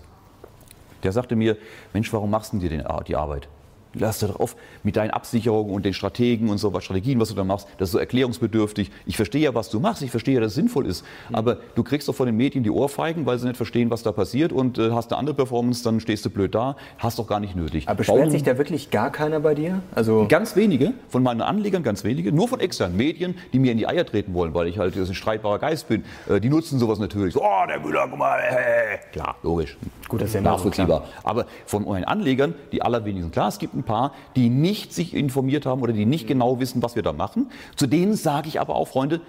Der 1.04 1.12
sagte 1.12 1.36
mir, 1.36 1.58
Mensch, 1.94 2.12
warum 2.14 2.30
machst 2.30 2.54
du 2.54 2.60
dir 2.60 2.70
die 3.08 3.16
Arbeit? 3.16 3.48
Lass 3.94 4.20
dir 4.20 4.28
doch 4.28 4.40
auf 4.40 4.56
mit 4.84 4.96
deinen 4.96 5.12
Absicherungen 5.12 5.74
und 5.74 5.86
den 5.86 5.94
Strategen 5.94 6.50
und 6.50 6.58
so 6.58 6.74
was 6.74 6.84
Strategien, 6.84 7.20
was 7.20 7.30
du 7.30 7.36
da 7.36 7.44
machst, 7.44 7.68
das 7.78 7.90
ist 7.90 7.94
so 7.94 8.00
erklärungsbedürftig. 8.00 8.92
Ich 9.06 9.16
verstehe 9.16 9.42
ja, 9.42 9.56
was 9.56 9.70
du 9.70 9.80
machst, 9.80 10.02
ich 10.02 10.12
verstehe 10.12 10.36
ja, 10.36 10.42
dass 10.42 10.50
es 10.50 10.56
sinnvoll 10.56 10.86
ist, 10.86 11.04
mhm. 11.30 11.36
aber 11.36 11.58
du 11.76 11.84
kriegst 11.84 12.08
doch 12.08 12.16
von 12.16 12.26
den 12.26 12.38
Medien 12.38 12.64
die 12.64 12.72
Ohrfeigen, 12.72 13.26
weil 13.26 13.40
sie 13.40 13.48
nicht 13.48 13.58
verstehen, 13.58 13.90
was 13.90 14.04
da 14.04 14.12
passiert 14.12 14.52
und 14.52 14.78
äh, 14.78 14.92
hast 14.92 15.12
eine 15.12 15.20
andere 15.20 15.36
Performance, 15.36 15.84
dann 15.84 16.00
stehst 16.00 16.26
du 16.26 16.30
blöd 16.30 16.56
da, 16.56 16.76
hast 16.98 17.20
doch 17.20 17.28
gar 17.28 17.40
nicht 17.40 17.56
nötig. 17.56 17.88
Aber 17.88 17.98
beschwert 17.98 18.20
Bauen, 18.20 18.32
sich 18.32 18.44
da 18.44 18.58
wirklich 18.58 18.92
gar 18.92 19.12
keiner 19.12 19.40
bei 19.40 19.56
dir? 19.56 19.82
Also 19.94 20.26
ganz 20.28 20.56
wenige, 20.56 20.94
von 21.10 21.24
meinen 21.24 21.42
Anlegern 21.42 21.84
ganz 21.84 22.04
wenige, 22.04 22.32
nur 22.32 22.48
von 22.48 22.60
externen 22.60 22.96
Medien, 22.98 23.36
die 23.54 23.60
mir 23.60 23.72
in 23.72 23.78
die 23.78 23.88
Eier 23.88 24.06
treten 24.06 24.34
wollen, 24.34 24.54
weil 24.54 24.68
ich 24.68 24.78
halt 24.78 24.96
ein 24.96 25.14
streitbarer 25.14 25.60
Geist 25.60 25.88
bin. 25.88 26.04
Äh, 26.30 26.40
die 26.40 26.50
nutzen 26.50 26.80
sowas 26.80 27.00
natürlich. 27.00 27.34
So, 27.34 27.42
oh, 27.44 27.66
der 27.68 27.80
Müller, 27.80 28.08
guck 28.10 28.20
mal, 28.20 28.40
äh. 28.40 28.98
klar, 29.12 29.36
logisch. 29.44 29.78
Gut, 30.08 30.22
das 30.22 30.30
ist 30.30 30.36
ja 30.36 30.42
nachvollziehbar. 30.42 31.06
Aber 31.24 31.46
von 31.66 31.86
meinen 31.86 32.04
Anlegern, 32.04 32.54
die 32.72 32.82
allerwenigsten, 32.82 33.32
klar, 33.32 33.48
es 33.48 33.60
gibt 33.60 33.74
ein 33.82 33.86
paar, 33.86 34.14
die 34.36 34.50
nicht 34.50 34.94
sich 34.94 35.14
informiert 35.14 35.66
haben 35.66 35.82
oder 35.82 35.94
die 35.94 36.06
nicht 36.06 36.28
genau 36.28 36.60
wissen, 36.60 36.82
was 36.82 36.96
wir 36.96 37.04
da 37.04 37.14
machen. 37.14 37.50
Zu 37.76 37.88
denen 37.88 38.16
sage 38.16 38.48
ich 38.48 38.60
aber 38.60 38.76
auch, 38.76 38.88
Freunde, 38.88 39.22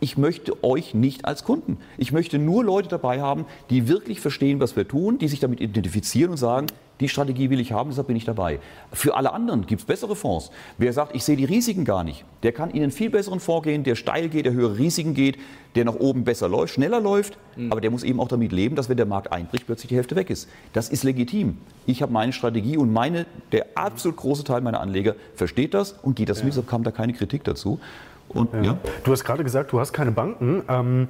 ich 0.00 0.16
möchte 0.16 0.64
euch 0.64 0.94
nicht 0.94 1.24
als 1.26 1.44
Kunden. 1.44 1.78
Ich 1.98 2.10
möchte 2.12 2.38
nur 2.38 2.64
Leute 2.64 2.88
dabei 2.88 3.20
haben, 3.20 3.44
die 3.68 3.86
wirklich 3.86 4.20
verstehen, 4.20 4.60
was 4.60 4.74
wir 4.74 4.88
tun, 4.88 5.18
die 5.18 5.28
sich 5.28 5.40
damit 5.40 5.60
identifizieren 5.60 6.32
und 6.32 6.38
sagen, 6.38 6.66
die 7.00 7.08
Strategie 7.08 7.50
will 7.50 7.60
ich 7.60 7.72
haben, 7.72 7.90
deshalb 7.90 8.06
bin 8.06 8.16
ich 8.16 8.24
dabei. 8.24 8.60
Für 8.92 9.16
alle 9.16 9.32
anderen 9.32 9.66
gibt 9.66 9.80
es 9.80 9.86
bessere 9.86 10.14
Fonds. 10.14 10.50
Wer 10.78 10.92
sagt, 10.92 11.14
ich 11.16 11.24
sehe 11.24 11.36
die 11.36 11.44
Risiken 11.44 11.84
gar 11.84 12.04
nicht, 12.04 12.24
der 12.42 12.52
kann 12.52 12.70
Ihnen 12.70 12.90
viel 12.90 13.10
besseren 13.10 13.40
Fonds 13.40 13.64
gehen, 13.64 13.82
der 13.82 13.96
steil 13.96 14.28
geht, 14.28 14.46
der 14.46 14.52
höhere 14.52 14.78
Risiken 14.78 15.14
geht, 15.14 15.38
der 15.74 15.84
nach 15.84 15.94
oben 15.94 16.24
besser 16.24 16.48
läuft, 16.48 16.74
schneller 16.74 17.00
läuft, 17.00 17.38
mhm. 17.56 17.70
aber 17.70 17.80
der 17.80 17.90
muss 17.90 18.02
eben 18.02 18.20
auch 18.20 18.28
damit 18.28 18.52
leben, 18.52 18.76
dass 18.76 18.88
wenn 18.88 18.96
der 18.96 19.06
Markt 19.06 19.32
einbricht, 19.32 19.66
plötzlich 19.66 19.88
die 19.88 19.96
Hälfte 19.96 20.16
weg 20.16 20.30
ist. 20.30 20.48
Das 20.72 20.88
ist 20.88 21.04
legitim. 21.04 21.58
Ich 21.86 22.02
habe 22.02 22.12
meine 22.12 22.32
Strategie 22.32 22.76
und 22.76 22.92
meine, 22.92 23.26
der 23.52 23.66
absolut 23.74 24.16
große 24.16 24.44
Teil 24.44 24.60
meiner 24.60 24.80
Anleger 24.80 25.14
versteht 25.34 25.74
das 25.74 25.92
und 25.92 26.16
geht 26.16 26.28
das 26.28 26.38
ja. 26.38 26.44
mit, 26.44 26.52
deshalb 26.52 26.68
kam 26.68 26.82
da 26.82 26.90
keine 26.90 27.12
Kritik 27.12 27.44
dazu. 27.44 27.80
Und, 28.32 28.52
ja. 28.54 28.62
Ja. 28.62 28.78
Du 29.04 29.12
hast 29.12 29.24
gerade 29.24 29.42
gesagt, 29.42 29.72
du 29.72 29.80
hast 29.80 29.92
keine 29.92 30.12
Banken. 30.12 30.62
Ähm, 30.68 31.08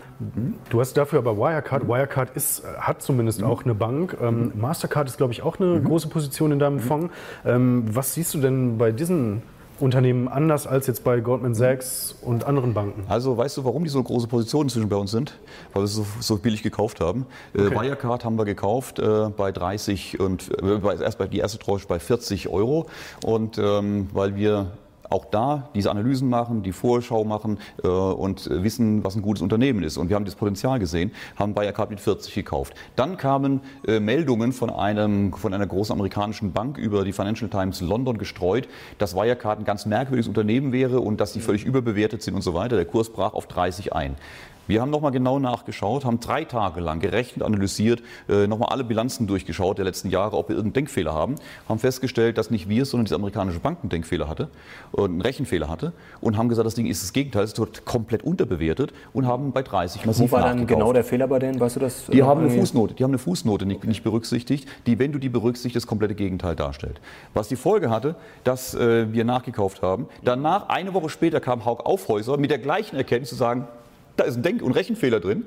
du 0.71 0.81
hast 0.81 0.95
dafür 0.95 1.19
aber 1.19 1.37
Wirecard. 1.37 1.87
Wirecard 1.87 2.31
ist, 2.35 2.63
hat 2.79 3.03
zumindest 3.03 3.41
mhm. 3.41 3.47
auch 3.47 3.65
eine 3.65 3.75
Bank. 3.75 4.17
Ähm, 4.21 4.53
Mastercard 4.55 5.09
ist, 5.09 5.19
glaube 5.19 5.33
ich, 5.33 5.43
auch 5.43 5.59
eine 5.61 5.81
mhm. 5.81 5.85
große 5.85 6.09
Position 6.09 6.53
in 6.53 6.59
deinem 6.59 6.77
mhm. 6.77 6.81
Fonds. 6.81 7.15
Ähm, 7.45 7.85
was 7.93 8.15
siehst 8.15 8.33
du 8.35 8.39
denn 8.39 8.79
bei 8.79 8.91
diesen 8.91 9.43
Unternehmen 9.81 10.29
anders 10.29 10.67
als 10.67 10.87
jetzt 10.87 11.05
bei 11.05 11.21
Goldman 11.21 11.55
Sachs 11.55 12.15
und 12.23 12.45
anderen 12.45 12.75
Banken? 12.75 13.05
Also 13.09 13.37
weißt 13.37 13.59
du, 13.59 13.65
warum 13.65 13.85
die 13.85 13.91
so 13.91 14.03
große 14.03 14.27
Positionen 14.27 14.69
zwischen 14.69 14.89
bei 14.89 14.97
uns 14.97 15.11
sind? 15.11 15.39
Weil 15.73 15.83
wir 15.83 15.87
so, 15.89 16.07
so 16.21 16.37
billig 16.39 16.63
gekauft 16.63 17.01
haben. 17.01 17.27
Äh, 17.55 17.67
okay. 17.67 17.75
Äh, 17.75 17.81
Wirecard 17.83 18.25
haben 18.25 18.37
wir 18.37 18.45
gekauft 18.45 18.99
äh, 18.99 19.29
bei 19.37 19.53
30 19.53 20.21
und 20.21 20.51
äh, 20.63 21.03
erst 21.03 21.19
bei 21.19 21.27
die 21.27 21.39
erste 21.39 21.59
Tranche 21.59 21.87
bei 21.87 21.99
40 21.99 22.49
Euro 22.49 22.87
und 23.25 23.59
ähm, 23.59 24.09
weil 24.13 24.37
wir 24.37 24.73
auch 25.11 25.27
da 25.27 25.69
diese 25.75 25.91
Analysen 25.91 26.29
machen, 26.29 26.63
die 26.63 26.73
Vorschau 26.73 27.25
machen 27.25 27.59
äh, 27.83 27.89
und 27.89 28.49
wissen, 28.51 29.05
was 29.05 29.17
ein 29.17 29.23
gutes 29.23 29.43
Unternehmen 29.43 29.83
ist. 29.83 29.97
Und 29.97 30.09
wir 30.09 30.17
haben 30.17 30.25
das 30.25 30.37
Potenzial 30.37 30.79
gesehen, 30.79 31.13
haben 31.37 31.55
Wirecard 31.55 31.91
mit 31.91 32.01
40 32.01 32.35
gekauft. 32.35 32.75
Dann 32.97 33.17
kamen 33.17 33.61
äh, 33.87 34.01
Meldungen 34.01 34.53
von, 34.53 34.71
einem, 34.71 35.33
von 35.33 35.53
einer 35.53 35.67
großen 35.67 35.93
amerikanischen 35.93 36.53
Bank 36.53 36.79
über 36.79 37.05
die 37.05 37.13
Financial 37.13 37.51
Times 37.51 37.81
London 37.81 38.19
gestreut, 38.19 38.69
dass 38.99 39.15
Wirecard 39.15 39.59
ein 39.59 39.65
ganz 39.65 39.85
merkwürdiges 39.85 40.29
Unternehmen 40.29 40.73
wäre 40.73 41.01
und 41.01 41.21
dass 41.21 41.33
sie 41.33 41.41
völlig 41.41 41.65
überbewertet 41.65 42.23
sind 42.23 42.35
und 42.35 42.43
so 42.43 42.55
weiter. 42.55 42.77
Der 42.77 42.85
Kurs 42.85 43.11
brach 43.11 43.35
auf 43.35 43.47
30 43.47 43.93
ein. 43.93 44.17
Wir 44.71 44.81
haben 44.81 44.91
nochmal 44.91 45.11
genau 45.11 45.41
nachgeschaut, 45.41 46.05
haben 46.05 46.21
drei 46.21 46.45
Tage 46.45 46.81
lang 46.81 47.01
gerechnet, 47.01 47.45
analysiert, 47.45 48.05
äh, 48.29 48.47
nochmal 48.47 48.69
alle 48.69 48.85
Bilanzen 48.85 49.27
durchgeschaut 49.27 49.79
der 49.79 49.85
letzten 49.85 50.11
Jahre, 50.11 50.37
ob 50.37 50.49
wir 50.49 50.55
irgendeinen 50.55 50.85
Denkfehler 50.85 51.13
haben, 51.13 51.35
haben 51.69 51.81
festgestellt, 51.81 52.39
dass 52.39 52.53
nicht 52.53 52.69
wir, 52.69 52.85
sondern 52.85 53.07
die 53.07 53.15
amerikanische 53.15 53.59
Bank 53.59 53.79
einen 53.83 53.91
Denkfehler 53.91 54.29
hatte 54.29 54.49
und 54.93 55.11
einen 55.11 55.23
Rechenfehler 55.23 55.69
hatte 55.69 55.93
und 56.21 56.37
haben 56.37 56.49
gesagt, 56.49 56.67
das 56.67 56.77
Ding 56.77 56.87
ist 56.87 57.03
das 57.03 57.13
Gegenteil, 57.13 57.43
es 57.43 57.59
wird 57.59 57.85
komplett 57.85 58.23
unterbewertet 58.23 58.93
und 59.13 59.27
haben 59.27 59.51
bei 59.51 59.63
30 59.63 60.07
massiv 60.07 60.31
Wo 60.31 60.37
war 60.37 60.43
dann 60.43 60.69
genau 60.69 60.93
der 60.93 61.03
Fehler 61.03 61.27
bei 61.27 61.41
denen, 61.41 61.59
weißt 61.59 61.75
du 61.75 61.81
das? 61.81 62.07
Die 62.07 62.23
haben 62.23 62.41
eine 62.41 62.51
Fußnote, 62.51 62.95
die 62.95 63.03
haben 63.03 63.11
eine 63.11 63.19
Fußnote 63.19 63.67
nicht, 63.67 63.79
okay. 63.79 63.89
nicht, 63.89 64.05
berücksichtigt, 64.05 64.69
die, 64.87 65.01
wenn 65.01 65.11
du 65.11 65.19
die 65.19 65.31
berücksichtigst, 65.31 65.83
das 65.83 65.89
komplette 65.89 66.15
Gegenteil 66.15 66.55
darstellt. 66.55 67.01
Was 67.35 67.49
die 67.49 67.57
Folge 67.57 67.91
hatte, 67.91 68.15
dass 68.45 68.77
äh, 68.77 69.13
wir 69.13 69.25
nachgekauft 69.25 69.83
haben. 69.83 70.07
Danach, 70.23 70.69
eine 70.69 70.95
Woche 70.95 71.09
später, 71.09 71.41
kam 71.41 71.65
Haug 71.65 71.81
Aufhäuser 71.85 72.37
mit 72.37 72.53
der 72.53 72.59
gleichen 72.59 72.95
Erkenntnis 72.95 73.31
zu 73.31 73.35
sagen, 73.35 73.67
da 74.17 74.25
ist 74.25 74.37
ein 74.37 74.43
Denk- 74.43 74.63
und 74.63 74.73
Rechenfehler 74.73 75.21
drin. 75.21 75.45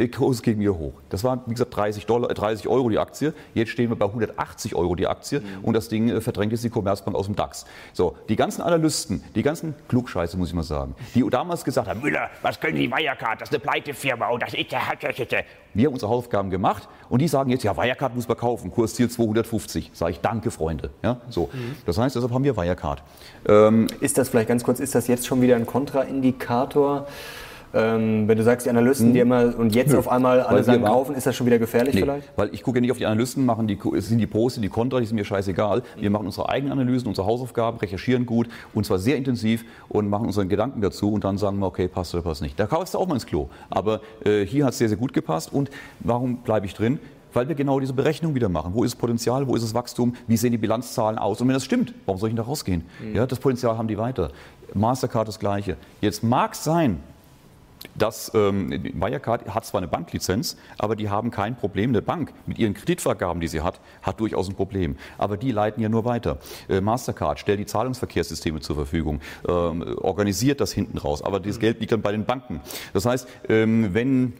Der 0.00 0.10
Kurs 0.10 0.40
ging 0.40 0.56
mir 0.56 0.78
hoch. 0.78 0.94
Das 1.10 1.24
waren, 1.24 1.42
wie 1.44 1.50
gesagt, 1.50 1.76
30, 1.76 2.06
Dollar, 2.06 2.28
30 2.32 2.68
Euro 2.68 2.88
die 2.88 2.98
Aktie. 2.98 3.34
Jetzt 3.52 3.70
stehen 3.70 3.90
wir 3.90 3.96
bei 3.96 4.06
180 4.06 4.74
Euro 4.74 4.94
die 4.94 5.06
Aktie 5.06 5.40
mhm. 5.40 5.62
und 5.62 5.74
das 5.74 5.90
Ding 5.90 6.08
äh, 6.08 6.22
verdrängt 6.22 6.52
jetzt 6.52 6.64
die 6.64 6.70
Commerzbank 6.70 7.14
aus 7.14 7.26
dem 7.26 7.36
DAX. 7.36 7.66
So, 7.92 8.16
die 8.30 8.36
ganzen 8.36 8.62
Analysten, 8.62 9.22
die 9.34 9.42
ganzen 9.42 9.74
Klugscheiße, 9.88 10.38
muss 10.38 10.48
ich 10.48 10.54
mal 10.54 10.62
sagen, 10.62 10.94
die 11.14 11.22
damals 11.28 11.64
gesagt 11.64 11.86
haben, 11.86 12.00
Müller, 12.00 12.30
was 12.40 12.58
können 12.58 12.76
die 12.76 12.90
Wirecard, 12.90 13.42
das 13.42 13.50
ist 13.50 13.54
eine 13.54 13.60
Pleitefirma 13.60 14.28
und 14.28 14.42
das 14.42 14.54
ist 14.54 14.72
der 14.72 15.44
Wir 15.74 15.86
haben 15.86 15.92
unsere 15.92 16.10
Hausaufgaben 16.10 16.48
gemacht 16.48 16.88
und 17.10 17.20
die 17.20 17.28
sagen 17.28 17.50
jetzt, 17.50 17.64
ja, 17.64 17.76
Wirecard 17.76 18.14
muss 18.14 18.26
man 18.26 18.38
kaufen, 18.38 18.70
Kursziel 18.70 19.10
250. 19.10 19.90
Sage 19.92 20.12
ich, 20.12 20.20
danke, 20.20 20.50
Freunde. 20.50 20.88
Ja, 21.02 21.20
so. 21.28 21.50
Mhm. 21.52 21.76
Das 21.84 21.98
heißt, 21.98 22.16
deshalb 22.16 22.32
haben 22.32 22.44
wir 22.44 22.56
Wirecard. 22.56 23.02
Ähm, 23.46 23.86
ist 24.00 24.16
das 24.16 24.30
vielleicht 24.30 24.48
ganz 24.48 24.64
kurz, 24.64 24.80
ist 24.80 24.94
das 24.94 25.08
jetzt 25.08 25.26
schon 25.26 25.42
wieder 25.42 25.56
ein 25.56 25.66
Kontraindikator? 25.66 27.06
Ähm, 27.72 28.26
wenn 28.26 28.36
du 28.36 28.42
sagst, 28.42 28.66
die 28.66 28.70
Analysten, 28.70 29.08
hm. 29.08 29.14
die 29.14 29.20
immer 29.20 29.56
und 29.56 29.74
jetzt 29.74 29.92
Nö. 29.92 29.98
auf 29.98 30.08
einmal 30.08 30.40
alle 30.40 30.64
sagen, 30.64 30.82
kaufen, 30.82 31.14
ist 31.14 31.26
das 31.26 31.36
schon 31.36 31.46
wieder 31.46 31.58
gefährlich 31.58 31.94
nee, 31.94 32.02
vielleicht? 32.02 32.28
Weil 32.36 32.52
ich 32.52 32.62
gucke 32.62 32.78
ja 32.78 32.80
nicht 32.80 32.90
auf 32.90 32.98
die 32.98 33.06
Analysten, 33.06 33.46
machen 33.46 33.68
die, 33.68 33.78
sind 34.00 34.18
die 34.18 34.26
Pros, 34.26 34.54
sind 34.54 34.62
die 34.62 34.68
Kontra, 34.68 35.00
die 35.00 35.06
sind 35.06 35.16
mir 35.16 35.24
scheißegal. 35.24 35.82
Wir 35.96 36.10
machen 36.10 36.26
unsere 36.26 36.48
eigenen 36.48 36.72
Analysen, 36.72 37.08
unsere 37.08 37.26
Hausaufgaben, 37.26 37.78
recherchieren 37.78 38.26
gut 38.26 38.48
und 38.74 38.86
zwar 38.86 38.98
sehr 38.98 39.16
intensiv 39.16 39.64
und 39.88 40.08
machen 40.08 40.26
unseren 40.26 40.48
Gedanken 40.48 40.80
dazu 40.80 41.12
und 41.12 41.24
dann 41.24 41.38
sagen 41.38 41.58
wir, 41.58 41.66
okay, 41.66 41.88
passt 41.88 42.14
oder 42.14 42.22
passt 42.22 42.42
nicht. 42.42 42.58
Da 42.58 42.66
kaufst 42.66 42.94
du 42.94 42.98
auch 42.98 43.06
mal 43.06 43.14
ins 43.14 43.26
Klo. 43.26 43.48
Aber 43.68 44.00
äh, 44.24 44.44
hier 44.44 44.64
hat 44.64 44.72
es 44.72 44.78
sehr, 44.78 44.88
sehr 44.88 44.98
gut 44.98 45.12
gepasst 45.12 45.52
und 45.52 45.70
warum 46.00 46.38
bleibe 46.38 46.66
ich 46.66 46.74
drin? 46.74 46.98
weil 47.32 47.48
wir 47.48 47.54
genau 47.54 47.80
diese 47.80 47.92
Berechnung 47.92 48.34
wieder 48.34 48.48
machen. 48.48 48.74
Wo 48.74 48.84
ist 48.84 48.94
das 48.94 49.00
Potenzial, 49.00 49.46
wo 49.46 49.54
ist 49.54 49.62
das 49.62 49.74
Wachstum, 49.74 50.14
wie 50.26 50.36
sehen 50.36 50.52
die 50.52 50.58
Bilanzzahlen 50.58 51.18
aus? 51.18 51.40
Und 51.40 51.48
wenn 51.48 51.54
das 51.54 51.64
stimmt, 51.64 51.94
warum 52.06 52.18
soll 52.18 52.28
ich 52.28 52.34
denn 52.34 52.42
da 52.42 52.48
rausgehen? 52.48 52.84
Mhm. 53.00 53.14
Ja, 53.14 53.26
das 53.26 53.38
Potenzial 53.38 53.78
haben 53.78 53.88
die 53.88 53.98
weiter. 53.98 54.30
Mastercard 54.74 55.28
das 55.28 55.38
Gleiche. 55.38 55.76
Jetzt 56.00 56.22
mag 56.22 56.54
es 56.54 56.64
sein, 56.64 57.00
dass 57.94 58.32
ähm, 58.34 58.70
Wirecard 58.70 59.54
hat 59.54 59.64
zwar 59.64 59.80
eine 59.80 59.88
Banklizenz, 59.88 60.56
aber 60.78 60.96
die 60.96 61.08
haben 61.08 61.30
kein 61.30 61.56
Problem. 61.56 61.90
Eine 61.90 62.02
Bank 62.02 62.32
mit 62.46 62.58
ihren 62.58 62.74
Kreditvergaben, 62.74 63.40
die 63.40 63.48
sie 63.48 63.60
hat, 63.60 63.80
hat 64.02 64.20
durchaus 64.20 64.48
ein 64.48 64.54
Problem. 64.54 64.96
Aber 65.18 65.36
die 65.36 65.50
leiten 65.50 65.82
ja 65.82 65.88
nur 65.88 66.04
weiter. 66.04 66.38
Äh, 66.68 66.80
Mastercard 66.80 67.38
stellt 67.38 67.60
die 67.60 67.66
Zahlungsverkehrssysteme 67.66 68.60
zur 68.60 68.76
Verfügung, 68.76 69.20
ähm, 69.48 69.82
organisiert 69.98 70.60
das 70.60 70.72
hinten 70.72 70.98
raus. 70.98 71.22
Aber 71.22 71.40
das 71.40 71.58
Geld 71.58 71.80
liegt 71.80 71.92
dann 71.92 72.02
bei 72.02 72.12
den 72.12 72.24
Banken. 72.24 72.60
Das 72.92 73.06
heißt, 73.06 73.28
ähm, 73.48 73.94
wenn 73.94 74.34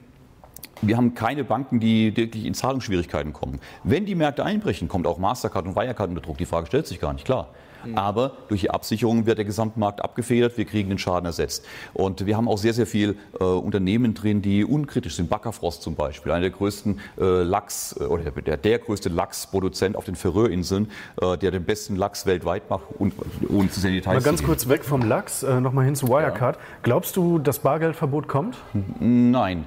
wir 0.83 0.97
haben 0.97 1.15
keine 1.15 1.45
Banken, 1.45 1.79
die 1.79 2.17
wirklich 2.17 2.47
in 2.47 2.55
Zahlungsschwierigkeiten 2.55 3.35
kommen. 3.35 3.61
Wenn 3.85 4.07
die 4.07 4.15
Märkte 4.15 4.45
einbrechen, 4.45 4.89
kommt 4.89 5.07
auch 5.07 5.19
Mastercard 5.19 5.67
und 5.67 5.77
Wirecard 5.77 6.09
unter 6.09 6.23
Druck. 6.23 6.39
Die 6.39 6.47
Frage 6.47 6.67
stellt 6.67 6.87
sich 6.87 7.01
gar 7.01 7.13
nicht, 7.13 7.27
klar. 7.27 7.49
Mhm. 7.85 7.99
Aber 7.99 8.33
durch 8.49 8.63
die 8.63 8.71
Absicherung 8.71 9.27
wird 9.27 9.39
der 9.39 9.45
Gesamtmarkt 9.45 10.03
abgefedert, 10.03 10.57
wir 10.59 10.65
kriegen 10.65 10.89
den 10.89 10.99
Schaden 10.99 11.27
ersetzt. 11.27 11.65
Und 11.93 12.27
wir 12.27 12.37
haben 12.37 12.49
auch 12.49 12.59
sehr, 12.59 12.75
sehr 12.75 12.87
viel 12.87 13.17
äh, 13.39 13.45
Unternehmen 13.45 14.15
drin, 14.15 14.43
die 14.43 14.65
unkritisch 14.65 15.17
sind. 15.17 15.29
Backerfrost 15.31 15.83
zum 15.83 15.95
Beispiel, 15.95 16.33
einer 16.33 16.43
der 16.43 16.51
größten 16.51 17.01
äh, 17.19 17.43
Lachs 17.43 17.97
äh, 17.99 18.05
oder 18.05 18.31
der, 18.31 18.57
der 18.57 18.79
größte 18.79 19.09
Lachsproduzent 19.09 19.97
auf 19.97 20.05
den 20.05 20.17
Färöerinseln, 20.17 20.91
äh, 21.21 21.37
der 21.39 21.51
den 21.51 21.65
besten 21.65 21.97
Lachs 21.97 22.27
weltweit 22.27 22.69
macht 22.71 22.85
und 22.99 23.15
ohne 23.49 23.71
zu 23.71 23.81
sehr 23.81 23.91
Details 23.91 24.23
Mal 24.23 24.31
ganz 24.31 24.43
kurz 24.43 24.69
weg 24.69 24.85
vom 24.85 25.03
Lachs, 25.03 25.43
äh, 25.43 25.61
nochmal 25.61 25.85
hin 25.85 25.95
zu 25.95 26.09
Wirecard. 26.09 26.57
Ja. 26.57 26.63
Glaubst 26.83 27.17
du, 27.17 27.39
das 27.39 27.59
Bargeldverbot 27.61 28.29
kommt? 28.29 28.57
Nein. 28.99 29.65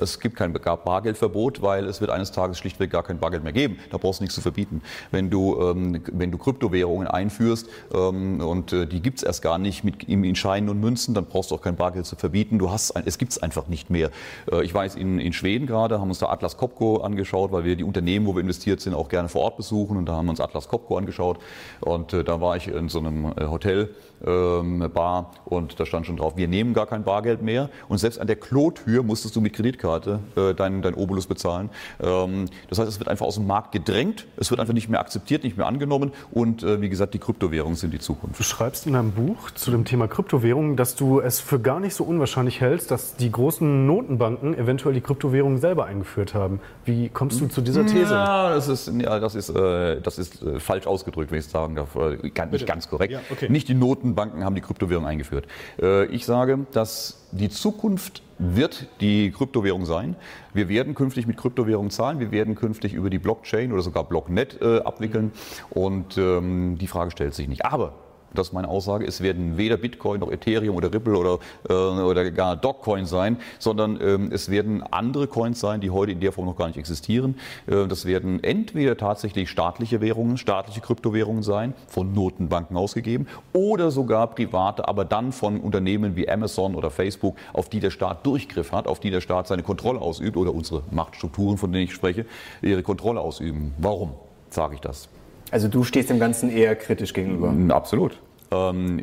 Es 0.00 0.20
gibt 0.20 0.36
kein 0.36 0.52
Bargeldverbot, 0.52 1.62
weil 1.62 1.86
es 1.86 2.00
wird 2.00 2.10
eines 2.10 2.32
Tages 2.32 2.58
schlichtweg 2.58 2.90
gar 2.90 3.02
kein 3.02 3.18
Bargeld 3.18 3.42
mehr 3.44 3.52
geben. 3.52 3.78
Da 3.90 3.98
brauchst 3.98 4.20
du 4.20 4.24
nichts 4.24 4.34
zu 4.34 4.40
verbieten. 4.40 4.82
Wenn 5.10 5.30
du, 5.30 5.60
ähm, 5.60 6.02
wenn 6.12 6.30
du 6.30 6.38
Kryptowährungen 6.38 7.08
einführst 7.08 7.68
ähm, 7.92 8.40
und 8.40 8.72
äh, 8.72 8.86
die 8.86 9.00
gibt 9.00 9.18
es 9.18 9.22
erst 9.22 9.42
gar 9.42 9.58
nicht 9.58 9.84
mit, 9.84 10.04
in 10.04 10.34
Scheinen 10.34 10.68
und 10.68 10.80
Münzen, 10.80 11.14
dann 11.14 11.26
brauchst 11.26 11.50
du 11.50 11.54
auch 11.54 11.62
kein 11.62 11.76
Bargeld 11.76 12.06
zu 12.06 12.16
verbieten. 12.16 12.58
Du 12.58 12.70
hast 12.70 12.92
ein, 12.92 13.02
es 13.06 13.18
gibt 13.18 13.32
es 13.32 13.42
einfach 13.42 13.68
nicht 13.68 13.90
mehr. 13.90 14.10
Äh, 14.50 14.64
ich 14.64 14.72
weiß, 14.72 14.94
in, 14.94 15.18
in 15.18 15.32
Schweden 15.32 15.66
gerade 15.66 16.00
haben 16.00 16.08
uns 16.08 16.18
da 16.18 16.28
Atlas 16.28 16.56
Copco 16.56 16.98
angeschaut, 16.98 17.52
weil 17.52 17.64
wir 17.64 17.76
die 17.76 17.84
Unternehmen, 17.84 18.26
wo 18.26 18.34
wir 18.34 18.40
investiert 18.40 18.80
sind, 18.80 18.94
auch 18.94 19.08
gerne 19.08 19.28
vor 19.28 19.42
Ort 19.42 19.56
besuchen. 19.56 19.96
Und 19.96 20.06
da 20.06 20.14
haben 20.14 20.26
wir 20.26 20.30
uns 20.30 20.40
Atlas 20.40 20.68
Copco 20.68 20.96
angeschaut. 20.96 21.38
Und 21.80 22.12
äh, 22.12 22.24
da 22.24 22.40
war 22.40 22.56
ich 22.56 22.68
in 22.68 22.88
so 22.88 22.98
einem 22.98 23.32
äh, 23.36 23.46
Hotel 23.46 23.94
ähm, 24.26 24.90
Bar 24.92 25.32
und 25.44 25.78
da 25.78 25.86
stand 25.86 26.06
schon 26.06 26.16
drauf, 26.16 26.36
wir 26.36 26.48
nehmen 26.48 26.74
gar 26.74 26.86
kein 26.86 27.04
Bargeld 27.04 27.42
mehr 27.42 27.70
und 27.88 27.98
selbst 27.98 28.20
an 28.20 28.26
der 28.26 28.36
Klotür 28.36 29.02
musstest 29.02 29.36
du 29.36 29.40
mit 29.40 29.52
Kreditkarte 29.52 30.20
äh, 30.36 30.54
deinen 30.54 30.82
dein 30.82 30.94
Obolus 30.94 31.26
bezahlen. 31.26 31.70
Ähm, 32.00 32.46
das 32.68 32.78
heißt, 32.78 32.88
es 32.88 32.98
wird 32.98 33.08
einfach 33.08 33.26
aus 33.26 33.36
dem 33.36 33.46
Markt 33.46 33.72
gedrängt, 33.72 34.26
es 34.36 34.50
wird 34.50 34.60
einfach 34.60 34.74
nicht 34.74 34.88
mehr 34.88 35.00
akzeptiert, 35.00 35.44
nicht 35.44 35.56
mehr 35.56 35.66
angenommen 35.66 36.12
und 36.30 36.62
äh, 36.62 36.80
wie 36.80 36.88
gesagt, 36.88 37.14
die 37.14 37.18
Kryptowährungen 37.18 37.76
sind 37.76 37.92
die 37.92 37.98
Zukunft. 37.98 38.38
Du 38.38 38.42
schreibst 38.42 38.86
in 38.86 38.96
einem 38.96 39.12
Buch 39.12 39.50
zu 39.52 39.70
dem 39.70 39.84
Thema 39.84 40.08
Kryptowährungen, 40.08 40.76
dass 40.76 40.94
du 40.94 41.20
es 41.20 41.40
für 41.40 41.60
gar 41.60 41.80
nicht 41.80 41.94
so 41.94 42.04
unwahrscheinlich 42.04 42.60
hältst, 42.60 42.90
dass 42.90 43.16
die 43.16 43.30
großen 43.30 43.86
Notenbanken 43.86 44.54
eventuell 44.56 44.94
die 44.94 45.00
Kryptowährungen 45.00 45.58
selber 45.58 45.86
eingeführt 45.86 46.34
haben. 46.34 46.60
Wie 46.84 47.08
kommst 47.08 47.40
du 47.40 47.46
zu 47.46 47.60
dieser 47.60 47.86
These? 47.86 48.14
Ja, 48.14 48.50
das 48.50 48.68
ist, 48.68 48.90
ja, 49.00 49.18
das 49.20 49.34
ist, 49.34 49.50
äh, 49.50 50.00
das 50.00 50.18
ist 50.18 50.42
äh, 50.42 50.60
falsch 50.60 50.86
ausgedrückt, 50.86 51.30
wenn 51.30 51.38
ich 51.38 51.46
es 51.46 51.50
sagen 51.50 51.76
darf. 51.76 51.94
Äh, 51.96 52.18
nicht 52.50 52.66
ganz 52.66 52.88
korrekt. 52.88 53.12
Ja, 53.12 53.20
okay. 53.30 53.48
Nicht 53.48 53.68
die 53.68 53.74
Noten 53.74 54.07
Banken 54.14 54.44
haben 54.44 54.54
die 54.54 54.60
Kryptowährung 54.60 55.06
eingeführt. 55.06 55.46
Äh, 55.80 56.06
ich 56.06 56.24
sage, 56.24 56.66
dass 56.72 57.26
die 57.32 57.48
Zukunft 57.48 58.22
wird 58.38 58.86
die 59.00 59.30
Kryptowährung 59.30 59.84
sein. 59.84 60.16
Wir 60.54 60.68
werden 60.68 60.94
künftig 60.94 61.26
mit 61.26 61.36
Kryptowährungen 61.36 61.90
zahlen. 61.90 62.20
Wir 62.20 62.30
werden 62.30 62.54
künftig 62.54 62.94
über 62.94 63.10
die 63.10 63.18
Blockchain 63.18 63.72
oder 63.72 63.82
sogar 63.82 64.04
Blocknet 64.04 64.60
äh, 64.62 64.78
abwickeln. 64.78 65.32
Und 65.70 66.16
ähm, 66.18 66.78
die 66.78 66.86
Frage 66.86 67.10
stellt 67.10 67.34
sich 67.34 67.48
nicht. 67.48 67.64
Aber 67.64 67.94
das 68.34 68.48
ist 68.48 68.52
meine 68.52 68.68
Aussage, 68.68 69.06
es 69.06 69.22
werden 69.22 69.56
weder 69.56 69.76
Bitcoin 69.76 70.20
noch 70.20 70.30
Ethereum 70.30 70.76
oder 70.76 70.92
Ripple 70.92 71.16
oder, 71.16 71.38
äh, 71.68 71.72
oder 71.72 72.30
gar 72.30 72.56
Dogecoin 72.56 73.06
sein, 73.06 73.38
sondern 73.58 73.98
ähm, 74.00 74.30
es 74.32 74.50
werden 74.50 74.82
andere 74.82 75.26
Coins 75.26 75.60
sein, 75.60 75.80
die 75.80 75.90
heute 75.90 76.12
in 76.12 76.20
der 76.20 76.32
Form 76.32 76.46
noch 76.46 76.56
gar 76.56 76.66
nicht 76.66 76.78
existieren. 76.78 77.36
Äh, 77.66 77.86
das 77.86 78.04
werden 78.04 78.42
entweder 78.42 78.96
tatsächlich 78.96 79.48
staatliche 79.50 80.00
Währungen, 80.00 80.36
staatliche 80.36 80.80
Kryptowährungen 80.80 81.42
sein, 81.42 81.74
von 81.86 82.12
Notenbanken 82.12 82.76
ausgegeben, 82.76 83.26
oder 83.52 83.90
sogar 83.90 84.28
private, 84.28 84.86
aber 84.88 85.04
dann 85.04 85.32
von 85.32 85.60
Unternehmen 85.60 86.16
wie 86.16 86.28
Amazon 86.28 86.74
oder 86.74 86.90
Facebook, 86.90 87.36
auf 87.52 87.68
die 87.68 87.80
der 87.80 87.90
Staat 87.90 88.26
Durchgriff 88.26 88.72
hat, 88.72 88.86
auf 88.86 89.00
die 89.00 89.10
der 89.10 89.20
Staat 89.20 89.48
seine 89.48 89.62
Kontrolle 89.62 90.00
ausübt 90.00 90.36
oder 90.36 90.54
unsere 90.54 90.82
Machtstrukturen, 90.90 91.58
von 91.58 91.72
denen 91.72 91.84
ich 91.84 91.94
spreche, 91.94 92.26
ihre 92.62 92.82
Kontrolle 92.82 93.20
ausüben. 93.20 93.74
Warum 93.78 94.12
sage 94.50 94.74
ich 94.74 94.80
das? 94.80 95.08
Also 95.50 95.68
du 95.68 95.84
stehst 95.84 96.10
dem 96.10 96.18
Ganzen 96.18 96.50
eher 96.50 96.76
kritisch 96.76 97.12
gegenüber? 97.12 97.52
Mm, 97.52 97.70
absolut. 97.70 98.18
Ähm, 98.50 99.02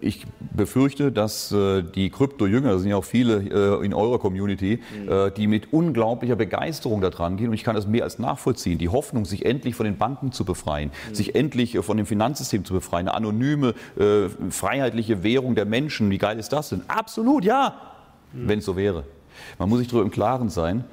ich 0.00 0.24
befürchte, 0.38 1.12
dass 1.12 1.52
äh, 1.52 1.82
die 1.82 2.10
Krypto-Jünger, 2.10 2.72
das 2.72 2.82
sind 2.82 2.90
ja 2.90 2.96
auch 2.96 3.04
viele 3.04 3.80
äh, 3.80 3.84
in 3.84 3.94
eurer 3.94 4.18
Community, 4.18 4.80
mhm. 5.02 5.08
äh, 5.10 5.30
die 5.30 5.46
mit 5.46 5.72
unglaublicher 5.72 6.36
Begeisterung 6.36 7.00
da 7.00 7.10
dran 7.10 7.36
gehen, 7.36 7.48
und 7.48 7.54
ich 7.54 7.64
kann 7.64 7.74
das 7.74 7.86
mehr 7.86 8.04
als 8.04 8.18
nachvollziehen, 8.18 8.78
die 8.78 8.88
Hoffnung, 8.88 9.24
sich 9.24 9.44
endlich 9.44 9.74
von 9.74 9.86
den 9.86 9.98
Banken 9.98 10.32
zu 10.32 10.44
befreien, 10.44 10.90
mhm. 11.08 11.14
sich 11.14 11.34
endlich 11.34 11.78
von 11.78 11.96
dem 11.96 12.06
Finanzsystem 12.06 12.64
zu 12.64 12.74
befreien, 12.74 13.08
eine 13.08 13.14
anonyme, 13.16 13.74
freiheitliche 14.50 15.22
Währung 15.22 15.54
der 15.54 15.64
Menschen, 15.64 16.10
wie 16.10 16.18
geil 16.18 16.38
ist 16.38 16.52
das 16.52 16.70
denn? 16.70 16.82
Absolut, 16.88 17.44
ja, 17.44 17.74
mhm. 18.32 18.48
wenn 18.48 18.58
es 18.60 18.64
so 18.64 18.76
wäre. 18.76 19.04
Man 19.58 19.68
muss 19.68 19.78
sich 19.78 19.88
darüber 19.88 20.04
im 20.04 20.10
Klaren 20.10 20.48
sein, 20.48 20.84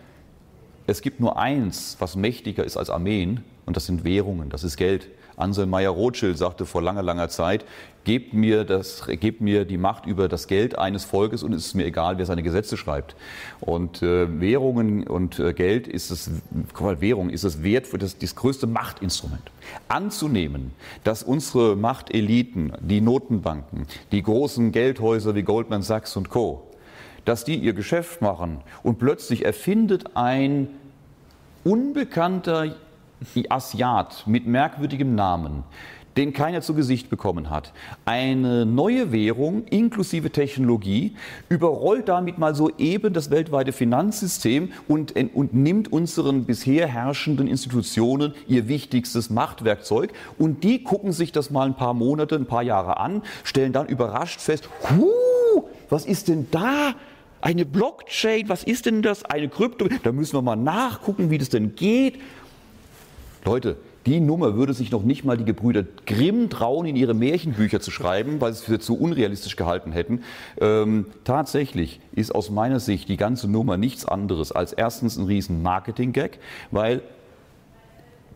es 0.87 1.01
gibt 1.01 1.19
nur 1.19 1.37
eins, 1.37 1.97
was 1.99 2.15
mächtiger 2.15 2.63
ist 2.63 2.77
als 2.77 2.89
Armeen, 2.89 3.43
und 3.65 3.75
das 3.75 3.85
sind 3.87 4.03
Währungen, 4.03 4.49
das 4.49 4.63
ist 4.63 4.77
Geld. 4.77 5.07
Anselm 5.37 5.69
Meyer-Rothschild 5.69 6.37
sagte 6.37 6.65
vor 6.65 6.81
langer, 6.81 7.03
langer 7.03 7.27
Zeit, 7.29 7.65
gebt 8.05 8.33
mir, 8.33 8.63
das, 8.63 9.05
gebt 9.05 9.41
mir 9.41 9.65
die 9.65 9.77
Macht 9.77 10.05
über 10.05 10.29
das 10.29 10.47
Geld 10.47 10.77
eines 10.77 11.03
Volkes 11.03 11.43
und 11.43 11.53
es 11.53 11.65
ist 11.65 11.73
mir 11.73 11.85
egal, 11.85 12.17
wer 12.17 12.25
seine 12.25 12.43
Gesetze 12.43 12.77
schreibt. 12.77 13.15
Und 13.59 14.01
äh, 14.01 14.39
Währungen 14.39 15.05
und 15.05 15.39
äh, 15.39 15.53
Geld 15.53 15.87
ist 15.87 16.11
es, 16.11 16.31
Währung 16.79 17.29
ist 17.29 17.43
es 17.43 17.63
wert 17.63 17.87
für 17.87 17.97
das, 17.97 18.17
das 18.17 18.35
größte 18.35 18.67
Machtinstrument. 18.67 19.51
Anzunehmen, 19.89 20.71
dass 21.03 21.23
unsere 21.23 21.75
Machteliten, 21.75 22.71
die 22.79 23.01
Notenbanken, 23.01 23.87
die 24.11 24.23
großen 24.23 24.71
Geldhäuser 24.71 25.35
wie 25.35 25.43
Goldman 25.43 25.81
Sachs 25.81 26.15
und 26.15 26.29
Co., 26.29 26.67
dass 27.25 27.43
die 27.43 27.55
ihr 27.55 27.73
Geschäft 27.73 28.21
machen 28.21 28.59
und 28.83 28.99
plötzlich 28.99 29.43
erfindet 29.45 30.15
ein 30.15 30.69
unbekannter 31.63 32.75
Asiat 33.49 34.23
mit 34.27 34.45
merkwürdigem 34.45 35.15
Namen, 35.15 35.63
den 36.17 36.31
keiner 36.31 36.61
zu 36.61 36.73
Gesicht 36.73 37.09
bekommen 37.09 37.49
hat, 37.49 37.73
eine 38.05 38.65
neue 38.65 39.11
Währung 39.11 39.65
inklusive 39.65 40.31
Technologie, 40.31 41.15
überrollt 41.49 42.07
damit 42.07 42.37
mal 42.37 42.55
so 42.55 42.71
eben 42.77 43.13
das 43.13 43.31
weltweite 43.31 43.73
Finanzsystem 43.73 44.71
und, 44.87 45.13
und 45.33 45.53
nimmt 45.53 45.91
unseren 45.91 46.45
bisher 46.45 46.87
herrschenden 46.87 47.47
Institutionen 47.47 48.33
ihr 48.47 48.67
wichtigstes 48.67 49.29
Machtwerkzeug 49.29 50.13
und 50.37 50.63
die 50.63 50.83
gucken 50.83 51.11
sich 51.11 51.31
das 51.31 51.49
mal 51.49 51.67
ein 51.67 51.75
paar 51.75 51.93
Monate, 51.93 52.35
ein 52.35 52.45
paar 52.45 52.63
Jahre 52.63 52.97
an, 52.97 53.21
stellen 53.43 53.73
dann 53.73 53.87
überrascht 53.87 54.39
fest, 54.39 54.69
huh, 54.89 55.63
was 55.89 56.05
ist 56.05 56.29
denn 56.29 56.47
da? 56.51 56.93
Eine 57.41 57.65
Blockchain, 57.65 58.49
was 58.49 58.63
ist 58.63 58.85
denn 58.85 59.01
das? 59.01 59.23
Eine 59.25 59.49
Krypto, 59.49 59.87
da 60.03 60.11
müssen 60.11 60.33
wir 60.33 60.41
mal 60.41 60.55
nachgucken, 60.55 61.29
wie 61.29 61.37
das 61.37 61.49
denn 61.49 61.75
geht. 61.75 62.19
Leute, 63.43 63.77
die 64.05 64.19
Nummer 64.19 64.55
würde 64.55 64.73
sich 64.73 64.91
noch 64.91 65.03
nicht 65.03 65.25
mal 65.25 65.35
die 65.35 65.45
Gebrüder 65.45 65.83
Grimm 66.05 66.49
trauen, 66.49 66.85
in 66.85 66.95
ihre 66.95 67.15
Märchenbücher 67.15 67.79
zu 67.79 67.89
schreiben, 67.89 68.39
weil 68.39 68.53
sie 68.53 68.59
es 68.59 68.65
für 68.65 68.79
zu 68.79 68.99
unrealistisch 68.99 69.55
gehalten 69.55 69.91
hätten. 69.91 70.23
Ähm, 70.61 71.07
tatsächlich 71.23 71.99
ist 72.11 72.33
aus 72.33 72.51
meiner 72.51 72.79
Sicht 72.79 73.09
die 73.09 73.17
ganze 73.17 73.49
Nummer 73.49 73.77
nichts 73.77 74.05
anderes 74.05 74.51
als 74.51 74.73
erstens 74.73 75.17
ein 75.17 75.25
riesen 75.25 75.63
Marketing-Gag, 75.63 76.39
weil 76.69 77.01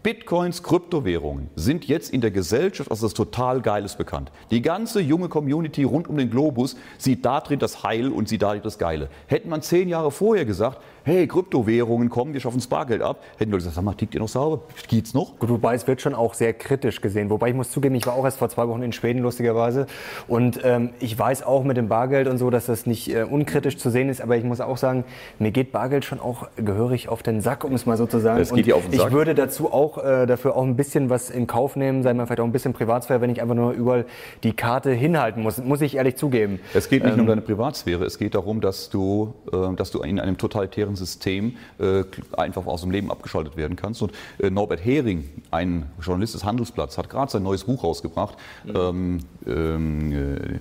Bitcoins, 0.01 0.63
Kryptowährungen 0.63 1.49
sind 1.57 1.83
jetzt 1.83 2.13
in 2.13 2.21
der 2.21 2.31
Gesellschaft 2.31 2.89
als 2.89 3.01
das 3.01 3.13
total 3.13 3.59
Geiles 3.59 3.97
bekannt. 3.97 4.31
Die 4.49 4.62
ganze 4.62 5.01
junge 5.01 5.27
Community 5.27 5.83
rund 5.83 6.07
um 6.07 6.15
den 6.15 6.29
Globus 6.29 6.77
sieht 6.97 7.25
darin 7.25 7.59
das 7.59 7.83
Heil 7.83 8.07
und 8.09 8.29
sieht 8.29 8.41
darin 8.41 8.62
das 8.63 8.77
Geile. 8.77 9.09
Hätte 9.27 9.49
man 9.49 9.62
zehn 9.62 9.89
Jahre 9.89 10.12
vorher 10.12 10.45
gesagt, 10.45 10.81
hey, 11.03 11.27
Kryptowährungen 11.27 12.09
kommen, 12.09 12.34
wir 12.34 12.39
schaffen 12.39 12.57
das 12.57 12.67
Bargeld 12.67 13.01
ab, 13.01 13.24
hätten 13.38 13.51
Leute 13.51 13.59
gesagt, 13.59 13.76
sag 13.76 13.84
mal, 13.84 13.93
tickt 13.93 14.13
ihr 14.13 14.19
noch 14.19 14.30
sauber? 14.30 14.61
Geht's 14.88 15.13
noch? 15.13 15.38
Gut, 15.39 15.49
wobei 15.49 15.76
es 15.76 15.88
wird 15.88 16.01
schon 16.01 16.15
auch 16.15 16.34
sehr 16.34 16.53
kritisch 16.53 17.01
gesehen. 17.01 17.30
Wobei 17.30 17.49
ich 17.49 17.55
muss 17.55 17.71
zugeben, 17.71 17.95
ich 17.95 18.05
war 18.05 18.13
auch 18.13 18.26
erst 18.26 18.39
vor 18.39 18.49
zwei 18.49 18.67
Wochen 18.67 18.84
in 18.84 18.91
Schweden, 18.91 19.21
lustigerweise. 19.21 19.88
Und 20.28 20.59
ähm, 20.63 20.91
ich 20.99 21.17
weiß 21.17 21.43
auch 21.43 21.63
mit 21.63 21.78
dem 21.78 21.88
Bargeld 21.88 22.28
und 22.28 22.38
so, 22.38 22.49
dass 22.49 22.65
das 22.65 22.86
nicht 22.86 23.13
äh, 23.13 23.24
unkritisch 23.24 23.78
zu 23.78 23.89
sehen 23.89 24.09
ist. 24.09 24.21
Aber 24.21 24.38
ich 24.38 24.43
muss 24.43 24.61
auch 24.61 24.78
sagen, 24.78 25.03
mir 25.39 25.51
geht 25.51 25.71
Bargeld 25.71 26.05
schon 26.05 26.19
auch 26.19 26.47
gehörig 26.55 27.09
auf 27.09 27.24
den 27.24 27.41
Sack, 27.41 27.63
um 27.63 27.74
es 27.74 27.86
mal 27.86 27.97
so 27.97 28.05
zu 28.05 28.19
sagen. 28.19 28.41
Es 28.41 28.53
geht 28.53 28.67
und 28.67 28.74
auf 28.74 28.84
den 28.89 28.99
Sack. 28.99 29.07
Ich 29.07 29.13
würde 29.13 29.36
dazu 29.36 29.71
auch 29.71 29.97
äh, 30.03 30.26
dafür 30.26 30.55
auch 30.55 30.63
ein 30.63 30.76
bisschen 30.76 31.09
was 31.09 31.30
in 31.30 31.47
Kauf 31.47 31.76
nehmen, 31.76 32.03
sei 32.03 32.13
mal 32.13 32.26
vielleicht 32.26 32.41
auch 32.41 32.45
ein 32.45 32.51
bisschen 32.51 32.74
Privatsphäre, 32.74 33.21
wenn 33.21 33.30
ich 33.30 33.41
einfach 33.41 33.55
nur 33.55 33.71
überall 33.71 34.05
die 34.43 34.53
Karte 34.53 34.91
hinhalten 34.91 35.43
muss, 35.43 35.57
muss 35.57 35.82
ich 35.82 35.95
ehrlich 35.95 36.15
zugeben. 36.15 36.59
Es 36.74 36.89
geht 36.89 37.03
nicht 37.03 37.11
ähm, 37.11 37.17
nur 37.17 37.24
um 37.24 37.28
deine 37.30 37.41
Privatsphäre, 37.41 38.05
es 38.05 38.17
geht 38.17 38.36
darum, 38.36 38.61
dass 38.61 38.89
du, 38.89 39.34
äh, 39.51 39.76
dass 39.76 39.91
du 39.91 40.01
in 40.01 40.19
einem 40.19 40.38
totalitären 40.38 40.95
System 41.00 41.58
äh, 41.80 42.04
einfach 42.38 42.66
aus 42.66 42.82
dem 42.82 42.91
Leben 42.91 43.12
abgeschaltet 43.12 43.58
werden 43.58 43.76
kannst. 43.76 44.02
Und 44.02 44.12
äh, 44.39 44.50
Norbert 44.50 44.84
Hering, 44.84 45.30
ein 45.52 45.89
Journalist 46.02 46.36
des 46.36 46.43
Handelsblatts, 46.43 46.97
hat 46.97 47.10
gerade 47.10 47.32
sein 47.32 47.43
neues 47.43 47.64
Buch 47.64 47.84
rausgebracht. 47.84 48.38
Mhm. 48.66 48.76
Ähm, 48.76 49.20
ähm, 49.47 50.12
äh, 50.12 50.60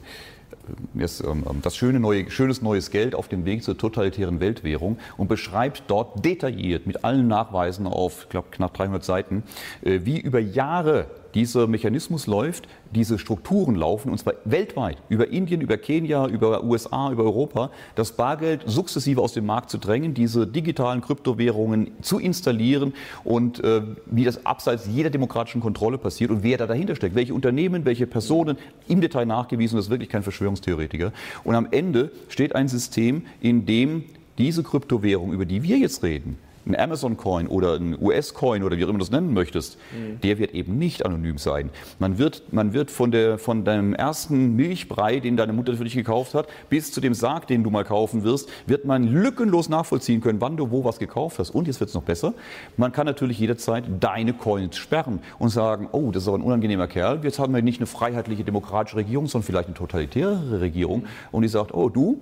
ähm, 0.98 1.44
das 1.62 1.76
schöne 1.76 2.00
neue, 2.00 2.30
schönes 2.30 2.62
neues 2.62 2.90
Geld 2.90 3.14
auf 3.14 3.28
dem 3.28 3.44
Weg 3.44 3.62
zur 3.62 3.76
totalitären 3.76 4.40
Weltwährung 4.40 4.98
und 5.16 5.28
beschreibt 5.28 5.84
dort 5.88 6.24
detailliert 6.24 6.86
mit 6.86 7.04
allen 7.04 7.28
Nachweisen 7.28 7.86
auf, 7.86 8.24
ich 8.24 8.28
glaube, 8.28 8.48
knapp 8.50 8.74
300 8.74 9.04
Seiten, 9.04 9.42
äh, 9.82 10.00
wie 10.04 10.18
über 10.18 10.38
Jahre 10.38 11.06
dieser 11.34 11.66
Mechanismus 11.66 12.26
läuft, 12.26 12.68
diese 12.94 13.18
Strukturen 13.18 13.74
laufen, 13.74 14.10
und 14.10 14.18
zwar 14.18 14.34
weltweit, 14.44 14.98
über 15.08 15.28
Indien, 15.28 15.60
über 15.60 15.76
Kenia, 15.76 16.26
über 16.26 16.64
USA, 16.64 17.10
über 17.10 17.24
Europa, 17.24 17.70
das 17.94 18.12
Bargeld 18.12 18.62
sukzessive 18.66 19.20
aus 19.20 19.32
dem 19.32 19.46
Markt 19.46 19.70
zu 19.70 19.78
drängen, 19.78 20.14
diese 20.14 20.46
digitalen 20.46 21.00
Kryptowährungen 21.00 21.90
zu 22.00 22.18
installieren 22.18 22.94
und 23.24 23.62
äh, 23.62 23.82
wie 24.06 24.24
das 24.24 24.46
abseits 24.46 24.86
jeder 24.86 25.10
demokratischen 25.10 25.60
Kontrolle 25.60 25.98
passiert 25.98 26.30
und 26.30 26.42
wer 26.42 26.56
da 26.56 26.66
dahinter 26.66 26.96
steckt, 26.96 27.14
welche 27.14 27.34
Unternehmen, 27.34 27.84
welche 27.84 28.06
Personen, 28.06 28.56
im 28.88 29.00
Detail 29.00 29.26
nachgewiesen, 29.26 29.76
das 29.76 29.86
ist 29.86 29.90
wirklich 29.90 30.08
kein 30.08 30.22
Verschwörungstheoretiker. 30.22 31.12
Und 31.44 31.54
am 31.54 31.68
Ende 31.70 32.10
steht 32.28 32.54
ein 32.54 32.68
System, 32.68 33.22
in 33.40 33.66
dem 33.66 34.04
diese 34.38 34.62
Kryptowährung, 34.62 35.32
über 35.32 35.44
die 35.44 35.62
wir 35.62 35.76
jetzt 35.78 36.02
reden, 36.02 36.38
ein 36.68 36.78
Amazon-Coin 36.78 37.48
oder 37.48 37.74
ein 37.74 37.96
US-Coin 38.00 38.62
oder 38.62 38.76
wie 38.76 38.84
auch 38.84 38.88
immer 38.88 38.98
du 38.98 39.04
das 39.04 39.10
nennen 39.10 39.32
möchtest, 39.32 39.78
mhm. 39.92 40.20
der 40.20 40.38
wird 40.38 40.54
eben 40.54 40.78
nicht 40.78 41.04
anonym 41.04 41.38
sein. 41.38 41.70
Man 41.98 42.18
wird, 42.18 42.52
man 42.52 42.72
wird 42.72 42.90
von, 42.90 43.10
der, 43.10 43.38
von 43.38 43.64
deinem 43.64 43.94
ersten 43.94 44.54
Milchbrei, 44.56 45.20
den 45.20 45.36
deine 45.36 45.52
Mutter 45.52 45.74
für 45.76 45.84
dich 45.84 45.94
gekauft 45.94 46.34
hat, 46.34 46.48
bis 46.68 46.92
zu 46.92 47.00
dem 47.00 47.14
Sarg, 47.14 47.46
den 47.46 47.64
du 47.64 47.70
mal 47.70 47.84
kaufen 47.84 48.22
wirst, 48.24 48.48
wird 48.66 48.84
man 48.84 49.04
lückenlos 49.04 49.68
nachvollziehen 49.68 50.20
können, 50.20 50.40
wann 50.40 50.56
du 50.56 50.70
wo 50.70 50.84
was 50.84 50.98
gekauft 50.98 51.38
hast. 51.38 51.50
Und 51.50 51.66
jetzt 51.66 51.80
wird 51.80 51.88
es 51.88 51.94
noch 51.94 52.02
besser. 52.02 52.34
Man 52.76 52.92
kann 52.92 53.06
natürlich 53.06 53.38
jederzeit 53.38 53.84
deine 54.00 54.32
Coins 54.32 54.76
sperren 54.76 55.20
und 55.38 55.48
sagen, 55.48 55.88
oh, 55.92 56.10
das 56.10 56.22
ist 56.24 56.28
aber 56.28 56.38
ein 56.38 56.42
unangenehmer 56.42 56.86
Kerl. 56.86 57.20
Jetzt 57.22 57.38
haben 57.38 57.54
wir 57.54 57.62
nicht 57.62 57.80
eine 57.80 57.86
freiheitliche 57.86 58.44
demokratische 58.44 58.96
Regierung, 58.96 59.26
sondern 59.26 59.46
vielleicht 59.46 59.66
eine 59.66 59.74
totalitäre 59.74 60.60
Regierung. 60.60 61.06
Und 61.32 61.42
die 61.42 61.48
sagt, 61.48 61.72
oh, 61.74 61.88
du, 61.88 62.20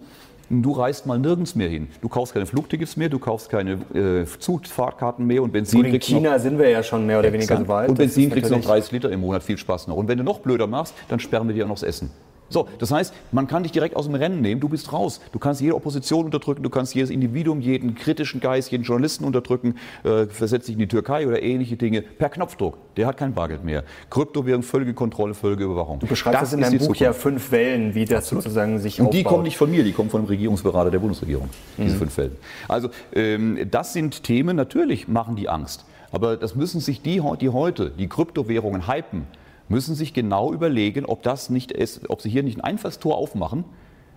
Du 0.49 0.73
reist 0.73 1.07
mal 1.07 1.19
nirgends 1.19 1.55
mehr 1.55 1.69
hin. 1.69 1.89
Du 2.01 2.09
kaufst 2.09 2.33
keine 2.33 2.47
Flugtickets 2.47 2.97
mehr, 2.97 3.09
du 3.09 3.19
kaufst 3.19 3.51
keine 3.51 3.73
äh, 3.95 4.25
Zugfahrtkarten 4.39 5.27
mehr 5.27 5.43
und 5.43 5.53
Benzin 5.53 5.83
Gut, 5.83 5.93
in 5.93 6.01
China 6.01 6.33
noch, 6.33 6.39
sind 6.39 6.59
wir 6.59 6.69
ja 6.69 6.83
schon 6.83 7.05
mehr 7.05 7.19
oder 7.19 7.33
weniger 7.33 7.57
so 7.57 7.69
weit. 7.69 7.89
Und 7.89 7.99
Benzin 7.99 8.31
kriegst 8.31 8.51
du 8.51 8.57
noch 8.57 8.65
30 8.65 8.93
Liter 8.93 9.11
im 9.11 9.21
Monat, 9.21 9.43
viel 9.43 9.59
Spaß 9.59 9.89
noch. 9.89 9.97
Und 9.97 10.07
wenn 10.09 10.19
du 10.19 10.25
noch 10.25 10.39
blöder 10.39 10.67
machst, 10.67 10.95
dann 11.09 11.19
sperren 11.19 11.49
wir 11.49 11.55
dir 11.55 11.65
auch 11.65 11.69
noch 11.69 11.77
das 11.77 11.83
Essen. 11.83 12.11
So, 12.49 12.69
das 12.79 12.91
heißt, 12.91 13.13
man 13.33 13.47
kann 13.47 13.63
dich 13.63 13.73
direkt 13.73 13.97
aus 13.97 14.07
dem 14.07 14.15
Rennen 14.15 14.41
nehmen, 14.41 14.61
du 14.61 14.69
bist 14.69 14.93
raus. 14.93 15.21
Du 15.33 15.39
kannst 15.39 15.61
jede 15.61 15.75
Opposition 15.75 16.27
unterdrücken, 16.27 16.63
du 16.63 16.71
kannst 16.71 16.95
jedes 16.95 17.11
Individuum, 17.11 17.61
jeden 17.61 17.95
kritischen 17.95 18.41
Geist, 18.41 18.71
jeden 18.71 18.85
Journalisten 18.85 19.25
unterdrücken, 19.25 19.77
äh, 20.05 20.27
versetzt 20.27 20.69
dich 20.69 20.75
in 20.75 20.81
die 20.81 20.89
Türkei 20.89 21.27
oder 21.27 21.43
ähnliche 21.43 21.77
Dinge 21.77 22.03
per 22.03 22.29
Knopfdruck. 22.29 22.79
Der 22.97 23.07
hat 23.07 23.17
kein 23.17 23.35
Bargeld 23.35 23.65
mehr. 23.65 23.85
Kryptowährung, 24.11 24.63
völlige 24.63 24.95
Kontrolle, 24.95 25.35
völlige 25.35 25.65
Überwachung. 25.65 25.99
Du 25.99 26.07
beschreibst 26.07 26.41
das, 26.41 26.51
das 26.51 26.55
in 26.55 26.61
deinem 26.61 26.79
Buch 26.79 26.97
ja 26.97 27.13
fünf 27.13 27.51
Wellen, 27.51 27.95
wie 27.95 28.05
das 28.05 28.25
Absolut. 28.25 28.45
sozusagen 28.45 28.79
sich 28.79 29.01
Und 29.01 29.13
die 29.13 29.23
kommen 29.23 29.43
nicht 29.43 29.57
von 29.57 29.71
mir, 29.71 29.85
die 29.85 29.93
kommen 29.93 30.11
von 30.11 30.23
dem 30.23 30.29
Regierungsberater 30.29 30.91
der 30.91 30.99
Bundesregierung, 30.99 31.49
diese 31.77 31.95
mhm. 31.95 31.99
fünf 31.99 32.17
Wellen. 32.17 32.37
Also 32.69 32.91
ähm, 33.13 33.59
das 33.71 33.93
sind 33.93 34.23
Themen, 34.23 34.57
natürlich 34.57 35.09
machen 35.09 35.37
die 35.37 35.49
Angst. 35.49 35.85
Aber 36.13 36.37
das 36.37 36.55
müssen 36.55 36.81
sich 36.81 37.03
die, 37.03 37.21
die 37.41 37.49
heute 37.51 37.91
die 37.91 38.09
Kryptowährungen 38.09 38.89
hypen, 38.89 39.27
müssen 39.69 39.95
sich 39.95 40.15
genau 40.15 40.53
überlegen, 40.53 41.05
ob, 41.05 41.23
das 41.23 41.51
nicht 41.51 41.73
ist, 41.73 42.09
ob 42.09 42.23
sie 42.23 42.31
hier 42.31 42.43
nicht 42.43 42.59
ein 42.59 42.65
Einfallstor 42.65 43.17
aufmachen, 43.17 43.65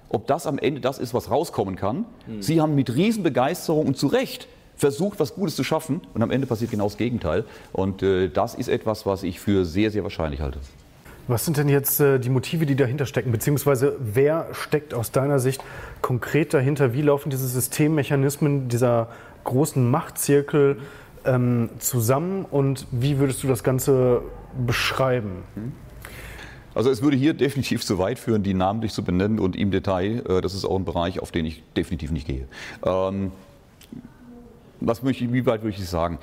ob 0.10 0.28
das 0.28 0.48
am 0.48 0.58
Ende 0.58 0.82
das 0.82 1.00
ist, 1.00 1.14
was 1.14 1.30
rauskommen 1.30 1.76
kann. 1.76 2.06
Mhm. 2.28 2.42
Sie 2.42 2.62
haben 2.62 2.76
mit 2.76 2.96
Riesenbegeisterung 2.96 3.88
und 3.88 3.98
zu 3.98 4.08
Recht 4.08 4.48
versucht, 4.76 5.20
was 5.20 5.36
Gutes 5.36 5.56
zu 5.56 5.64
schaffen 5.64 6.02
und 6.14 6.22
am 6.24 6.32
Ende 6.32 6.48
passiert 6.48 6.72
genau 6.72 6.86
das 6.86 6.98
Gegenteil. 6.98 7.46
Und 7.74 8.02
äh, 8.02 8.30
das 8.30 8.56
ist 8.56 8.70
etwas, 8.70 9.06
was 9.06 9.24
ich 9.24 9.40
für 9.40 9.66
sehr, 9.66 9.92
sehr 9.92 10.04
wahrscheinlich 10.04 10.42
halte. 10.42 10.60
Was 11.28 11.46
sind 11.46 11.58
denn 11.58 11.70
jetzt 11.70 12.00
äh, 12.00 12.18
die 12.18 12.30
Motive, 12.30 12.66
die 12.66 12.76
dahinter 12.76 13.06
stecken? 13.06 13.32
Beziehungsweise 13.32 13.98
wer 14.00 14.48
steckt 14.54 14.94
aus 14.96 15.12
deiner 15.12 15.38
Sicht 15.38 15.62
konkret 16.02 16.54
dahinter? 16.54 16.94
Wie 16.94 17.04
laufen 17.04 17.30
diese 17.30 17.48
Systemmechanismen 17.48 18.68
dieser 18.68 19.10
großen 19.44 19.90
Machtzirkel 19.90 20.78
ähm, 21.26 21.70
zusammen 21.78 22.46
und 22.46 22.88
wie 22.92 23.20
würdest 23.20 23.44
du 23.44 23.48
das 23.48 23.64
Ganze 23.64 24.22
beschreiben? 24.66 25.44
Also 26.76 26.90
es 26.90 27.02
würde 27.02 27.18
hier 27.18 27.34
definitiv 27.34 27.84
zu 27.84 27.98
weit 27.98 28.20
führen, 28.20 28.44
die 28.44 28.54
namentlich 28.54 28.94
zu 28.94 29.04
benennen 29.04 29.40
und 29.40 29.56
im 29.56 29.72
Detail. 29.72 30.24
Äh, 30.28 30.42
das 30.42 30.54
ist 30.54 30.66
auch 30.66 30.76
ein 30.76 30.86
Bereich, 30.86 31.20
auf 31.20 31.32
den 31.32 31.46
ich 31.46 31.64
definitiv 31.76 32.12
nicht 32.12 32.28
gehe. 32.28 32.48
Ähm, 32.86 33.32
was 34.80 35.04
möchte 35.04 35.26
ich, 35.26 35.34
wie 35.34 35.46
weit 35.46 35.62
würde 35.62 35.76
ich 35.78 35.90
sagen? 35.90 36.20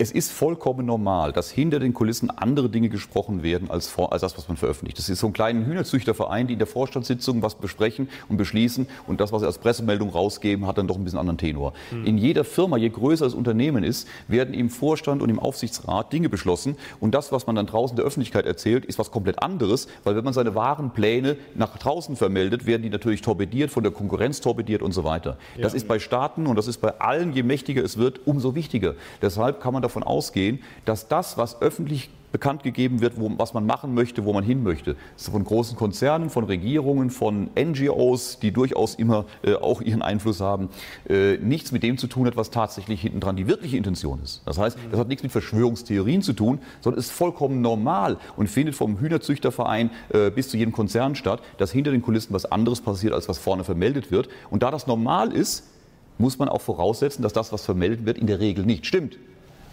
Es 0.00 0.10
ist 0.12 0.32
vollkommen 0.32 0.86
normal, 0.86 1.30
dass 1.30 1.50
hinter 1.50 1.78
den 1.78 1.92
Kulissen 1.92 2.30
andere 2.30 2.70
Dinge 2.70 2.88
gesprochen 2.88 3.42
werden 3.42 3.70
als, 3.70 3.86
vor, 3.86 4.14
als 4.14 4.22
das, 4.22 4.38
was 4.38 4.48
man 4.48 4.56
veröffentlicht. 4.56 4.98
Das 4.98 5.10
ist 5.10 5.18
so 5.18 5.26
ein 5.26 5.34
kleiner 5.34 5.66
Hühnerzüchterverein, 5.66 6.46
die 6.46 6.54
in 6.54 6.58
der 6.58 6.66
Vorstandssitzung 6.66 7.42
was 7.42 7.56
besprechen 7.56 8.08
und 8.30 8.38
beschließen 8.38 8.86
und 9.06 9.20
das, 9.20 9.30
was 9.30 9.42
sie 9.42 9.46
als 9.46 9.58
Pressemeldung 9.58 10.08
rausgeben, 10.08 10.66
hat 10.66 10.78
dann 10.78 10.88
doch 10.88 10.96
ein 10.96 11.04
bisschen 11.04 11.18
anderen 11.18 11.36
Tenor. 11.36 11.74
Mhm. 11.90 12.06
In 12.06 12.16
jeder 12.16 12.44
Firma, 12.44 12.78
je 12.78 12.88
größer 12.88 13.26
das 13.26 13.34
Unternehmen 13.34 13.84
ist, 13.84 14.08
werden 14.26 14.54
im 14.54 14.70
Vorstand 14.70 15.20
und 15.20 15.28
im 15.28 15.38
Aufsichtsrat 15.38 16.10
Dinge 16.14 16.30
beschlossen 16.30 16.78
und 16.98 17.14
das, 17.14 17.30
was 17.30 17.46
man 17.46 17.56
dann 17.56 17.66
draußen 17.66 17.94
der 17.94 18.06
Öffentlichkeit 18.06 18.46
erzählt, 18.46 18.86
ist 18.86 18.98
was 18.98 19.10
komplett 19.10 19.42
anderes, 19.42 19.86
weil 20.04 20.16
wenn 20.16 20.24
man 20.24 20.32
seine 20.32 20.54
wahren 20.54 20.92
Pläne 20.92 21.36
nach 21.54 21.76
draußen 21.76 22.16
vermeldet, 22.16 22.64
werden 22.64 22.80
die 22.82 22.88
natürlich 22.88 23.20
torpediert, 23.20 23.70
von 23.70 23.82
der 23.82 23.92
Konkurrenz 23.92 24.40
torpediert 24.40 24.80
und 24.80 24.92
so 24.92 25.04
weiter. 25.04 25.36
Ja. 25.56 25.62
Das 25.62 25.74
ist 25.74 25.86
bei 25.86 25.98
Staaten 25.98 26.46
und 26.46 26.56
das 26.56 26.68
ist 26.68 26.78
bei 26.78 26.98
allen, 26.98 27.34
je 27.34 27.42
mächtiger 27.42 27.84
es 27.84 27.98
wird, 27.98 28.26
umso 28.26 28.54
wichtiger. 28.54 28.94
Deshalb 29.20 29.60
kann 29.60 29.74
man 29.74 29.82
davon 29.90 30.02
ausgehen, 30.02 30.60
dass 30.84 31.08
das, 31.08 31.36
was 31.36 31.60
öffentlich 31.60 32.10
bekannt 32.32 32.62
gegeben 32.62 33.00
wird, 33.00 33.18
wo, 33.18 33.30
was 33.38 33.54
man 33.54 33.66
machen 33.66 33.94
möchte, 33.94 34.24
wo 34.24 34.32
man 34.32 34.44
hin 34.44 34.62
möchte. 34.62 34.96
Von 35.16 35.44
großen 35.44 35.76
Konzernen, 35.76 36.30
von 36.30 36.44
Regierungen, 36.44 37.10
von 37.10 37.50
NGOs, 37.58 38.38
die 38.38 38.52
durchaus 38.52 38.94
immer 38.94 39.24
äh, 39.42 39.54
auch 39.54 39.80
ihren 39.80 40.02
Einfluss 40.02 40.40
haben, 40.40 40.68
äh, 41.08 41.36
nichts 41.38 41.72
mit 41.72 41.82
dem 41.82 41.98
zu 41.98 42.06
tun 42.06 42.26
hat, 42.26 42.36
was 42.36 42.50
tatsächlich 42.50 43.00
hinten 43.00 43.20
dran 43.20 43.36
die 43.36 43.46
wirkliche 43.46 43.76
Intention 43.76 44.20
ist. 44.22 44.42
Das 44.46 44.58
heißt, 44.58 44.78
das 44.90 45.00
hat 45.00 45.08
nichts 45.08 45.22
mit 45.22 45.32
Verschwörungstheorien 45.32 46.22
zu 46.22 46.32
tun, 46.32 46.60
sondern 46.80 47.00
ist 47.00 47.10
vollkommen 47.10 47.60
normal 47.60 48.16
und 48.36 48.48
findet 48.48 48.74
vom 48.74 48.98
Hühnerzüchterverein 48.98 49.90
äh, 50.12 50.30
bis 50.30 50.48
zu 50.48 50.56
jedem 50.56 50.72
Konzern 50.72 51.14
statt, 51.14 51.40
dass 51.58 51.72
hinter 51.72 51.90
den 51.90 52.02
Kulissen 52.02 52.32
was 52.32 52.44
anderes 52.44 52.80
passiert, 52.80 53.12
als 53.12 53.28
was 53.28 53.38
vorne 53.38 53.64
vermeldet 53.64 54.10
wird. 54.10 54.28
Und 54.50 54.62
da 54.62 54.70
das 54.70 54.86
normal 54.86 55.32
ist, 55.32 55.64
muss 56.18 56.38
man 56.38 56.48
auch 56.48 56.60
voraussetzen, 56.60 57.22
dass 57.22 57.32
das, 57.32 57.52
was 57.52 57.64
vermeldet 57.64 58.04
wird, 58.04 58.18
in 58.18 58.26
der 58.26 58.40
Regel 58.40 58.64
nicht 58.64 58.86
stimmt. 58.86 59.18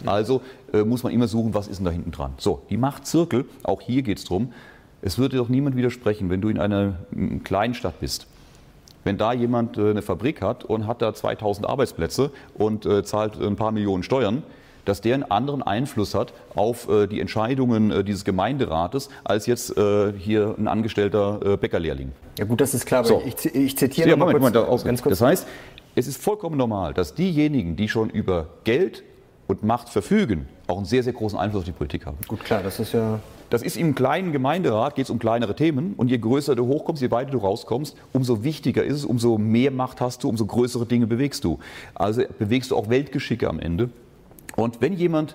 Also 0.06 0.42
äh, 0.72 0.82
muss 0.82 1.02
man 1.02 1.12
immer 1.12 1.28
suchen, 1.28 1.54
was 1.54 1.68
ist 1.68 1.78
denn 1.78 1.84
da 1.84 1.90
hinten 1.90 2.10
dran. 2.10 2.34
So, 2.38 2.62
die 2.70 2.76
Machtzirkel, 2.76 3.44
auch 3.62 3.80
hier 3.80 4.02
geht 4.02 4.18
es 4.18 4.24
darum, 4.24 4.52
es 5.02 5.18
würde 5.18 5.36
doch 5.36 5.48
niemand 5.48 5.76
widersprechen, 5.76 6.30
wenn 6.30 6.40
du 6.40 6.48
in 6.48 6.58
einer 6.58 6.94
kleinen 7.44 7.74
Stadt 7.74 8.00
bist. 8.00 8.26
Wenn 9.04 9.16
da 9.16 9.32
jemand 9.32 9.78
äh, 9.78 9.90
eine 9.90 10.02
Fabrik 10.02 10.42
hat 10.42 10.64
und 10.64 10.86
hat 10.86 11.02
da 11.02 11.14
2000 11.14 11.66
Arbeitsplätze 11.68 12.30
und 12.54 12.84
äh, 12.84 13.04
zahlt 13.04 13.40
ein 13.40 13.56
paar 13.56 13.70
Millionen 13.70 14.02
Steuern, 14.02 14.42
dass 14.84 15.00
der 15.00 15.14
einen 15.14 15.22
anderen 15.24 15.62
Einfluss 15.62 16.14
hat 16.14 16.32
auf 16.54 16.88
äh, 16.88 17.06
die 17.06 17.20
Entscheidungen 17.20 18.04
dieses 18.04 18.24
Gemeinderates 18.24 19.10
als 19.22 19.46
jetzt 19.46 19.74
hier 19.76 20.54
ein 20.58 20.66
angestellter 20.66 21.58
Bäckerlehrling. 21.58 22.12
Ja 22.38 22.46
gut, 22.46 22.60
das 22.60 22.74
ist 22.74 22.86
klar. 22.86 23.04
So. 23.04 23.22
Ich, 23.24 23.54
ich, 23.54 23.76
zitiere 23.76 24.08
ja, 24.08 24.16
Moment, 24.16 24.40
Moment, 24.40 24.56
Moment, 24.56 24.84
ganz 24.84 25.02
kurz. 25.02 25.18
Das 25.18 25.26
heißt, 25.26 25.46
es 25.94 26.06
ist 26.06 26.22
vollkommen 26.22 26.56
normal, 26.56 26.94
dass 26.94 27.14
diejenigen, 27.14 27.76
die 27.76 27.88
schon 27.88 28.08
über 28.08 28.46
Geld 28.64 29.04
und 29.48 29.64
Macht 29.64 29.88
verfügen, 29.88 30.46
auch 30.68 30.76
einen 30.76 30.86
sehr, 30.86 31.02
sehr 31.02 31.14
großen 31.14 31.38
Einfluss 31.38 31.62
auf 31.62 31.66
die 31.66 31.72
Politik 31.72 32.06
haben. 32.06 32.18
Gut, 32.28 32.44
klar, 32.44 32.62
das 32.62 32.78
ist 32.78 32.92
ja. 32.92 33.18
Das 33.50 33.62
ist 33.62 33.78
im 33.78 33.94
kleinen 33.94 34.30
Gemeinderat, 34.30 34.94
geht 34.94 35.06
es 35.06 35.10
um 35.10 35.18
kleinere 35.18 35.56
Themen. 35.56 35.94
Und 35.96 36.08
je 36.10 36.18
größer 36.18 36.54
du 36.54 36.66
hochkommst, 36.66 37.00
je 37.00 37.10
weiter 37.10 37.30
du 37.30 37.38
rauskommst, 37.38 37.96
umso 38.12 38.44
wichtiger 38.44 38.84
ist 38.84 38.96
es, 38.96 39.04
umso 39.06 39.38
mehr 39.38 39.70
Macht 39.70 40.02
hast 40.02 40.22
du, 40.22 40.28
umso 40.28 40.44
größere 40.44 40.84
Dinge 40.84 41.06
bewegst 41.06 41.44
du. 41.44 41.58
Also 41.94 42.24
bewegst 42.38 42.70
du 42.70 42.76
auch 42.76 42.90
Weltgeschicke 42.90 43.48
am 43.48 43.58
Ende. 43.58 43.88
Und 44.54 44.82
wenn 44.82 44.92
jemand, 44.92 45.34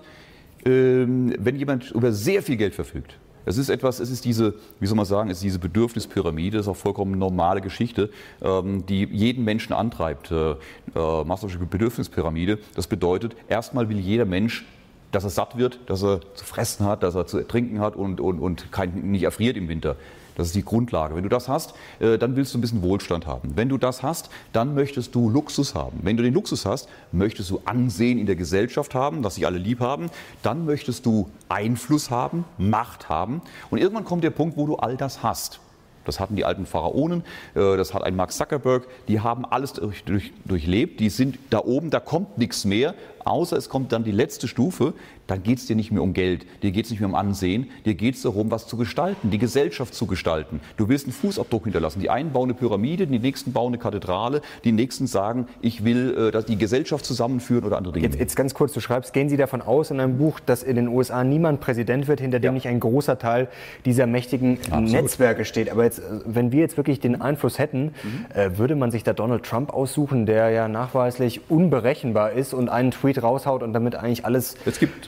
ähm, 0.63 1.33
wenn 1.39 1.55
jemand 1.55 1.89
über 1.89 2.11
sehr 2.11 2.43
viel 2.43 2.55
Geld 2.55 2.75
verfügt, 2.75 3.17
es 3.45 3.57
ist 3.57 3.69
etwas, 3.69 3.99
es 3.99 4.09
ist 4.09 4.25
diese, 4.25 4.55
wie 4.79 4.87
soll 4.87 4.95
man 4.95 5.05
sagen, 5.05 5.29
es 5.29 5.37
ist 5.37 5.43
diese 5.43 5.59
Bedürfnispyramide, 5.59 6.57
das 6.57 6.65
ist 6.65 6.71
auch 6.71 6.77
vollkommen 6.77 7.17
normale 7.17 7.61
Geschichte, 7.61 8.09
ähm, 8.41 8.85
die 8.85 9.05
jeden 9.05 9.43
Menschen 9.43 9.73
antreibt. 9.73 10.31
Äh, 10.31 10.51
äh, 10.51 10.55
Maslow'sche 10.95 11.59
Bedürfnispyramide, 11.59 12.59
das 12.75 12.87
bedeutet, 12.87 13.35
erstmal 13.47 13.89
will 13.89 13.99
jeder 13.99 14.25
Mensch 14.25 14.65
dass 15.13 15.23
er 15.23 15.29
satt 15.29 15.57
wird, 15.57 15.79
dass 15.85 16.03
er 16.03 16.21
zu 16.33 16.43
fressen 16.43 16.87
hat, 16.87 17.03
dass 17.03 17.13
er 17.13 17.27
zu 17.27 17.47
trinken 17.47 17.79
hat 17.79 17.95
und, 17.95 18.19
und, 18.19 18.39
und 18.39 18.71
kein, 18.71 19.11
nicht 19.11 19.23
erfriert 19.23 19.55
im 19.57 19.69
Winter. 19.69 19.95
Das 20.35 20.47
ist 20.47 20.55
die 20.55 20.65
Grundlage. 20.65 21.15
Wenn 21.15 21.23
du 21.23 21.29
das 21.29 21.47
hast, 21.47 21.73
äh, 21.99 22.17
dann 22.17 22.35
willst 22.35 22.53
du 22.53 22.57
ein 22.57 22.61
bisschen 22.61 22.81
Wohlstand 22.81 23.27
haben. 23.27 23.53
Wenn 23.55 23.69
du 23.69 23.77
das 23.77 24.03
hast, 24.03 24.29
dann 24.51 24.73
möchtest 24.73 25.13
du 25.15 25.29
Luxus 25.29 25.75
haben. 25.75 25.99
Wenn 26.01 26.17
du 26.17 26.23
den 26.23 26.33
Luxus 26.33 26.65
hast, 26.65 26.89
möchtest 27.11 27.49
du 27.49 27.61
Ansehen 27.65 28.17
in 28.17 28.25
der 28.25 28.35
Gesellschaft 28.35 28.95
haben, 28.95 29.21
dass 29.21 29.35
sich 29.35 29.45
alle 29.45 29.57
lieb 29.57 29.79
haben. 29.79 30.09
Dann 30.41 30.65
möchtest 30.65 31.05
du 31.05 31.29
Einfluss 31.49 32.09
haben, 32.09 32.45
Macht 32.57 33.09
haben. 33.09 33.41
Und 33.69 33.79
irgendwann 33.79 34.05
kommt 34.05 34.23
der 34.23 34.31
Punkt, 34.31 34.57
wo 34.57 34.65
du 34.65 34.75
all 34.75 34.97
das 34.97 35.23
hast. 35.23 35.59
Das 36.05 36.19
hatten 36.19 36.35
die 36.35 36.45
alten 36.45 36.65
Pharaonen, 36.65 37.23
äh, 37.55 37.77
das 37.77 37.93
hat 37.93 38.03
ein 38.03 38.15
Mark 38.15 38.31
Zuckerberg, 38.31 38.87
die 39.07 39.21
haben 39.21 39.45
alles 39.45 39.73
durch, 39.73 40.03
durch, 40.03 40.33
durchlebt, 40.45 40.99
die 40.99 41.09
sind 41.09 41.37
da 41.49 41.59
oben, 41.59 41.89
da 41.89 41.99
kommt 41.99 42.37
nichts 42.37 42.65
mehr, 42.65 42.93
außer 43.25 43.57
es 43.57 43.69
kommt 43.69 43.91
dann 43.91 44.03
die 44.03 44.11
letzte 44.11 44.47
Stufe, 44.47 44.93
dann 45.27 45.43
geht 45.43 45.59
es 45.59 45.65
dir 45.65 45.75
nicht 45.75 45.91
mehr 45.91 46.03
um 46.03 46.13
Geld, 46.13 46.45
dir 46.63 46.71
geht 46.71 46.85
es 46.85 46.91
nicht 46.91 46.99
mehr 46.99 47.09
um 47.09 47.15
Ansehen, 47.15 47.69
dir 47.85 47.93
geht 47.93 48.15
es 48.15 48.23
darum, 48.23 48.51
was 48.51 48.67
zu 48.67 48.77
gestalten, 48.77 49.29
die 49.29 49.37
Gesellschaft 49.37 49.93
zu 49.93 50.05
gestalten. 50.05 50.59
Du 50.77 50.89
willst 50.89 51.05
einen 51.05 51.13
Fußabdruck 51.13 51.63
hinterlassen. 51.63 52.01
Die 52.01 52.09
einen 52.09 52.31
bauen 52.31 52.49
eine 52.49 52.53
Pyramide, 52.53 53.07
die 53.07 53.19
nächsten 53.19 53.53
bauen 53.53 53.73
eine 53.73 53.77
Kathedrale, 53.77 54.41
die 54.63 54.71
nächsten 54.71 55.07
sagen, 55.07 55.47
ich 55.61 55.83
will 55.85 56.15
äh, 56.17 56.31
dass 56.31 56.45
die 56.45 56.57
Gesellschaft 56.57 57.05
zusammenführen 57.05 57.63
oder 57.63 57.77
andere 57.77 57.93
Dinge. 57.93 58.07
Jetzt, 58.07 58.19
jetzt, 58.19 58.35
ganz 58.35 58.53
kurz, 58.53 58.73
du 58.73 58.79
schreibst, 58.79 59.13
gehen 59.13 59.29
Sie 59.29 59.37
davon 59.37 59.61
aus 59.61 59.91
in 59.91 59.99
einem 59.99 60.17
Buch, 60.17 60.39
dass 60.39 60.63
in 60.63 60.75
den 60.75 60.87
USA 60.87 61.23
niemand 61.23 61.61
Präsident 61.61 62.07
wird, 62.07 62.19
hinter 62.19 62.39
dem 62.39 62.47
ja. 62.47 62.51
nicht 62.51 62.67
ein 62.67 62.79
großer 62.79 63.17
Teil 63.17 63.47
dieser 63.85 64.07
mächtigen 64.07 64.57
Absolut. 64.69 64.91
Netzwerke 64.91 65.45
steht. 65.45 65.69
Aber 65.69 65.83
jetzt, 65.83 66.01
wenn 66.25 66.51
wir 66.51 66.59
jetzt 66.59 66.77
wirklich 66.77 66.99
den 66.99 67.21
Einfluss 67.21 67.59
hätten, 67.59 67.93
mhm. 68.03 68.25
äh, 68.33 68.57
würde 68.57 68.75
man 68.75 68.91
sich 68.91 69.03
da 69.03 69.13
Donald 69.13 69.43
Trump 69.43 69.71
aussuchen, 69.73 70.25
der 70.25 70.49
ja 70.49 70.67
nachweislich 70.67 71.41
unberechenbar 71.49 72.31
ist 72.31 72.53
und 72.53 72.69
einen 72.69 72.91
Tweet 72.91 73.12
raushaut 73.21 73.63
und 73.63 73.73
damit 73.73 73.95
eigentlich 73.95 74.25
alles 74.25 74.55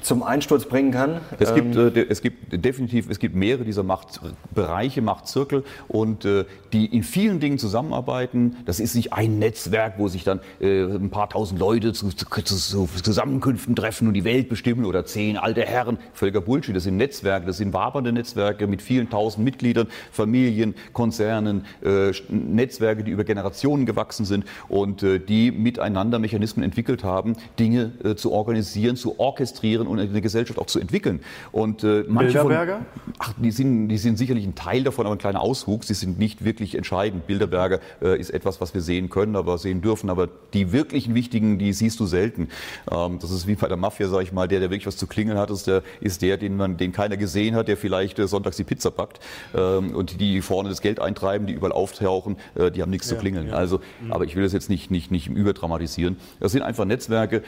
zum 0.01 0.23
Einsturz 0.23 0.65
bringen 0.65 0.91
kann? 0.91 1.21
Es 1.39 1.53
gibt, 1.53 1.75
ähm, 1.75 1.95
äh, 1.95 2.05
es 2.09 2.21
gibt 2.21 2.63
definitiv, 2.65 3.09
es 3.09 3.19
gibt 3.19 3.35
mehrere 3.35 3.63
dieser 3.63 3.83
Machtbereiche, 3.83 5.01
Machtzirkel 5.01 5.63
und 5.87 6.25
äh, 6.25 6.45
die 6.73 6.85
in 6.85 7.03
vielen 7.03 7.39
Dingen 7.39 7.57
zusammenarbeiten. 7.57 8.57
Das 8.65 8.79
ist 8.79 8.95
nicht 8.95 9.13
ein 9.13 9.39
Netzwerk, 9.39 9.95
wo 9.97 10.07
sich 10.07 10.23
dann 10.23 10.39
äh, 10.59 10.83
ein 10.83 11.09
paar 11.09 11.29
tausend 11.29 11.59
Leute 11.59 11.93
zu, 11.93 12.09
zu, 12.09 12.25
zu, 12.25 12.87
Zusammenkünften 12.87 13.75
treffen 13.75 14.07
und 14.07 14.13
die 14.13 14.23
Welt 14.23 14.49
bestimmen 14.49 14.85
oder 14.85 15.05
zehn 15.05 15.37
alte 15.37 15.61
Herren. 15.61 15.97
Völliger 16.13 16.41
Bullshit. 16.41 16.75
Das 16.75 16.83
sind 16.83 16.97
Netzwerke, 16.97 17.45
das 17.45 17.57
sind 17.57 17.73
wabernde 17.73 18.11
Netzwerke 18.11 18.67
mit 18.67 18.81
vielen 18.81 19.09
tausend 19.09 19.45
Mitgliedern, 19.45 19.87
Familien, 20.11 20.75
Konzernen, 20.93 21.65
äh, 21.83 22.11
Netzwerke, 22.29 23.03
die 23.03 23.11
über 23.11 23.23
Generationen 23.23 23.85
gewachsen 23.85 24.25
sind 24.25 24.45
und 24.67 25.03
äh, 25.03 25.19
die 25.19 25.51
miteinander 25.51 26.19
Mechanismen 26.19 26.63
entwickelt 26.63 27.03
haben, 27.03 27.35
Dinge 27.59 27.93
äh, 28.03 28.15
zu 28.15 28.31
organisieren, 28.31 28.95
zu 28.95 29.19
orchestrieren 29.19 29.87
und 29.87 29.99
eine 29.99 30.21
Gesellschaft 30.21 30.59
auch 30.59 30.65
zu 30.65 30.79
entwickeln. 30.79 31.21
Und 31.51 31.83
äh, 31.83 32.03
manche 32.07 32.39
Bilderberger? 32.39 32.77
Von, 32.77 33.13
ach, 33.19 33.33
die 33.37 33.51
sind, 33.51 33.89
die 33.89 33.97
sind 33.97 34.17
sicherlich 34.17 34.45
ein 34.45 34.55
Teil 34.55 34.83
davon, 34.83 35.05
aber 35.05 35.15
ein 35.15 35.19
kleiner 35.19 35.41
Auswuchs. 35.41 35.87
Sie 35.87 35.93
sind 35.93 36.19
nicht 36.19 36.43
wirklich 36.43 36.75
entscheidend. 36.75 37.27
Bilderberger 37.27 37.79
äh, 38.01 38.19
ist 38.19 38.29
etwas, 38.29 38.61
was 38.61 38.73
wir 38.73 38.81
sehen 38.81 39.09
können, 39.09 39.35
aber 39.35 39.57
sehen 39.57 39.81
dürfen. 39.81 40.09
Aber 40.09 40.27
die 40.53 40.71
wirklichen 40.71 41.15
wichtigen, 41.15 41.59
die 41.59 41.73
siehst 41.73 41.99
du 41.99 42.05
selten. 42.05 42.49
Ähm, 42.91 43.19
das 43.19 43.31
ist 43.31 43.47
wie 43.47 43.55
bei 43.55 43.67
der 43.67 43.77
Mafia, 43.77 44.07
sage 44.07 44.23
ich 44.23 44.33
mal, 44.33 44.47
der, 44.47 44.59
der 44.59 44.69
wirklich 44.69 44.87
was 44.87 44.97
zu 44.97 45.07
klingeln 45.07 45.37
hat, 45.37 45.49
ist 45.49 45.67
der, 45.67 45.83
ist 46.01 46.21
der 46.21 46.37
den, 46.37 46.57
man, 46.57 46.77
den 46.77 46.91
keiner 46.91 47.17
gesehen 47.17 47.55
hat, 47.55 47.67
der 47.67 47.77
vielleicht 47.77 48.17
sonntags 48.17 48.57
die 48.57 48.63
Pizza 48.63 48.91
packt. 48.91 49.19
Ähm, 49.55 49.95
und 49.95 50.19
die 50.19 50.41
vorne 50.41 50.69
das 50.69 50.81
Geld 50.81 50.99
eintreiben, 50.99 51.47
die 51.47 51.53
überall 51.53 51.71
auftauchen, 51.71 52.37
die 52.55 52.81
haben 52.81 52.89
nichts 52.89 53.09
ja, 53.09 53.15
zu 53.15 53.21
klingeln. 53.21 53.47
Ja. 53.47 53.53
Also, 53.53 53.79
mhm. 54.01 54.11
aber 54.11 54.25
ich 54.25 54.35
will 54.35 54.43
das 54.43 54.53
jetzt 54.53 54.69
nicht, 54.69 54.91
nicht, 54.91 55.11
nicht 55.11 55.27
überdramatisieren. 55.27 56.17
Das 56.39 56.51
sind 56.51 56.61
einfach 56.61 56.85
Netzwerke, 56.85 57.43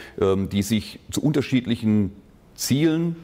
die 0.45 0.61
sich 0.61 0.99
zu 1.11 1.21
unterschiedlichen 1.21 2.11
Zielen 2.55 3.15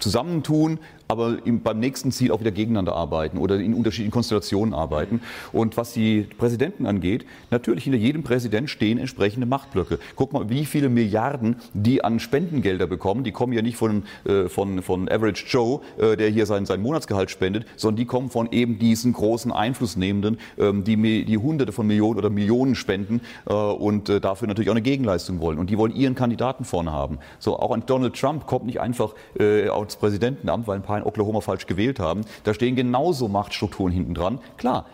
zusammentun, 0.00 0.78
aber 1.10 1.38
im, 1.44 1.60
beim 1.60 1.80
nächsten 1.80 2.12
Ziel 2.12 2.30
auch 2.30 2.38
wieder 2.38 2.52
gegeneinander 2.52 2.94
arbeiten 2.94 3.36
oder 3.36 3.58
in 3.58 3.74
unterschiedlichen 3.74 4.12
Konstellationen 4.12 4.72
arbeiten. 4.72 5.20
Und 5.52 5.76
was 5.76 5.92
die 5.92 6.22
Präsidenten 6.38 6.86
angeht, 6.86 7.26
natürlich 7.50 7.84
hinter 7.84 7.98
jedem 7.98 8.22
Präsident 8.22 8.70
stehen 8.70 8.96
entsprechende 8.96 9.44
Machtblöcke. 9.46 9.98
Guck 10.14 10.32
mal, 10.32 10.48
wie 10.50 10.64
viele 10.64 10.88
Milliarden 10.88 11.56
die 11.74 12.04
an 12.04 12.20
Spendengelder 12.20 12.86
bekommen. 12.86 13.24
Die 13.24 13.32
kommen 13.32 13.52
ja 13.52 13.60
nicht 13.60 13.76
von, 13.76 14.04
äh, 14.24 14.48
von, 14.48 14.82
von 14.82 15.08
Average 15.08 15.46
Joe, 15.48 15.80
äh, 15.98 16.16
der 16.16 16.28
hier 16.28 16.46
sein, 16.46 16.64
sein 16.64 16.80
Monatsgehalt 16.80 17.30
spendet, 17.30 17.66
sondern 17.74 17.96
die 17.96 18.04
kommen 18.04 18.30
von 18.30 18.52
eben 18.52 18.78
diesen 18.78 19.12
großen 19.12 19.50
Einflussnehmenden, 19.50 20.38
ähm, 20.58 20.84
die, 20.84 21.24
die 21.24 21.38
Hunderte 21.38 21.72
von 21.72 21.88
Millionen 21.88 22.18
oder 22.18 22.30
Millionen 22.30 22.76
spenden 22.76 23.20
äh, 23.46 23.52
und 23.52 24.08
äh, 24.08 24.20
dafür 24.20 24.46
natürlich 24.46 24.70
auch 24.70 24.74
eine 24.74 24.82
Gegenleistung 24.82 25.40
wollen. 25.40 25.58
Und 25.58 25.70
die 25.70 25.76
wollen 25.78 25.94
ihren 25.94 26.14
Kandidaten 26.14 26.64
vorne 26.64 26.92
haben. 26.92 27.18
So, 27.40 27.58
auch 27.58 27.72
ein 27.72 27.82
Donald 27.86 28.14
Trump 28.14 28.46
kommt 28.46 28.66
nicht 28.66 28.80
einfach 28.80 29.14
äh, 29.40 29.66
als 29.68 29.96
Präsidentenamt, 29.96 30.68
weil 30.68 30.76
ein 30.76 30.82
paar 30.82 30.99
in 31.00 31.06
Oklahoma 31.06 31.40
falsch 31.40 31.66
gewählt 31.66 31.98
haben. 31.98 32.22
Da 32.44 32.54
stehen 32.54 32.76
genauso 32.76 33.28
Machtstrukturen 33.28 33.92
hinten 33.92 34.14
dran. 34.14 34.38
Klar, 34.56 34.86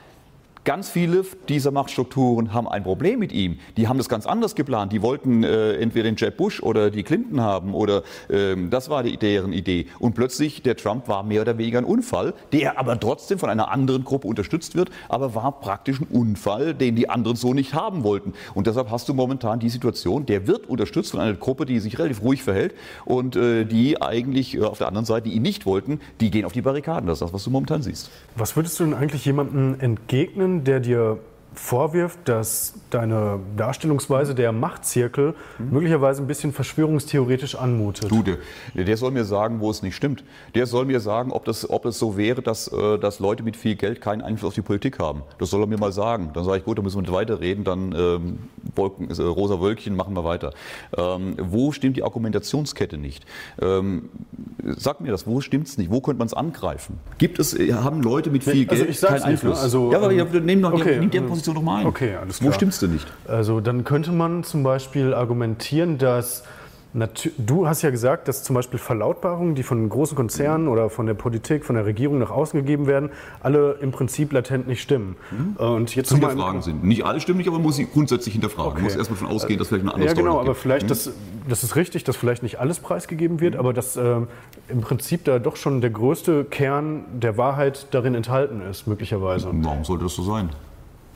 Ganz 0.67 0.91
viele 0.91 1.25
dieser 1.49 1.71
Machtstrukturen 1.71 2.53
haben 2.53 2.67
ein 2.67 2.83
Problem 2.83 3.21
mit 3.21 3.31
ihm. 3.31 3.61
Die 3.77 3.87
haben 3.87 3.99
das 3.99 4.09
ganz 4.09 4.27
anders 4.27 4.57
geplant. 4.57 4.93
Die 4.93 5.01
wollten 5.01 5.45
äh, 5.45 5.75
entweder 5.75 6.11
den 6.11 6.17
Jeb 6.17 6.37
Bush 6.37 6.61
oder 6.61 6.91
die 6.91 7.05
Clinton 7.05 7.41
haben 7.41 7.73
oder 7.73 8.03
ähm, 8.29 8.69
das 8.69 8.91
war 8.91 9.05
die, 9.05 9.17
deren 9.17 9.53
Idee. 9.53 9.87
Und 10.01 10.17
plötzlich 10.17 10.63
der 10.63 10.77
Trump 10.77 11.07
war 11.07 11.23
mehr 11.23 11.43
oder 11.43 11.57
weniger 11.57 11.79
ein 11.79 11.85
Unfall, 11.85 12.35
der 12.53 12.81
aber 12.81 12.99
trotzdem 12.99 13.39
von 13.39 13.49
einer 13.49 13.71
anderen 13.71 14.03
Gruppe 14.03 14.27
unterstützt 14.27 14.75
wird, 14.75 14.91
aber 15.09 15.37
war 15.37 15.61
praktisch 15.61 16.01
ein 16.01 16.09
Unfall, 16.11 16.75
den 16.75 16.97
die 16.97 17.09
anderen 17.09 17.37
so 17.37 17.55
nicht 17.55 17.73
haben 17.73 18.03
wollten. 18.03 18.33
Und 18.53 18.67
deshalb 18.67 18.91
hast 18.91 19.09
du 19.09 19.15
momentan 19.15 19.61
die 19.61 19.69
Situation, 19.69 20.27
der 20.27 20.49
wird 20.49 20.69
unterstützt 20.69 21.13
von 21.13 21.21
einer 21.21 21.35
Gruppe, 21.35 21.65
die 21.67 21.79
sich 21.79 21.97
relativ 21.97 22.23
ruhig 22.23 22.43
verhält 22.43 22.75
und 23.05 23.37
äh, 23.37 23.67
die 23.67 24.03
eigentlich 24.03 24.57
äh, 24.57 24.63
auf 24.63 24.79
der 24.79 24.89
anderen 24.89 25.07
Seite, 25.07 25.29
die 25.29 25.37
ihn 25.37 25.43
nicht 25.43 25.65
wollten, 25.65 26.01
die 26.21 26.33
gehen 26.33 26.45
auf 26.45 26.53
die 26.53 26.63
Barrikaden. 26.63 27.07
Das 27.07 27.19
ist 27.19 27.23
das, 27.23 27.33
was 27.33 27.45
du 27.45 27.51
momentan 27.51 27.83
siehst. 27.83 28.11
Was 28.35 28.57
würdest 28.57 28.81
du 28.81 28.85
denn 28.85 28.95
eigentlich 28.95 29.25
jemandem 29.25 29.77
entgegnen, 29.79 30.56
der 30.65 30.81
dir 30.81 31.19
vorwirft, 31.59 32.19
dass 32.25 32.75
deine 32.91 33.41
Darstellungsweise 33.57 34.35
der 34.35 34.53
Machtzirkel 34.53 35.35
mhm. 35.59 35.71
möglicherweise 35.71 36.23
ein 36.23 36.27
bisschen 36.27 36.53
verschwörungstheoretisch 36.53 37.55
anmutet. 37.55 38.11
Du, 38.11 38.23
der, 38.23 38.39
der, 38.75 38.97
soll 38.97 39.11
mir 39.11 39.25
sagen, 39.25 39.61
wo 39.61 39.71
es 39.71 39.83
nicht 39.83 39.97
stimmt. 39.97 40.25
Der 40.55 40.67
soll 40.67 40.85
mir 40.85 41.01
sagen, 41.01 41.33
ob, 41.33 41.45
das, 41.45 41.69
ob 41.69 41.87
es 41.87 41.99
so 41.99 42.17
wäre, 42.17 42.43
dass, 42.43 42.69
äh, 42.69 42.99
dass 42.99 43.21
Leute 43.21 43.43
mit 43.43 43.57
viel 43.57 43.77
Geld 43.77 44.01
keinen 44.01 44.23
Einfluss 44.23 44.49
auf 44.49 44.55
die 44.55 44.63
Politik 44.63 44.99
haben. 44.99 45.23
Das 45.39 45.51
soll 45.51 45.63
er 45.63 45.67
mir 45.67 45.79
mal 45.79 45.93
sagen. 45.93 46.31
Dann 46.35 46.45
sage 46.45 46.59
ich, 46.59 46.65
gut, 46.65 46.79
dann 46.79 46.85
müssen 46.85 47.05
wir 47.05 47.13
weiterreden, 47.13 47.65
dann 47.65 47.95
ähm, 47.97 48.39
Wolken, 48.75 49.11
äh, 49.11 49.23
rosa 49.23 49.61
Wölkchen, 49.61 49.97
machen 49.97 50.15
wir 50.15 50.25
weiter. 50.25 50.53
Ähm, 50.97 51.37
wo 51.41 51.73
stimmt 51.73 51.97
die 51.97 52.03
Argumentationskette 52.03 52.99
nicht? 52.99 53.25
Ähm, 53.61 54.11
sag 54.63 55.01
mir 55.01 55.11
das, 55.11 55.27
wo 55.27 55.41
stimmt 55.41 55.69
es 55.69 55.79
nicht? 55.79 55.91
Wo 55.91 56.01
könnte 56.01 56.19
man 56.19 56.27
es 56.27 56.35
angreifen? 56.35 56.99
Gibt 57.19 57.39
es, 57.39 57.59
äh, 57.59 57.73
haben 57.73 58.03
Leute 58.03 58.31
mit 58.31 58.45
viel 58.45 58.69
also 58.69 58.85
Geld 58.85 59.01
keinen 59.01 59.23
Einfluss? 59.23 59.43
Nicht, 59.43 59.59
ne? 59.59 59.63
also, 59.63 59.93
ja, 59.93 59.99
aber 59.99 60.13
ähm, 60.13 60.33
wir 60.33 60.41
nehmen 60.41 60.63
doch, 60.63 60.73
okay. 60.73 60.99
nimmt 60.99 61.15
Position 61.27 61.46
Position 61.47 61.55
nochmal 61.55 61.81
ein. 61.81 61.87
Okay, 61.87 62.17
alles 62.17 62.39
klar. 62.39 62.51
Wo 62.51 62.55
stimmst 62.55 62.83
du 62.83 62.89
nicht? 62.89 63.07
Also 63.27 63.61
dann 63.61 63.85
könnte 63.85 64.13
man 64.13 64.45
zum 64.45 64.63
Beispiel 64.63 65.15
argumentieren, 65.15 65.99
dass 65.99 66.45
Du 67.37 67.69
hast 67.69 67.83
ja 67.83 67.91
gesagt, 67.91 68.27
dass 68.27 68.43
zum 68.43 68.55
Beispiel 68.55 68.79
Verlautbarungen, 68.79 69.55
die 69.55 69.63
von 69.63 69.87
großen 69.87 70.17
Konzernen 70.17 70.67
oder 70.67 70.89
von 70.89 71.05
der 71.05 71.13
Politik, 71.13 71.67
von 71.67 71.77
der 71.77 71.85
Regierung 71.85 72.19
nach 72.19 72.31
außen 72.31 72.59
gegeben 72.59 72.87
werden, 72.87 73.11
alle 73.43 73.73
im 73.83 73.91
Prinzip 73.91 74.33
latent 74.33 74.67
nicht 74.67 74.81
stimmen. 74.81 75.15
Mhm. 75.31 75.57
Und 75.57 75.95
jetzt 75.95 76.09
Zu 76.09 76.15
hinterfragen 76.15 76.63
sind. 76.63 76.85
Nicht 76.85 77.05
alle 77.05 77.21
stimmen 77.21 77.37
nicht, 77.37 77.49
aber 77.49 77.59
man 77.59 77.65
muss 77.65 77.77
sie 77.77 77.87
grundsätzlich 77.87 78.33
hinterfragen. 78.33 78.71
Okay. 78.71 78.77
Man 78.77 78.85
muss 78.85 78.97
erstmal 78.97 79.21
davon 79.21 79.35
ausgehen, 79.35 79.59
dass 79.59 79.69
vielleicht 79.69 79.83
eine 79.83 79.93
andere 79.93 80.09
Ja, 80.09 80.15
genau, 80.15 80.41
aber 80.41 80.55
vielleicht, 80.55 80.85
mhm. 80.85 80.89
das, 80.89 81.11
das 81.47 81.65
ist 81.65 81.77
richtig, 81.77 82.05
dass 82.05 82.17
vielleicht 82.17 82.43
nicht 82.43 82.61
alles 82.61 82.79
preisgegeben 82.79 83.41
wird, 83.41 83.55
mhm. 83.55 83.61
aber 83.61 83.75
dass 83.75 83.97
äh, 83.97 84.21
im 84.69 84.81
Prinzip 84.81 85.23
da 85.25 85.39
doch 85.39 85.57
schon 85.57 85.83
der 85.83 85.91
größte 85.91 86.45
Kern 86.45 87.05
der 87.13 87.37
Wahrheit 87.37 87.89
darin 87.91 88.15
enthalten 88.15 88.63
ist, 88.63 88.87
möglicherweise. 88.87 89.51
Warum 89.53 89.85
sollte 89.85 90.05
das 90.05 90.15
so 90.15 90.23
sein? 90.23 90.49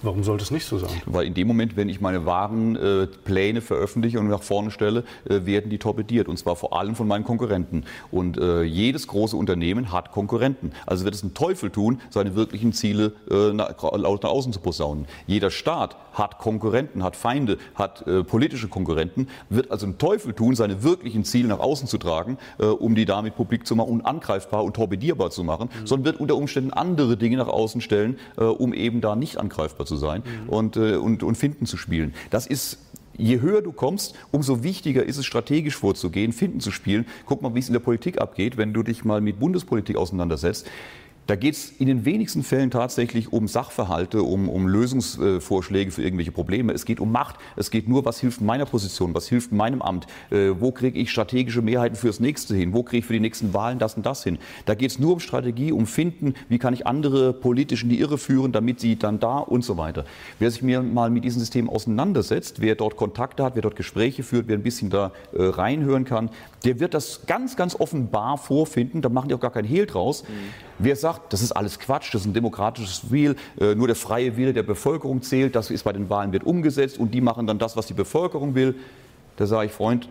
Warum 0.02 0.24
sollte 0.24 0.44
es 0.44 0.50
nicht 0.50 0.64
so 0.64 0.78
sein? 0.78 0.90
Weil 1.04 1.26
in 1.26 1.34
dem 1.34 1.46
Moment, 1.46 1.76
wenn 1.76 1.90
ich 1.90 2.00
meine 2.00 2.24
wahren 2.24 2.74
äh, 2.76 3.06
Pläne 3.06 3.60
veröffentliche 3.60 4.18
und 4.18 4.28
nach 4.28 4.42
vorne 4.42 4.70
stelle, 4.70 5.04
äh, 5.28 5.44
werden 5.44 5.68
die 5.70 5.78
torpediert. 5.78 6.26
Und 6.26 6.38
zwar 6.38 6.56
vor 6.56 6.78
allem 6.78 6.94
von 6.94 7.06
meinen 7.06 7.24
Konkurrenten. 7.24 7.84
Und 8.10 8.38
äh, 8.38 8.62
jedes 8.62 9.06
große 9.08 9.36
Unternehmen 9.36 9.92
hat 9.92 10.10
Konkurrenten. 10.10 10.72
Also 10.86 11.04
wird 11.04 11.14
es 11.14 11.22
ein 11.22 11.34
Teufel 11.34 11.68
tun, 11.68 12.00
seine 12.08 12.34
wirklichen 12.34 12.72
Ziele 12.72 13.12
äh, 13.30 13.52
nach, 13.52 13.70
nach, 13.82 14.30
außen 14.30 14.54
zu 14.54 14.60
posaunen. 14.60 15.06
Jeder 15.26 15.50
Staat 15.50 15.96
hat 16.14 16.38
Konkurrenten, 16.38 17.02
hat 17.02 17.14
Feinde, 17.14 17.58
hat 17.74 18.06
äh, 18.06 18.24
politische 18.24 18.68
Konkurrenten, 18.68 19.28
wird 19.50 19.70
also 19.70 19.86
ein 19.86 19.98
Teufel 19.98 20.32
tun, 20.32 20.54
seine 20.54 20.82
wirklichen 20.82 21.24
Ziele 21.24 21.48
nach 21.48 21.58
außen 21.58 21.86
zu 21.88 21.98
tragen, 21.98 22.38
äh, 22.58 22.64
um 22.64 22.94
die 22.94 23.04
damit 23.04 23.36
publik 23.36 23.66
zu 23.66 23.76
machen 23.76 23.90
und 23.90 24.06
angreifbar 24.06 24.64
und 24.64 24.74
torpedierbar 24.74 25.30
zu 25.30 25.44
machen, 25.44 25.68
mhm. 25.68 25.86
sondern 25.86 26.04
wird 26.06 26.20
unter 26.20 26.36
Umständen 26.36 26.72
andere 26.72 27.18
Dinge 27.18 27.36
nach 27.36 27.48
außen 27.48 27.80
stellen, 27.80 28.18
um 28.36 28.72
eben 28.72 29.00
da 29.00 29.16
nicht 29.16 29.38
angreifbar 29.38 29.86
zu 29.86 29.89
zu 29.90 29.96
sein 29.96 30.22
mhm. 30.24 30.48
und, 30.48 30.76
äh, 30.76 30.96
und, 30.96 31.22
und 31.22 31.36
Finden 31.36 31.66
zu 31.66 31.76
spielen. 31.76 32.14
Das 32.30 32.46
ist 32.46 32.78
je 33.18 33.40
höher 33.40 33.60
du 33.60 33.72
kommst, 33.72 34.14
umso 34.30 34.62
wichtiger 34.62 35.04
ist 35.04 35.18
es, 35.18 35.26
strategisch 35.26 35.76
vorzugehen, 35.76 36.32
Finden 36.32 36.60
zu 36.60 36.70
spielen. 36.70 37.04
Guck 37.26 37.42
mal, 37.42 37.54
wie 37.54 37.58
es 37.58 37.68
in 37.68 37.74
der 37.74 37.80
Politik 37.80 38.18
abgeht, 38.18 38.56
wenn 38.56 38.72
du 38.72 38.82
dich 38.82 39.04
mal 39.04 39.20
mit 39.20 39.38
Bundespolitik 39.38 39.96
auseinandersetzt. 39.96 40.66
Da 41.26 41.36
geht 41.36 41.54
es 41.54 41.70
in 41.78 41.86
den 41.86 42.04
wenigsten 42.04 42.42
Fällen 42.42 42.72
tatsächlich 42.72 43.32
um 43.32 43.46
Sachverhalte, 43.46 44.24
um, 44.24 44.48
um 44.48 44.66
Lösungsvorschläge 44.66 45.92
für 45.92 46.02
irgendwelche 46.02 46.32
Probleme. 46.32 46.72
Es 46.72 46.84
geht 46.84 46.98
um 46.98 47.12
Macht. 47.12 47.36
Es 47.54 47.70
geht 47.70 47.88
nur, 47.88 48.04
was 48.04 48.18
hilft 48.18 48.40
meiner 48.40 48.66
Position, 48.66 49.14
was 49.14 49.28
hilft 49.28 49.52
meinem 49.52 49.80
Amt, 49.80 50.08
äh, 50.30 50.50
wo 50.58 50.72
kriege 50.72 50.98
ich 50.98 51.12
strategische 51.12 51.62
Mehrheiten 51.62 51.94
fürs 51.96 52.18
nächste 52.18 52.56
hin, 52.56 52.72
wo 52.72 52.82
kriege 52.82 52.98
ich 52.98 53.06
für 53.06 53.12
die 53.12 53.20
nächsten 53.20 53.54
Wahlen 53.54 53.78
das 53.78 53.94
und 53.94 54.04
das 54.06 54.24
hin. 54.24 54.38
Da 54.66 54.74
geht 54.74 54.90
es 54.90 54.98
nur 54.98 55.12
um 55.12 55.20
Strategie, 55.20 55.70
um 55.70 55.86
Finden, 55.86 56.34
wie 56.48 56.58
kann 56.58 56.74
ich 56.74 56.86
andere 56.86 57.32
politisch 57.32 57.84
in 57.84 57.90
die 57.90 58.00
Irre 58.00 58.18
führen, 58.18 58.50
damit 58.50 58.80
sie 58.80 58.96
dann 58.96 59.20
da 59.20 59.38
und 59.38 59.64
so 59.64 59.76
weiter. 59.76 60.04
Wer 60.40 60.50
sich 60.50 60.62
mir 60.62 60.82
mal 60.82 61.10
mit 61.10 61.24
diesem 61.24 61.38
System 61.38 61.70
auseinandersetzt, 61.70 62.60
wer 62.60 62.74
dort 62.74 62.96
Kontakte 62.96 63.44
hat, 63.44 63.54
wer 63.54 63.62
dort 63.62 63.76
Gespräche 63.76 64.24
führt, 64.24 64.48
wer 64.48 64.56
ein 64.56 64.64
bisschen 64.64 64.90
da 64.90 65.12
äh, 65.32 65.42
reinhören 65.42 66.04
kann, 66.04 66.30
der 66.64 66.80
wird 66.80 66.94
das 66.94 67.26
ganz, 67.26 67.56
ganz 67.56 67.74
offenbar 67.74 68.36
vorfinden. 68.36 69.00
Da 69.00 69.08
machen 69.08 69.28
die 69.28 69.34
auch 69.34 69.40
gar 69.40 69.52
keinen 69.52 69.68
Hehl 69.68 69.86
draus. 69.86 70.24
Mhm. 70.24 70.26
Wer 70.78 70.96
sagt, 70.96 71.19
das 71.28 71.42
ist 71.42 71.52
alles 71.52 71.78
Quatsch, 71.78 72.14
das 72.14 72.22
ist 72.22 72.26
ein 72.26 72.34
demokratisches 72.34 72.96
Spiel, 72.96 73.36
äh, 73.60 73.74
nur 73.74 73.86
der 73.86 73.96
freie 73.96 74.36
Wille 74.36 74.52
der 74.52 74.62
Bevölkerung 74.62 75.22
zählt, 75.22 75.54
das 75.54 75.70
ist 75.70 75.84
bei 75.84 75.92
den 75.92 76.08
Wahlen 76.10 76.32
wird 76.32 76.44
umgesetzt 76.44 76.98
und 76.98 77.12
die 77.12 77.20
machen 77.20 77.46
dann 77.46 77.58
das, 77.58 77.76
was 77.76 77.86
die 77.86 77.94
Bevölkerung 77.94 78.54
will, 78.54 78.74
da 79.36 79.46
sage 79.46 79.66
ich, 79.66 79.72
Freund, 79.72 80.08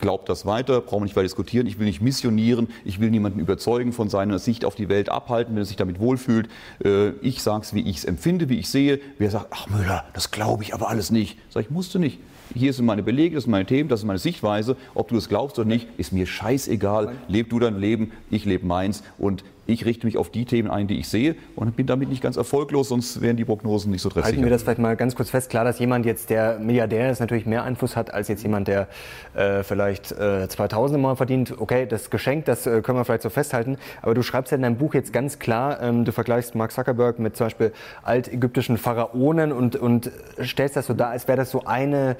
glaubt 0.00 0.28
das 0.28 0.46
weiter, 0.46 0.80
brauchen 0.80 1.00
wir 1.00 1.04
nicht 1.04 1.16
weiter 1.16 1.24
diskutieren. 1.24 1.66
Ich 1.66 1.78
will 1.78 1.86
nicht 1.86 2.00
missionieren, 2.00 2.68
ich 2.84 3.00
will 3.00 3.10
niemanden 3.10 3.38
überzeugen, 3.38 3.92
von 3.92 4.08
seiner 4.08 4.38
Sicht 4.38 4.64
auf 4.64 4.74
die 4.74 4.88
Welt 4.88 5.08
abhalten, 5.08 5.54
wenn 5.54 5.62
er 5.62 5.66
sich 5.66 5.76
damit 5.76 6.00
wohlfühlt. 6.00 6.48
Äh, 6.84 7.10
ich 7.20 7.42
sage 7.42 7.62
es, 7.62 7.74
wie 7.74 7.82
ich 7.82 7.98
es 7.98 8.04
empfinde, 8.04 8.48
wie 8.48 8.58
ich 8.58 8.68
sehe. 8.68 9.00
Wer 9.18 9.30
sagt, 9.30 9.48
ach 9.50 9.68
Müller, 9.68 10.04
das 10.14 10.30
glaube 10.30 10.62
ich 10.62 10.74
aber 10.74 10.88
alles 10.88 11.10
nicht. 11.10 11.38
Sag 11.50 11.64
ich, 11.64 11.70
musst 11.70 11.94
du 11.94 11.98
nicht. 11.98 12.18
Hier 12.54 12.72
sind 12.72 12.84
meine 12.84 13.04
Belege, 13.04 13.36
das 13.36 13.44
sind 13.44 13.52
meine 13.52 13.66
Themen, 13.66 13.88
das 13.88 14.00
ist 14.00 14.06
meine 14.06 14.18
Sichtweise. 14.18 14.76
Ob 14.94 15.08
du 15.08 15.14
das 15.14 15.28
glaubst 15.28 15.58
oder 15.58 15.68
nicht, 15.68 15.86
ist 15.98 16.12
mir 16.12 16.26
scheißegal. 16.26 17.12
Leb 17.28 17.50
du 17.50 17.60
dein 17.60 17.78
Leben, 17.78 18.10
ich 18.30 18.44
lebe 18.44 18.66
meins. 18.66 19.04
Und 19.18 19.44
ich 19.72 19.84
richte 19.84 20.06
mich 20.06 20.16
auf 20.16 20.30
die 20.30 20.44
Themen 20.44 20.70
ein, 20.70 20.86
die 20.86 20.98
ich 20.98 21.08
sehe 21.08 21.36
und 21.56 21.76
bin 21.76 21.86
damit 21.86 22.08
nicht 22.08 22.22
ganz 22.22 22.36
erfolglos, 22.36 22.88
sonst 22.88 23.20
wären 23.20 23.36
die 23.36 23.44
Prognosen 23.44 23.90
nicht 23.90 24.02
so 24.02 24.08
treffsicher. 24.08 24.36
Halten 24.36 24.44
wir 24.44 24.50
das 24.50 24.62
vielleicht 24.62 24.78
mal 24.78 24.96
ganz 24.96 25.14
kurz 25.14 25.30
fest. 25.30 25.50
Klar, 25.50 25.64
dass 25.64 25.78
jemand 25.78 26.06
jetzt, 26.06 26.30
der 26.30 26.58
Milliardär 26.58 27.10
ist, 27.10 27.20
natürlich 27.20 27.46
mehr 27.46 27.64
Einfluss 27.64 27.96
hat 27.96 28.12
als 28.12 28.28
jetzt 28.28 28.42
jemand, 28.42 28.68
der 28.68 28.88
äh, 29.34 29.62
vielleicht 29.62 30.12
äh, 30.12 30.48
2000 30.48 30.96
im 30.96 31.02
Monat 31.02 31.16
verdient. 31.16 31.54
Okay, 31.58 31.86
das 31.86 32.10
Geschenk, 32.10 32.44
das 32.46 32.66
äh, 32.66 32.82
können 32.82 32.98
wir 32.98 33.04
vielleicht 33.04 33.22
so 33.22 33.30
festhalten. 33.30 33.76
Aber 34.02 34.14
du 34.14 34.22
schreibst 34.22 34.52
ja 34.52 34.56
in 34.56 34.62
deinem 34.62 34.76
Buch 34.76 34.94
jetzt 34.94 35.12
ganz 35.12 35.38
klar, 35.38 35.80
ähm, 35.82 36.04
du 36.04 36.12
vergleichst 36.12 36.54
Mark 36.54 36.72
Zuckerberg 36.72 37.18
mit 37.18 37.36
zum 37.36 37.46
Beispiel 37.46 37.72
altägyptischen 38.02 38.78
Pharaonen 38.78 39.52
und, 39.52 39.76
und 39.76 40.10
stellst 40.42 40.76
das 40.76 40.86
so 40.86 40.94
dar, 40.94 41.10
als 41.10 41.28
wäre 41.28 41.36
das 41.36 41.50
so 41.50 41.64
eine, 41.64 42.16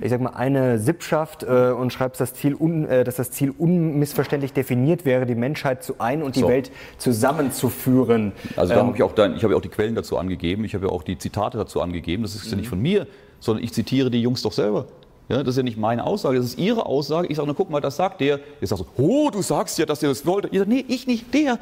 ich 0.00 0.10
sag 0.10 0.20
mal, 0.20 0.30
eine 0.30 0.78
Sippschaft 0.78 1.42
äh, 1.42 1.70
und 1.70 1.92
schreibst, 1.92 2.20
das 2.20 2.34
Ziel 2.34 2.54
un, 2.54 2.86
äh, 2.86 3.04
dass 3.04 3.16
das 3.16 3.30
Ziel 3.30 3.52
unmissverständlich 3.56 4.52
definiert 4.52 5.04
wäre, 5.04 5.26
die 5.26 5.34
Menschheit 5.34 5.82
zu 5.82 5.96
ein 5.98 6.22
und 6.22 6.36
die 6.36 6.40
so. 6.40 6.48
Welt 6.48 6.70
zusammenzuführen. 6.98 8.32
Also 8.56 8.74
da 8.74 8.80
ähm, 8.80 8.86
habe 8.86 8.96
ich 8.96 9.02
auch 9.02 9.12
dann, 9.12 9.36
ich 9.36 9.42
habe 9.42 9.54
ja 9.54 9.58
auch 9.58 9.62
die 9.62 9.68
Quellen 9.68 9.94
dazu 9.94 10.18
angegeben, 10.18 10.64
ich 10.64 10.74
habe 10.74 10.86
ja 10.86 10.92
auch 10.92 11.02
die 11.02 11.18
Zitate 11.18 11.58
dazu 11.58 11.80
angegeben. 11.80 12.22
Das 12.22 12.34
ist 12.34 12.50
ja 12.50 12.56
nicht 12.56 12.68
von 12.68 12.80
mir, 12.80 13.06
sondern 13.40 13.64
ich 13.64 13.72
zitiere 13.72 14.10
die 14.10 14.22
Jungs 14.22 14.42
doch 14.42 14.52
selber. 14.52 14.86
Ja, 15.28 15.38
das 15.38 15.54
ist 15.54 15.56
ja 15.56 15.62
nicht 15.62 15.78
meine 15.78 16.04
Aussage, 16.04 16.36
das 16.36 16.46
ist 16.46 16.58
ihre 16.58 16.84
Aussage. 16.84 17.28
Ich 17.28 17.36
sage, 17.36 17.48
na 17.48 17.54
guck 17.56 17.70
mal, 17.70 17.80
das 17.80 17.96
sagt 17.96 18.20
der. 18.20 18.40
Jetzt 18.60 18.70
sagst 18.70 18.84
du, 18.84 19.02
oh, 19.02 19.30
du 19.30 19.40
sagst 19.40 19.78
ja, 19.78 19.86
dass 19.86 20.00
der 20.00 20.10
das 20.10 20.26
wollte. 20.26 20.48
Ich 20.48 20.58
sage, 20.58 20.70
nee, 20.70 20.84
ich 20.86 21.06
nicht, 21.06 21.32
der. 21.32 21.58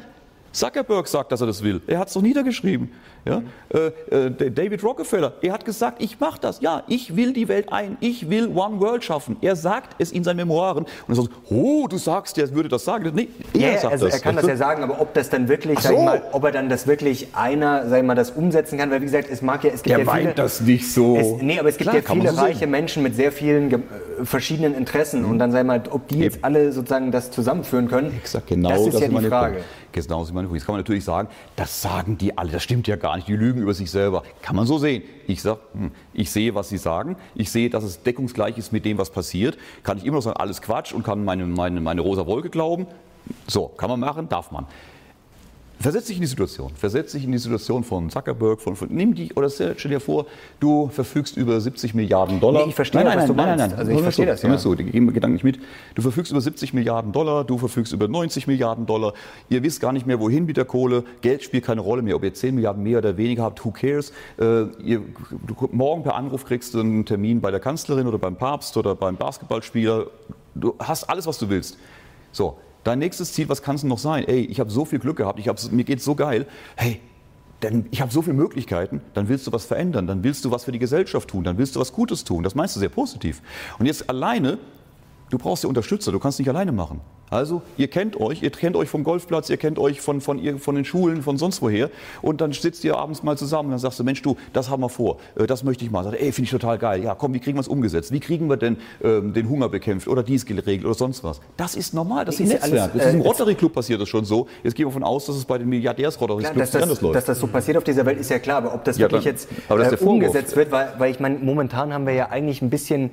Zuckerberg 0.51 1.07
sagt, 1.07 1.31
dass 1.31 1.41
er 1.41 1.47
das 1.47 1.63
will. 1.63 1.81
Er 1.87 1.99
hat 1.99 2.09
es 2.09 2.13
doch 2.13 2.21
niedergeschrieben. 2.21 2.91
Ja? 3.25 3.41
Äh, 3.69 4.27
äh, 4.27 4.51
David 4.51 4.83
Rockefeller, 4.83 5.33
er 5.41 5.53
hat 5.53 5.65
gesagt, 5.65 6.01
ich 6.01 6.19
mache 6.19 6.39
das. 6.41 6.59
Ja, 6.61 6.83
ich 6.87 7.15
will 7.15 7.33
die 7.33 7.47
Welt 7.47 7.71
ein. 7.71 7.97
Ich 8.01 8.29
will 8.29 8.47
One 8.47 8.79
World 8.79 9.03
schaffen. 9.03 9.37
Er 9.41 9.55
sagt 9.55 9.95
es 9.99 10.11
in 10.11 10.23
seinen 10.23 10.37
Memoiren. 10.37 10.83
Und 10.83 10.89
er 11.07 11.15
sagt, 11.15 11.29
oh, 11.49 11.87
du 11.87 11.97
sagst, 11.97 12.37
er 12.37 12.53
würde 12.53 12.69
das 12.69 12.83
sagen. 12.83 13.11
Nee, 13.13 13.29
er 13.53 13.59
ja, 13.59 13.77
sagt 13.79 13.93
also 13.93 14.05
das. 14.05 14.15
Er 14.15 14.21
kann 14.21 14.35
das 14.35 14.47
ja 14.47 14.57
sagen, 14.57 14.83
aber 14.83 14.99
ob 14.99 15.13
das 15.13 15.29
dann 15.29 15.47
wirklich, 15.47 15.79
so. 15.79 15.97
mal, 15.97 16.21
ob 16.31 16.43
er 16.43 16.51
dann 16.51 16.69
das 16.69 16.85
wirklich 16.85 17.27
einer, 17.33 17.87
sag 17.87 17.99
ich 17.99 18.03
mal, 18.03 18.15
das 18.15 18.31
umsetzen 18.31 18.77
kann, 18.77 18.91
weil 18.91 19.01
wie 19.01 19.05
gesagt, 19.05 19.29
es 19.31 19.41
mag 19.41 19.63
ja, 19.63 19.71
es 19.71 19.83
gibt 19.83 19.97
der 19.97 20.05
ja 20.05 20.13
viele, 20.13 20.33
das 20.33 20.61
nicht 20.61 20.91
so. 20.91 21.15
Es, 21.15 21.41
nee, 21.41 21.59
aber 21.59 21.69
es 21.69 21.77
gibt 21.77 21.89
Klar, 21.89 22.03
ja 22.03 22.13
viele 22.13 22.31
so 22.31 22.41
reiche 22.41 22.59
sehen. 22.59 22.71
Menschen 22.71 23.03
mit 23.03 23.15
sehr 23.15 23.31
vielen 23.31 23.71
äh, 23.71 23.79
verschiedenen 24.23 24.75
Interessen 24.75 25.23
mhm. 25.23 25.31
und 25.31 25.39
dann 25.39 25.51
sag 25.51 25.65
mal, 25.65 25.81
ob 25.89 26.07
die 26.09 26.19
jetzt 26.19 26.39
alle 26.41 26.71
sozusagen 26.73 27.11
das 27.11 27.31
zusammenführen 27.31 27.87
können. 27.87 28.13
Exakt, 28.17 28.47
genau. 28.47 28.69
Das 28.69 28.81
ist 28.81 28.93
das 28.93 29.01
ja 29.01 29.07
die 29.07 29.27
Frage. 29.27 29.53
Punkt. 29.53 29.67
Genau, 29.93 30.21
das 30.21 30.29
kann 30.33 30.73
man 30.73 30.77
natürlich 30.77 31.05
sagen, 31.05 31.29
das 31.55 31.81
sagen 31.81 32.17
die 32.17 32.35
alle, 32.35 32.51
das 32.51 32.63
stimmt 32.63 32.87
ja 32.87 32.95
gar 32.95 33.12
nicht, 33.15 33.27
die 33.27 33.35
lügen 33.35 33.61
über 33.61 33.73
sich 33.73 33.91
selber. 33.91 34.23
Kann 34.41 34.55
man 34.55 34.65
so 34.65 34.77
sehen. 34.77 35.03
Ich 35.27 35.41
sage, 35.41 35.59
hm, 35.73 35.91
ich 36.13 36.31
sehe, 36.31 36.55
was 36.55 36.69
sie 36.69 36.77
sagen, 36.77 37.15
ich 37.35 37.51
sehe, 37.51 37.69
dass 37.69 37.83
es 37.83 38.03
deckungsgleich 38.03 38.57
ist 38.57 38.71
mit 38.71 38.85
dem, 38.85 38.97
was 38.97 39.09
passiert. 39.09 39.57
Kann 39.83 39.97
ich 39.97 40.05
immer 40.05 40.17
noch 40.17 40.23
sagen, 40.23 40.37
alles 40.37 40.61
Quatsch 40.61 40.93
und 40.93 41.03
kann 41.03 41.23
meine, 41.23 41.45
meine, 41.45 41.81
meine 41.81 42.01
rosa 42.01 42.25
Wolke 42.25 42.49
glauben. 42.49 42.87
So, 43.47 43.67
kann 43.67 43.89
man 43.89 43.99
machen, 43.99 44.29
darf 44.29 44.51
man. 44.51 44.67
Versetz 45.83 46.05
dich 46.05 46.15
in 46.15 46.21
die 46.21 46.27
Situation. 46.27 46.71
Versetz 46.75 47.11
dich 47.11 47.25
in 47.25 47.33
die 47.33 47.37
Situation 47.37 47.83
von 47.83 48.09
Zuckerberg, 48.09 48.61
von, 48.61 48.77
von 48.77 48.87
nimm 48.89 49.13
die, 49.15 49.33
oder 49.33 49.49
stell 49.49 49.75
dir 49.75 49.99
vor, 49.99 50.27
du 50.61 50.87
verfügst 50.87 51.35
über 51.35 51.59
70 51.59 51.93
Milliarden 51.93 52.39
Dollar. 52.39 52.63
Nee, 52.63 52.69
ich 52.69 52.75
verstehe, 52.75 53.03
nein, 53.03 53.17
nein, 53.17 53.19
was 53.19 53.27
du 53.27 53.33
nein, 53.33 53.57
nein, 53.57 53.69
nein, 53.69 53.79
Also 53.79 53.91
ich 53.91 54.01
verstehe 54.01 54.25
das, 54.25 54.41
ja. 54.43 54.57
So, 54.57 54.75
die 54.75 54.85
geben 54.85 55.11
Gedanken 55.11 55.33
nicht 55.33 55.43
mit. 55.43 55.59
Du 55.95 56.01
verfügst 56.01 56.31
über 56.31 56.39
70 56.39 56.73
Milliarden 56.73 57.11
Dollar, 57.11 57.43
du 57.43 57.57
verfügst 57.57 57.91
über 57.91 58.07
90 58.07 58.47
Milliarden 58.47 58.85
Dollar. 58.85 59.13
Ihr 59.49 59.61
wisst 59.61 59.81
gar 59.81 59.91
nicht 59.91 60.07
mehr, 60.07 60.21
wohin 60.21 60.45
mit 60.45 60.55
der 60.55 60.63
Kohle. 60.63 61.03
Geld 61.19 61.43
spielt 61.43 61.65
keine 61.65 61.81
Rolle 61.81 62.01
mehr. 62.01 62.15
Ob 62.15 62.23
ihr 62.23 62.33
10 62.33 62.55
Milliarden 62.55 62.81
mehr 62.81 62.99
oder 62.99 63.17
weniger 63.17 63.43
habt, 63.43 63.65
who 63.65 63.71
cares? 63.71 64.13
Äh, 64.39 64.63
ihr, 64.81 65.01
du, 65.45 65.67
morgen 65.73 66.03
per 66.03 66.15
Anruf 66.15 66.45
kriegst 66.45 66.73
du 66.75 66.79
einen 66.79 67.05
Termin 67.05 67.41
bei 67.41 67.51
der 67.51 67.59
Kanzlerin 67.59 68.07
oder 68.07 68.19
beim 68.19 68.37
Papst 68.37 68.77
oder 68.77 68.95
beim 68.95 69.17
Basketballspieler. 69.17 70.07
Du 70.55 70.75
hast 70.79 71.09
alles, 71.09 71.27
was 71.27 71.39
du 71.39 71.49
willst. 71.49 71.77
So, 72.31 72.57
Dein 72.83 72.99
nächstes 72.99 73.33
Ziel, 73.33 73.49
was 73.49 73.61
kann 73.61 73.75
es 73.75 73.83
noch 73.83 73.97
sein? 73.97 74.25
Ey, 74.27 74.41
ich 74.41 74.59
habe 74.59 74.69
so 74.69 74.85
viel 74.85 74.99
Glück 74.99 75.17
gehabt, 75.17 75.39
ich 75.39 75.71
mir 75.71 75.83
geht 75.83 76.01
so 76.01 76.15
geil. 76.15 76.45
Hey, 76.75 76.99
denn 77.61 77.85
ich 77.91 78.01
habe 78.01 78.11
so 78.11 78.21
viele 78.21 78.35
Möglichkeiten, 78.35 79.01
dann 79.13 79.29
willst 79.29 79.47
du 79.47 79.51
was 79.53 79.65
verändern, 79.65 80.05
dann 80.05 80.23
willst 80.23 80.43
du 80.43 80.51
was 80.51 80.65
für 80.65 80.73
die 80.73 80.79
Gesellschaft 80.79 81.29
tun, 81.29 81.45
dann 81.45 81.57
willst 81.57 81.75
du 81.75 81.79
was 81.79 81.93
Gutes 81.93 82.25
tun. 82.25 82.43
Das 82.43 82.55
meinst 82.55 82.75
du 82.75 82.79
sehr 82.81 82.89
positiv. 82.89 83.41
Und 83.79 83.85
jetzt 83.85 84.09
alleine, 84.09 84.57
du 85.29 85.37
brauchst 85.37 85.63
ja 85.63 85.69
Unterstützer, 85.69 86.11
du 86.11 86.19
kannst 86.19 86.39
nicht 86.39 86.49
alleine 86.49 86.71
machen. 86.71 87.01
Also, 87.33 87.63
ihr 87.77 87.87
kennt 87.87 88.19
euch, 88.19 88.43
ihr 88.43 88.51
kennt 88.51 88.75
euch 88.75 88.89
vom 88.89 89.03
Golfplatz, 89.03 89.49
ihr 89.49 89.57
kennt 89.57 89.79
euch 89.79 90.01
von, 90.01 90.21
von, 90.21 90.59
von 90.59 90.75
den 90.75 90.85
Schulen, 90.85 91.23
von 91.23 91.37
sonst 91.37 91.63
woher. 91.63 91.89
Und 92.21 92.41
dann 92.41 92.51
sitzt 92.51 92.83
ihr 92.83 92.95
abends 92.95 93.23
mal 93.23 93.35
zusammen 93.37 93.69
und 93.69 93.71
dann 93.71 93.79
sagst 93.79 93.99
du, 93.99 94.03
Mensch, 94.03 94.21
du, 94.21 94.37
das 94.53 94.69
haben 94.69 94.81
wir 94.81 94.89
vor, 94.89 95.17
äh, 95.35 95.47
das 95.47 95.63
möchte 95.63 95.83
ich 95.83 95.89
mal. 95.89 96.03
Sagt, 96.03 96.17
ey, 96.17 96.31
finde 96.31 96.45
ich 96.45 96.51
total 96.51 96.77
geil. 96.77 97.03
Ja, 97.03 97.15
komm, 97.15 97.33
wie 97.33 97.39
kriegen 97.39 97.57
wir 97.57 97.61
es 97.61 97.67
umgesetzt? 97.67 98.11
Wie 98.11 98.19
kriegen 98.19 98.49
wir 98.49 98.57
denn 98.57 98.77
ähm, 99.03 99.33
den 99.33 99.49
Hunger 99.49 99.67
bekämpft 99.67 100.07
oder 100.07 100.21
dies 100.21 100.45
geregelt 100.45 100.85
oder 100.85 100.93
sonst 100.93 101.23
was? 101.23 101.41
Das 101.57 101.75
ist 101.75 101.95
normal, 101.95 102.25
das 102.25 102.39
ist, 102.39 102.49
Netzwerk. 102.49 102.91
Alles, 102.91 102.93
das 102.93 103.05
ist 103.07 103.13
im 103.15 103.21
äh, 103.21 103.27
Rotary 103.27 103.55
Club 103.55 103.73
passiert 103.73 103.99
das 103.99 104.09
schon 104.09 104.25
so. 104.25 104.47
Jetzt 104.63 104.75
gehen 104.75 104.85
wir 104.85 104.91
davon 104.91 105.03
aus, 105.03 105.25
dass 105.25 105.35
es 105.35 105.45
bei 105.45 105.57
den 105.57 105.69
Milliardärs 105.69 106.21
Rotary 106.21 106.43
Clubs 106.43 106.75
anders 106.75 107.01
läuft. 107.01 107.15
Dass 107.15 107.25
das 107.25 107.39
so 107.39 107.47
passiert 107.47 107.77
auf 107.77 107.83
dieser 107.83 108.05
Welt 108.05 108.19
ist 108.19 108.29
ja 108.29 108.37
klar, 108.37 108.57
aber 108.57 108.75
ob 108.75 108.83
das 108.83 108.99
ja, 108.99 109.09
wirklich 109.09 109.23
dann, 109.23 109.33
jetzt 109.33 110.01
äh, 110.01 110.05
umgesetzt 110.05 110.55
wird, 110.55 110.71
weil, 110.71 110.93
weil 110.99 111.09
ich 111.09 111.19
meine, 111.19 111.39
momentan 111.39 111.93
haben 111.93 112.05
wir 112.05 112.13
ja 112.13 112.29
eigentlich 112.29 112.61
ein 112.61 112.69
bisschen 112.69 113.09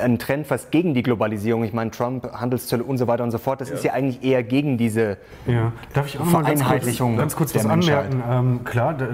ein 0.00 0.18
Trend 0.18 0.46
fast 0.46 0.70
gegen 0.70 0.94
die 0.94 1.02
Globalisierung. 1.02 1.64
Ich 1.64 1.72
meine, 1.72 1.90
Trump, 1.90 2.32
Handelszölle 2.32 2.84
und 2.84 2.98
so 2.98 3.06
weiter 3.06 3.24
und 3.24 3.30
so 3.30 3.38
fort. 3.38 3.60
Das 3.60 3.68
ja. 3.68 3.74
ist 3.74 3.84
ja 3.84 3.92
eigentlich 3.92 4.22
eher 4.22 4.42
gegen 4.42 4.78
diese 4.78 5.18
ja. 5.46 5.72
Darf 5.94 6.06
ich 6.06 6.18
auch 6.18 6.24
mal 6.24 6.42
ganz 6.42 6.62
kurz, 6.64 6.98
ganz 6.98 7.36
kurz 7.36 7.54
was 7.54 7.66
anmerken? 7.66 8.22
Ähm, 8.28 8.64
klar, 8.64 8.94
da, 8.94 9.06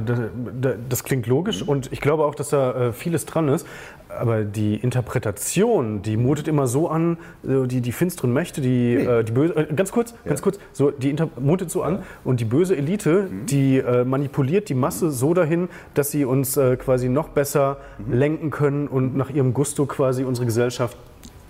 da, 0.60 0.74
das 0.88 1.04
klingt 1.04 1.26
logisch 1.26 1.62
mhm. 1.62 1.68
und 1.68 1.92
ich 1.92 2.00
glaube 2.00 2.24
auch, 2.24 2.34
dass 2.34 2.50
da 2.50 2.88
äh, 2.88 2.92
vieles 2.92 3.26
dran 3.26 3.48
ist. 3.48 3.66
Aber 4.08 4.42
die 4.42 4.74
Interpretation, 4.76 6.00
die 6.00 6.16
mutet 6.16 6.48
immer 6.48 6.66
so 6.66 6.88
an, 6.88 7.18
die, 7.42 7.82
die 7.82 7.92
finsteren 7.92 8.32
Mächte, 8.32 8.62
die, 8.62 8.96
nee. 8.96 9.04
äh, 9.04 9.22
die 9.22 9.32
böse, 9.32 9.54
äh, 9.54 9.74
ganz 9.74 9.92
kurz, 9.92 10.12
ja. 10.12 10.30
ganz 10.30 10.40
kurz, 10.40 10.58
so, 10.72 10.90
die 10.90 11.10
inter, 11.10 11.28
mutet 11.38 11.70
so 11.70 11.82
an 11.82 12.02
und 12.24 12.40
die 12.40 12.46
böse 12.46 12.74
Elite, 12.74 13.28
mhm. 13.30 13.46
die 13.46 13.78
äh, 13.78 14.04
manipuliert 14.04 14.70
die 14.70 14.74
Masse 14.74 15.10
so 15.10 15.34
dahin, 15.34 15.68
dass 15.92 16.10
sie 16.10 16.24
uns 16.24 16.56
äh, 16.56 16.76
quasi 16.76 17.10
noch 17.10 17.28
besser 17.28 17.78
mhm. 17.98 18.14
lenken 18.14 18.50
können 18.50 18.88
und 18.88 19.14
nach 19.14 19.28
ihrem 19.28 19.52
Gusto 19.52 19.84
quasi 19.84 20.24
unsere 20.24 20.46
Gesellschaft 20.46 20.67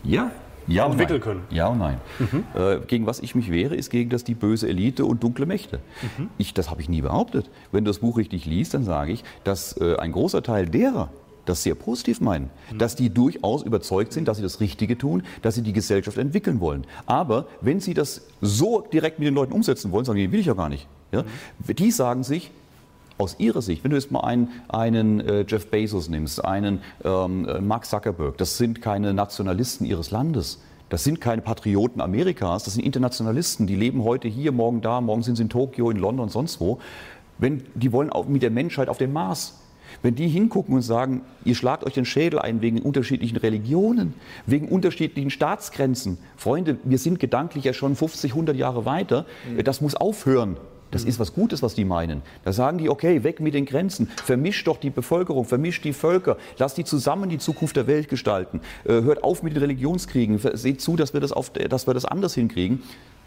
ja. 0.04 0.30
Ja 0.66 0.84
entwickeln 0.86 1.20
können. 1.20 1.42
Ja 1.50 1.68
und 1.68 1.78
nein. 1.78 1.98
Mhm. 2.18 2.44
Äh, 2.54 2.78
gegen 2.86 3.06
was 3.06 3.20
ich 3.20 3.34
mich 3.34 3.50
wehre, 3.50 3.74
ist 3.74 3.88
gegen 3.88 4.10
das 4.10 4.22
die 4.22 4.34
böse 4.34 4.68
Elite 4.68 5.06
und 5.06 5.22
dunkle 5.22 5.46
Mächte. 5.46 5.80
Mhm. 6.18 6.28
Ich, 6.36 6.52
das 6.52 6.70
habe 6.70 6.82
ich 6.82 6.90
nie 6.90 7.00
behauptet. 7.00 7.48
Wenn 7.72 7.84
du 7.84 7.88
das 7.88 8.00
Buch 8.00 8.18
richtig 8.18 8.44
liest, 8.44 8.74
dann 8.74 8.84
sage 8.84 9.12
ich, 9.12 9.24
dass 9.44 9.80
äh, 9.80 9.96
ein 9.96 10.12
großer 10.12 10.42
Teil 10.42 10.68
derer, 10.68 11.08
das 11.46 11.62
sehr 11.62 11.74
positiv 11.74 12.20
meinen, 12.20 12.50
dass 12.76 12.94
die 12.94 13.08
durchaus 13.08 13.62
überzeugt 13.62 14.12
sind, 14.12 14.28
dass 14.28 14.36
sie 14.36 14.42
das 14.42 14.60
Richtige 14.60 14.98
tun, 14.98 15.22
dass 15.40 15.54
sie 15.54 15.62
die 15.62 15.72
Gesellschaft 15.72 16.18
entwickeln 16.18 16.60
wollen. 16.60 16.84
Aber 17.06 17.46
wenn 17.62 17.80
sie 17.80 17.94
das 17.94 18.26
so 18.42 18.86
direkt 18.92 19.18
mit 19.18 19.26
den 19.26 19.34
Leuten 19.34 19.54
umsetzen 19.54 19.90
wollen, 19.90 20.04
sagen 20.04 20.18
die, 20.18 20.30
will 20.30 20.40
ich 20.40 20.46
ja 20.46 20.52
gar 20.52 20.68
nicht. 20.68 20.86
Ja? 21.10 21.24
Die 21.66 21.90
sagen 21.90 22.22
sich, 22.22 22.50
aus 23.18 23.36
ihrer 23.38 23.62
Sicht, 23.62 23.84
wenn 23.84 23.90
du 23.90 23.96
jetzt 23.96 24.10
mal 24.10 24.20
einen, 24.20 24.48
einen 24.68 25.20
äh, 25.20 25.44
Jeff 25.46 25.70
Bezos 25.70 26.08
nimmst, 26.08 26.44
einen 26.44 26.80
ähm, 27.04 27.46
äh, 27.46 27.60
Mark 27.60 27.84
Zuckerberg, 27.84 28.38
das 28.38 28.56
sind 28.56 28.80
keine 28.80 29.12
Nationalisten 29.12 29.84
ihres 29.84 30.10
Landes. 30.10 30.60
Das 30.88 31.04
sind 31.04 31.20
keine 31.20 31.42
Patrioten 31.42 32.00
Amerikas, 32.00 32.64
das 32.64 32.74
sind 32.74 32.82
Internationalisten, 32.82 33.66
die 33.66 33.76
leben 33.76 34.04
heute 34.04 34.26
hier, 34.26 34.52
morgen 34.52 34.80
da, 34.80 35.02
morgen 35.02 35.22
sind 35.22 35.36
sie 35.36 35.42
in 35.42 35.50
Tokio, 35.50 35.90
in 35.90 35.98
London, 35.98 36.30
sonst 36.30 36.60
wo. 36.60 36.78
Wenn, 37.36 37.62
die 37.74 37.92
wollen 37.92 38.10
auch 38.10 38.26
mit 38.26 38.42
der 38.42 38.50
Menschheit 38.50 38.88
auf 38.88 38.96
den 38.96 39.12
Mars. 39.12 39.58
Wenn 40.02 40.14
die 40.14 40.28
hingucken 40.28 40.74
und 40.74 40.82
sagen, 40.82 41.22
ihr 41.44 41.54
schlagt 41.54 41.84
euch 41.84 41.94
den 41.94 42.04
Schädel 42.04 42.38
ein 42.38 42.62
wegen 42.62 42.80
unterschiedlichen 42.80 43.36
Religionen, 43.36 44.14
wegen 44.46 44.68
unterschiedlichen 44.68 45.30
Staatsgrenzen. 45.30 46.18
Freunde, 46.36 46.78
wir 46.84 46.98
sind 46.98 47.18
gedanklich 47.18 47.64
ja 47.64 47.72
schon 47.72 47.96
50, 47.96 48.32
100 48.32 48.56
Jahre 48.56 48.84
weiter. 48.84 49.24
Mhm. 49.50 49.64
Das 49.64 49.80
muss 49.80 49.94
aufhören. 49.94 50.56
Das 50.90 51.04
ist 51.04 51.18
was 51.18 51.34
Gutes, 51.34 51.62
was 51.62 51.74
die 51.74 51.84
meinen. 51.84 52.22
Da 52.44 52.52
sagen 52.52 52.78
die, 52.78 52.88
okay, 52.88 53.22
weg 53.22 53.40
mit 53.40 53.54
den 53.54 53.66
Grenzen, 53.66 54.08
vermischt 54.24 54.66
doch 54.66 54.78
die 54.78 54.90
Bevölkerung, 54.90 55.44
vermischt 55.44 55.84
die 55.84 55.92
Völker, 55.92 56.36
lasst 56.58 56.78
die 56.78 56.84
zusammen 56.84 57.28
die 57.28 57.38
Zukunft 57.38 57.76
der 57.76 57.86
Welt 57.86 58.08
gestalten, 58.08 58.60
äh, 58.84 58.92
hört 59.02 59.22
auf 59.22 59.42
mit 59.42 59.54
den 59.54 59.60
Religionskriegen, 59.60 60.38
seht 60.54 60.80
zu, 60.80 60.96
dass 60.96 61.12
wir 61.12 61.20
das, 61.20 61.32
auf, 61.32 61.50
dass 61.50 61.86
wir 61.86 61.94
das 61.94 62.04
anders 62.04 62.34
hinkriegen. 62.34 62.82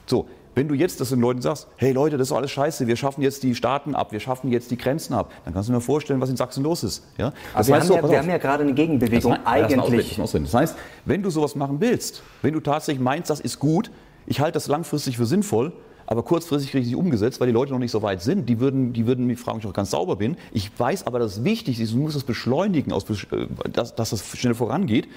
So, 0.08 0.28
wenn 0.56 0.68
du 0.68 0.76
jetzt 0.76 1.00
das 1.00 1.10
den 1.10 1.22
Leuten 1.22 1.42
sagst, 1.42 1.68
hey 1.78 1.94
Leute, 1.94 2.18
das 2.18 2.28
ist 2.28 2.34
alles 2.34 2.52
scheiße, 2.52 2.88
wir 2.88 2.98
schaffen 2.98 3.22
jetzt 3.22 3.44
die 3.44 3.56
Staaten 3.56 3.96
ab, 3.96 4.12
wir 4.12 4.20
schaffen 4.20 4.52
jetzt 4.52 4.70
die 4.72 4.78
Grenzen 4.78 5.14
ab, 5.14 5.32
dann 5.46 5.54
kannst 5.54 5.70
du 5.70 5.74
mir 5.74 5.80
vorstellen, 5.80 6.20
was 6.20 6.30
in 6.30 6.36
Sachsen 6.36 6.64
los 6.64 6.84
ist. 6.84 7.06
Ja? 7.18 7.32
Das 7.56 7.68
Aber 7.70 7.78
heißt 7.78 7.90
wir, 7.90 7.98
haben, 7.98 8.02
so, 8.02 8.08
ja, 8.08 8.12
wir 8.12 8.20
haben 8.20 8.30
ja 8.30 8.38
gerade 8.38 8.64
eine 8.64 8.74
Gegenbewegung 8.74 9.32
das 9.32 9.46
eigentlich. 9.46 10.18
Das, 10.18 10.32
das 10.32 10.54
heißt, 10.54 10.76
wenn 11.06 11.24
du 11.24 11.30
sowas 11.30 11.56
machen 11.56 11.80
willst, 11.80 12.24
wenn 12.42 12.54
du 12.54 12.60
tatsächlich 12.60 13.02
meinst, 13.02 13.30
das 13.30 13.40
ist 13.40 13.60
gut, 13.60 13.92
ich 14.28 14.42
halte 14.42 14.54
das 14.54 14.68
langfristig 14.68 15.16
für 15.16 15.26
sinnvoll, 15.26 15.72
aber 16.12 16.24
kurzfristig 16.24 16.74
richtig 16.74 16.98
umgesetzt, 16.98 17.40
weil 17.40 17.48
die 17.48 17.54
Leute 17.54 17.72
noch 17.72 17.80
nicht 17.80 17.92
so 17.92 18.02
weit 18.02 18.22
sind. 18.22 18.50
Die 18.50 18.60
würden, 18.60 18.92
die 18.92 19.08
würden 19.08 19.28
mich 19.28 19.40
fragen, 19.40 19.56
ob 19.56 19.62
ich 19.62 19.66
noch 19.66 19.74
ganz 19.74 19.92
sauber 19.92 20.18
bin. 20.18 20.36
Ich 20.52 20.70
weiß 20.78 21.08
aber, 21.08 21.20
dass 21.20 21.38
es 21.38 21.44
wichtig 21.46 21.80
ist, 21.80 21.94
du 21.94 22.00
musst 22.00 22.18
es 22.18 22.26
beschleunigen, 22.26 22.92
äh, 22.92 23.70
dass, 23.72 23.96
dass 23.96 24.10
das 24.10 24.38
schnell 24.38 24.54
vorangeht. 24.54 25.08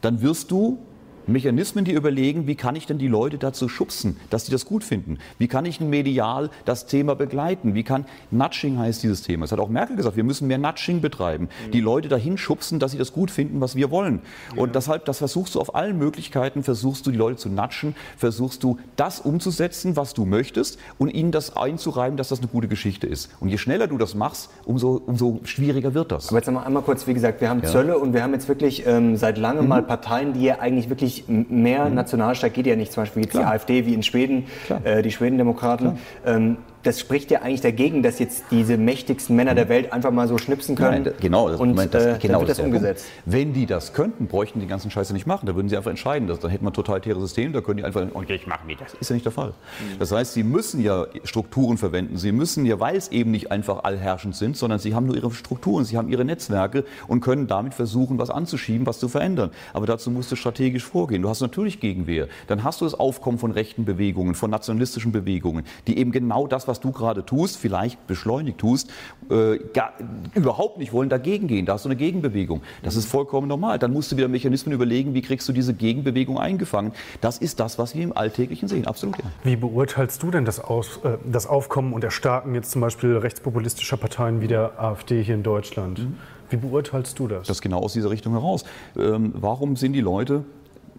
Dann 0.00 0.22
wirst 0.22 0.50
du 0.50 0.78
Mechanismen, 1.26 1.84
die 1.84 1.92
überlegen, 1.92 2.46
wie 2.46 2.54
kann 2.54 2.76
ich 2.76 2.86
denn 2.86 2.98
die 2.98 3.08
Leute 3.08 3.38
dazu 3.38 3.68
schubsen, 3.68 4.16
dass 4.30 4.46
sie 4.46 4.52
das 4.52 4.66
gut 4.66 4.84
finden? 4.84 5.18
Wie 5.38 5.48
kann 5.48 5.64
ich 5.64 5.80
medial 5.80 6.50
das 6.64 6.86
Thema 6.86 7.14
begleiten? 7.14 7.74
Wie 7.74 7.82
kann 7.82 8.04
Nudging 8.30 8.78
heißt 8.78 9.02
dieses 9.02 9.22
Thema? 9.22 9.44
Das 9.44 9.52
hat 9.52 9.60
auch 9.60 9.68
Merkel 9.68 9.96
gesagt, 9.96 10.16
wir 10.16 10.24
müssen 10.24 10.48
mehr 10.48 10.58
Nudging 10.58 11.00
betreiben, 11.00 11.48
mhm. 11.66 11.70
die 11.70 11.80
Leute 11.80 12.08
dahin 12.08 12.38
schubsen, 12.38 12.78
dass 12.78 12.92
sie 12.92 12.98
das 12.98 13.12
gut 13.12 13.30
finden, 13.30 13.60
was 13.60 13.76
wir 13.76 13.90
wollen. 13.90 14.20
Ja. 14.54 14.62
Und 14.62 14.74
deshalb, 14.74 15.04
das 15.04 15.18
versuchst 15.18 15.54
du 15.54 15.60
auf 15.60 15.74
allen 15.74 15.98
Möglichkeiten, 15.98 16.62
versuchst 16.62 17.06
du 17.06 17.10
die 17.10 17.18
Leute 17.18 17.36
zu 17.36 17.48
nudgen, 17.48 17.94
versuchst 18.16 18.62
du 18.62 18.78
das 18.96 19.20
umzusetzen, 19.20 19.96
was 19.96 20.14
du 20.14 20.24
möchtest 20.24 20.78
und 20.98 21.08
ihnen 21.10 21.32
das 21.32 21.56
einzureiben, 21.56 22.16
dass 22.16 22.28
das 22.28 22.40
eine 22.40 22.48
gute 22.48 22.68
Geschichte 22.68 23.06
ist. 23.06 23.30
Und 23.40 23.48
je 23.48 23.58
schneller 23.58 23.86
du 23.86 23.98
das 23.98 24.14
machst, 24.14 24.50
umso, 24.64 25.02
umso 25.06 25.40
schwieriger 25.44 25.94
wird 25.94 26.12
das. 26.12 26.28
Aber 26.28 26.38
jetzt 26.38 26.48
einmal, 26.48 26.64
einmal 26.64 26.82
kurz, 26.82 27.06
wie 27.06 27.14
gesagt, 27.14 27.40
wir 27.40 27.48
haben 27.48 27.62
ja. 27.62 27.68
Zölle 27.68 27.98
und 27.98 28.12
wir 28.12 28.22
haben 28.22 28.32
jetzt 28.32 28.48
wirklich 28.48 28.86
ähm, 28.86 29.16
seit 29.16 29.38
langem 29.38 29.64
mhm. 29.64 29.68
mal 29.68 29.82
Parteien, 29.82 30.32
die 30.32 30.42
ja 30.42 30.58
eigentlich 30.60 30.88
wirklich 30.88 31.11
wirklich 31.12 31.50
mehr 31.50 31.88
mhm. 31.88 31.94
nationalstaat 31.94 32.54
geht 32.54 32.66
ja 32.66 32.76
nicht, 32.76 32.92
zum 32.92 33.02
Beispiel 33.02 33.24
jetzt 33.24 33.34
die 33.34 33.38
AfD 33.38 33.86
wie 33.86 33.94
in 33.94 34.02
Schweden, 34.02 34.46
äh, 34.84 35.02
die 35.02 35.10
Schwedendemokraten. 35.10 35.98
Ähm, 36.24 36.56
das 36.82 36.98
spricht 37.00 37.30
ja 37.30 37.42
eigentlich 37.42 37.60
dagegen, 37.60 38.02
dass 38.02 38.18
jetzt 38.18 38.44
diese 38.50 38.76
mächtigsten 38.76 39.36
Männer 39.36 39.54
der 39.54 39.68
Welt 39.68 39.92
einfach 39.92 40.10
mal 40.10 40.28
so 40.28 40.38
schnipsen 40.38 40.74
können. 40.74 41.04
Nein, 41.04 41.14
genau, 41.20 41.48
das, 41.48 41.60
und 41.60 41.70
Moment, 41.70 41.94
das, 41.94 42.04
äh, 42.04 42.18
genau 42.20 42.40
wird 42.40 42.50
das, 42.50 42.56
das 42.56 42.66
umgesetzt. 42.66 43.06
Wenn 43.24 43.52
die 43.52 43.66
das 43.66 43.92
könnten, 43.92 44.26
bräuchten 44.26 44.60
die 44.60 44.66
ganzen 44.66 44.90
Scheiße 44.90 45.12
nicht 45.12 45.26
machen. 45.26 45.46
Da 45.46 45.54
würden 45.54 45.68
sie 45.68 45.76
einfach 45.76 45.90
entscheiden. 45.90 46.28
Dass, 46.28 46.40
dann 46.40 46.50
hätten 46.50 46.64
wir 46.64 46.70
ein 46.70 46.74
totalitäres 46.74 47.22
System, 47.22 47.52
da 47.52 47.60
können 47.60 47.78
die 47.78 47.84
einfach, 47.84 48.06
okay, 48.14 48.34
ich 48.34 48.46
mache 48.46 48.66
mit. 48.66 48.80
Das 48.80 48.94
ist 48.94 49.08
ja 49.08 49.14
nicht 49.14 49.24
der 49.24 49.32
Fall. 49.32 49.50
Mhm. 49.50 49.98
Das 49.98 50.12
heißt, 50.12 50.34
sie 50.34 50.42
müssen 50.42 50.80
ja 50.82 51.06
Strukturen 51.24 51.78
verwenden. 51.78 52.16
Sie 52.16 52.32
müssen 52.32 52.66
ja, 52.66 52.80
weil 52.80 52.96
es 52.96 53.08
eben 53.08 53.30
nicht 53.30 53.52
einfach 53.52 53.84
allherrschend 53.84 54.34
sind, 54.34 54.56
sondern 54.56 54.78
sie 54.78 54.94
haben 54.94 55.06
nur 55.06 55.16
ihre 55.16 55.30
Strukturen, 55.30 55.84
sie 55.84 55.96
haben 55.96 56.08
ihre 56.08 56.24
Netzwerke 56.24 56.84
und 57.06 57.20
können 57.20 57.46
damit 57.46 57.74
versuchen, 57.74 58.18
was 58.18 58.30
anzuschieben, 58.30 58.86
was 58.86 58.98
zu 58.98 59.08
verändern. 59.08 59.50
Aber 59.72 59.86
dazu 59.86 60.10
musst 60.10 60.32
du 60.32 60.36
strategisch 60.36 60.84
vorgehen. 60.84 61.22
Du 61.22 61.28
hast 61.28 61.40
natürlich 61.40 61.80
Gegenwehr. 61.80 62.28
Dann 62.48 62.64
hast 62.64 62.80
du 62.80 62.84
das 62.84 62.94
Aufkommen 62.94 63.38
von 63.38 63.50
rechten 63.52 63.84
Bewegungen, 63.84 64.34
von 64.34 64.50
nationalistischen 64.50 65.12
Bewegungen, 65.12 65.64
die 65.86 65.98
eben 65.98 66.12
genau 66.12 66.46
das, 66.46 66.68
was 66.68 66.71
du 66.80 66.92
gerade 66.92 67.24
tust, 67.24 67.42
tust, 67.42 67.56
vielleicht 67.56 68.06
beschleunigt 68.06 68.58
tust, 68.58 68.90
äh, 69.30 69.58
gar, 69.72 69.92
überhaupt 70.34 70.78
nicht 70.78 70.92
wollen 70.92 71.08
dagegen 71.08 71.46
gehen. 71.46 71.66
Da 71.66 71.74
hast 71.74 71.84
du 71.84 71.88
eine 71.88 71.96
Gegenbewegung. 71.96 72.62
Das 72.82 72.96
ist 72.96 73.06
vollkommen 73.06 73.48
normal. 73.48 73.78
Dann 73.78 73.92
musst 73.92 74.12
du 74.12 74.16
wieder 74.16 74.28
Mechanismen 74.28 74.74
überlegen, 74.74 75.14
wie 75.14 75.22
kriegst 75.22 75.48
du 75.48 75.52
diese 75.52 75.74
Gegenbewegung 75.74 76.38
eingefangen. 76.38 76.92
Das 77.20 77.38
ist 77.38 77.58
das, 77.60 77.78
was 77.78 77.94
wir 77.94 78.02
im 78.02 78.16
Alltäglichen 78.16 78.68
sehen. 78.68 78.86
Absolut. 78.86 79.18
Ja. 79.18 79.24
Wie 79.44 79.56
beurteilst 79.56 80.22
du 80.22 80.30
denn 80.30 80.44
das, 80.44 80.60
Aus, 80.60 81.00
äh, 81.04 81.18
das 81.24 81.46
Aufkommen 81.46 81.92
und 81.92 82.04
Erstarken 82.04 82.54
jetzt 82.54 82.70
zum 82.70 82.80
Beispiel 82.80 83.16
rechtspopulistischer 83.16 83.96
Parteien 83.96 84.40
wie 84.40 84.48
der 84.48 84.80
AfD 84.80 85.22
hier 85.22 85.34
in 85.34 85.42
Deutschland? 85.42 86.00
Mhm. 86.00 86.16
Wie 86.50 86.56
beurteilst 86.56 87.18
du 87.18 87.28
das? 87.28 87.46
Das 87.46 87.62
genau 87.62 87.78
aus 87.78 87.94
dieser 87.94 88.10
Richtung 88.10 88.34
heraus. 88.34 88.64
Ähm, 88.96 89.32
warum 89.34 89.76
sind 89.76 89.94
die 89.94 90.02
Leute 90.02 90.44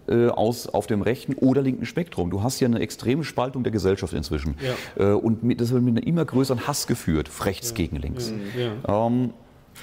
äh, 0.08 0.28
aus, 0.28 0.66
auf 0.66 0.86
dem 0.86 1.02
rechten 1.02 1.34
oder 1.34 1.62
linken 1.62 1.86
Spektrum. 1.86 2.30
Du 2.30 2.42
hast 2.42 2.60
ja 2.60 2.68
eine 2.68 2.80
extreme 2.80 3.24
Spaltung 3.24 3.62
der 3.62 3.72
Gesellschaft 3.72 4.12
inzwischen. 4.12 4.56
Ja. 4.96 5.12
Äh, 5.12 5.14
und 5.14 5.42
mit, 5.42 5.60
das 5.60 5.72
wird 5.72 5.82
mit 5.82 5.96
einem 5.96 6.06
immer 6.06 6.24
größeren 6.24 6.66
Hass 6.66 6.86
geführt, 6.86 7.30
rechts 7.44 7.70
ja. 7.70 7.76
gegen 7.76 7.96
links. 7.96 8.32
Ja. 8.56 9.06
Ähm, 9.06 9.30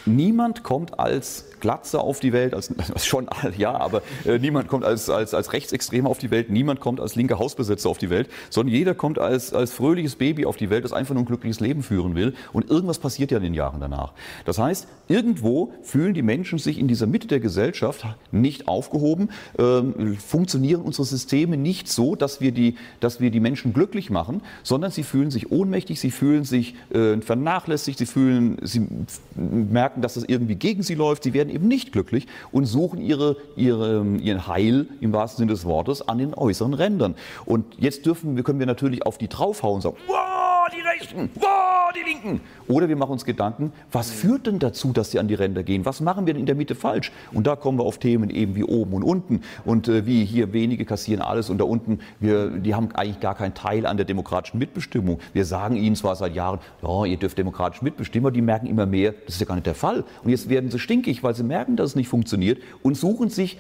Niemand 0.05 0.63
kommt 0.63 0.99
als 0.99 1.45
Glatze 1.61 2.01
auf 2.01 2.19
die 2.19 2.33
Welt, 2.33 2.53
als, 2.53 2.73
schon 3.05 3.29
ja, 3.57 3.73
aber 3.73 4.01
äh, 4.25 4.39
niemand 4.39 4.67
kommt 4.67 4.83
als, 4.83 5.09
als, 5.09 5.33
als 5.33 5.53
Rechtsextremer 5.53 6.09
auf 6.09 6.17
die 6.17 6.31
Welt, 6.31 6.49
niemand 6.49 6.79
kommt 6.79 6.99
als 6.99 7.15
linker 7.15 7.39
Hausbesetzer 7.39 7.87
auf 7.87 7.99
die 7.99 8.09
Welt, 8.09 8.29
sondern 8.49 8.75
jeder 8.75 8.93
kommt 8.95 9.19
als, 9.19 9.53
als 9.53 9.71
fröhliches 9.71 10.15
Baby 10.15 10.45
auf 10.45 10.57
die 10.57 10.69
Welt, 10.69 10.83
das 10.83 10.91
einfach 10.91 11.13
nur 11.13 11.23
ein 11.23 11.27
glückliches 11.27 11.59
Leben 11.59 11.83
führen 11.83 12.15
will. 12.15 12.33
Und 12.51 12.69
irgendwas 12.69 12.99
passiert 12.99 13.31
ja 13.31 13.37
in 13.37 13.43
den 13.43 13.53
Jahren 13.53 13.79
danach. 13.79 14.13
Das 14.45 14.57
heißt, 14.57 14.87
irgendwo 15.07 15.71
fühlen 15.83 16.13
die 16.13 16.23
Menschen 16.23 16.59
sich 16.59 16.79
in 16.79 16.87
dieser 16.87 17.05
Mitte 17.05 17.27
der 17.27 17.39
Gesellschaft 17.39 18.05
nicht 18.31 18.67
aufgehoben, 18.67 19.29
äh, 19.57 19.81
funktionieren 20.17 20.81
unsere 20.81 21.05
Systeme 21.05 21.57
nicht 21.57 21.87
so, 21.87 22.15
dass 22.15 22.41
wir, 22.41 22.51
die, 22.51 22.75
dass 22.99 23.21
wir 23.21 23.29
die 23.29 23.39
Menschen 23.39 23.73
glücklich 23.73 24.09
machen, 24.09 24.41
sondern 24.63 24.91
sie 24.91 25.03
fühlen 25.03 25.29
sich 25.29 25.51
ohnmächtig, 25.51 25.99
sie 25.99 26.11
fühlen 26.11 26.43
sich 26.43 26.75
äh, 26.91 27.21
vernachlässigt, 27.21 27.99
sie 27.99 28.07
fühlen, 28.07 28.57
sie 28.63 28.87
merken, 29.35 29.80
merken, 29.81 30.01
dass 30.01 30.13
das 30.13 30.23
irgendwie 30.25 30.55
gegen 30.55 30.83
sie 30.83 30.93
läuft. 30.93 31.23
Sie 31.23 31.33
werden 31.33 31.49
eben 31.49 31.67
nicht 31.67 31.91
glücklich 31.91 32.27
und 32.51 32.65
suchen 32.65 33.01
ihre, 33.01 33.35
ihre, 33.55 34.05
ihren 34.21 34.45
Heil 34.47 34.85
im 34.99 35.11
wahrsten 35.11 35.39
Sinne 35.39 35.53
des 35.53 35.65
Wortes 35.65 36.07
an 36.07 36.19
den 36.19 36.35
äußeren 36.35 36.75
Rändern. 36.75 37.15
Und 37.45 37.65
jetzt 37.79 38.05
dürfen, 38.05 38.41
können 38.43 38.59
wir 38.59 38.67
natürlich 38.67 39.05
auf 39.07 39.17
die 39.17 39.27
draufhauen 39.27 39.75
und 39.75 39.81
sagen, 39.81 39.97
wow, 40.07 40.50
die 40.75 40.81
Rechten, 40.81 41.29
wow, 41.35 41.91
die 41.95 42.09
Linken. 42.09 42.41
Oder 42.67 42.89
wir 42.89 42.95
machen 42.95 43.11
uns 43.11 43.25
Gedanken, 43.25 43.71
was 43.91 44.11
führt 44.11 44.47
denn 44.47 44.59
dazu, 44.59 44.93
dass 44.93 45.11
sie 45.11 45.19
an 45.19 45.27
die 45.27 45.33
Ränder 45.33 45.63
gehen? 45.63 45.85
Was 45.85 46.01
machen 46.01 46.25
wir 46.25 46.33
denn 46.33 46.41
in 46.41 46.45
der 46.45 46.55
Mitte 46.55 46.75
falsch? 46.75 47.11
Und 47.31 47.47
da 47.47 47.55
kommen 47.55 47.77
wir 47.77 47.83
auf 47.83 47.97
Themen 47.97 48.29
eben 48.29 48.55
wie 48.55 48.63
oben 48.63 48.93
und 48.93 49.03
unten 49.03 49.41
und 49.65 49.87
äh, 49.87 50.05
wie 50.05 50.25
hier 50.25 50.53
wenige 50.53 50.85
kassieren 50.85 51.21
alles 51.21 51.49
und 51.49 51.57
da 51.57 51.65
unten, 51.65 51.99
wir, 52.19 52.49
die 52.49 52.75
haben 52.75 52.91
eigentlich 52.93 53.19
gar 53.19 53.35
keinen 53.35 53.53
Teil 53.53 53.85
an 53.85 53.97
der 53.97 54.05
demokratischen 54.05 54.57
Mitbestimmung. 54.59 55.19
Wir 55.33 55.45
sagen 55.45 55.75
ihnen 55.75 55.95
zwar 55.95 56.15
seit 56.15 56.35
Jahren, 56.35 56.59
ja, 56.81 57.05
ihr 57.05 57.17
dürft 57.17 57.37
demokratisch 57.37 57.81
mitbestimmen, 57.81 58.27
aber 58.27 58.33
die 58.33 58.41
merken 58.41 58.67
immer 58.67 58.85
mehr, 58.85 59.13
das 59.25 59.35
ist 59.35 59.41
ja 59.41 59.47
gar 59.47 59.55
nicht 59.55 59.67
der 59.67 59.75
Fall. 59.75 60.03
Und 60.23 60.29
jetzt 60.29 60.49
werden 60.49 60.69
sie 60.71 60.79
stinkig, 60.79 61.23
weil 61.23 61.35
sie 61.35 61.43
merken, 61.43 61.75
dass 61.75 61.91
es 61.91 61.95
nicht 61.95 62.07
funktioniert 62.07 62.61
und 62.81 62.95
suchen 62.95 63.29
sich 63.29 63.57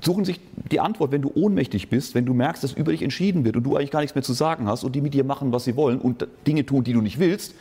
suchen 0.00 0.24
sich 0.24 0.40
die 0.70 0.80
Antwort, 0.80 1.12
wenn 1.12 1.22
du 1.22 1.30
ohnmächtig 1.34 1.90
bist, 1.90 2.14
wenn 2.14 2.24
du 2.24 2.34
merkst, 2.34 2.64
dass 2.64 2.72
über 2.72 2.92
dich 2.92 3.02
entschieden 3.02 3.44
wird 3.44 3.56
und 3.56 3.62
du 3.64 3.76
eigentlich 3.76 3.90
gar 3.90 4.00
nichts 4.00 4.14
mehr 4.14 4.22
zu 4.22 4.32
sagen 4.32 4.66
hast 4.66 4.84
und 4.84 4.94
die 4.94 5.00
mit 5.00 5.14
dir 5.14 5.24
machen, 5.24 5.52
was 5.52 5.64
sie 5.64 5.76
wollen 5.76 6.00
und 6.00 6.26
Dinge 6.46 6.64
tun, 6.64 6.84
die 6.84 6.92
du 6.92 7.02
nicht 7.02 7.18
willst, 7.18 7.54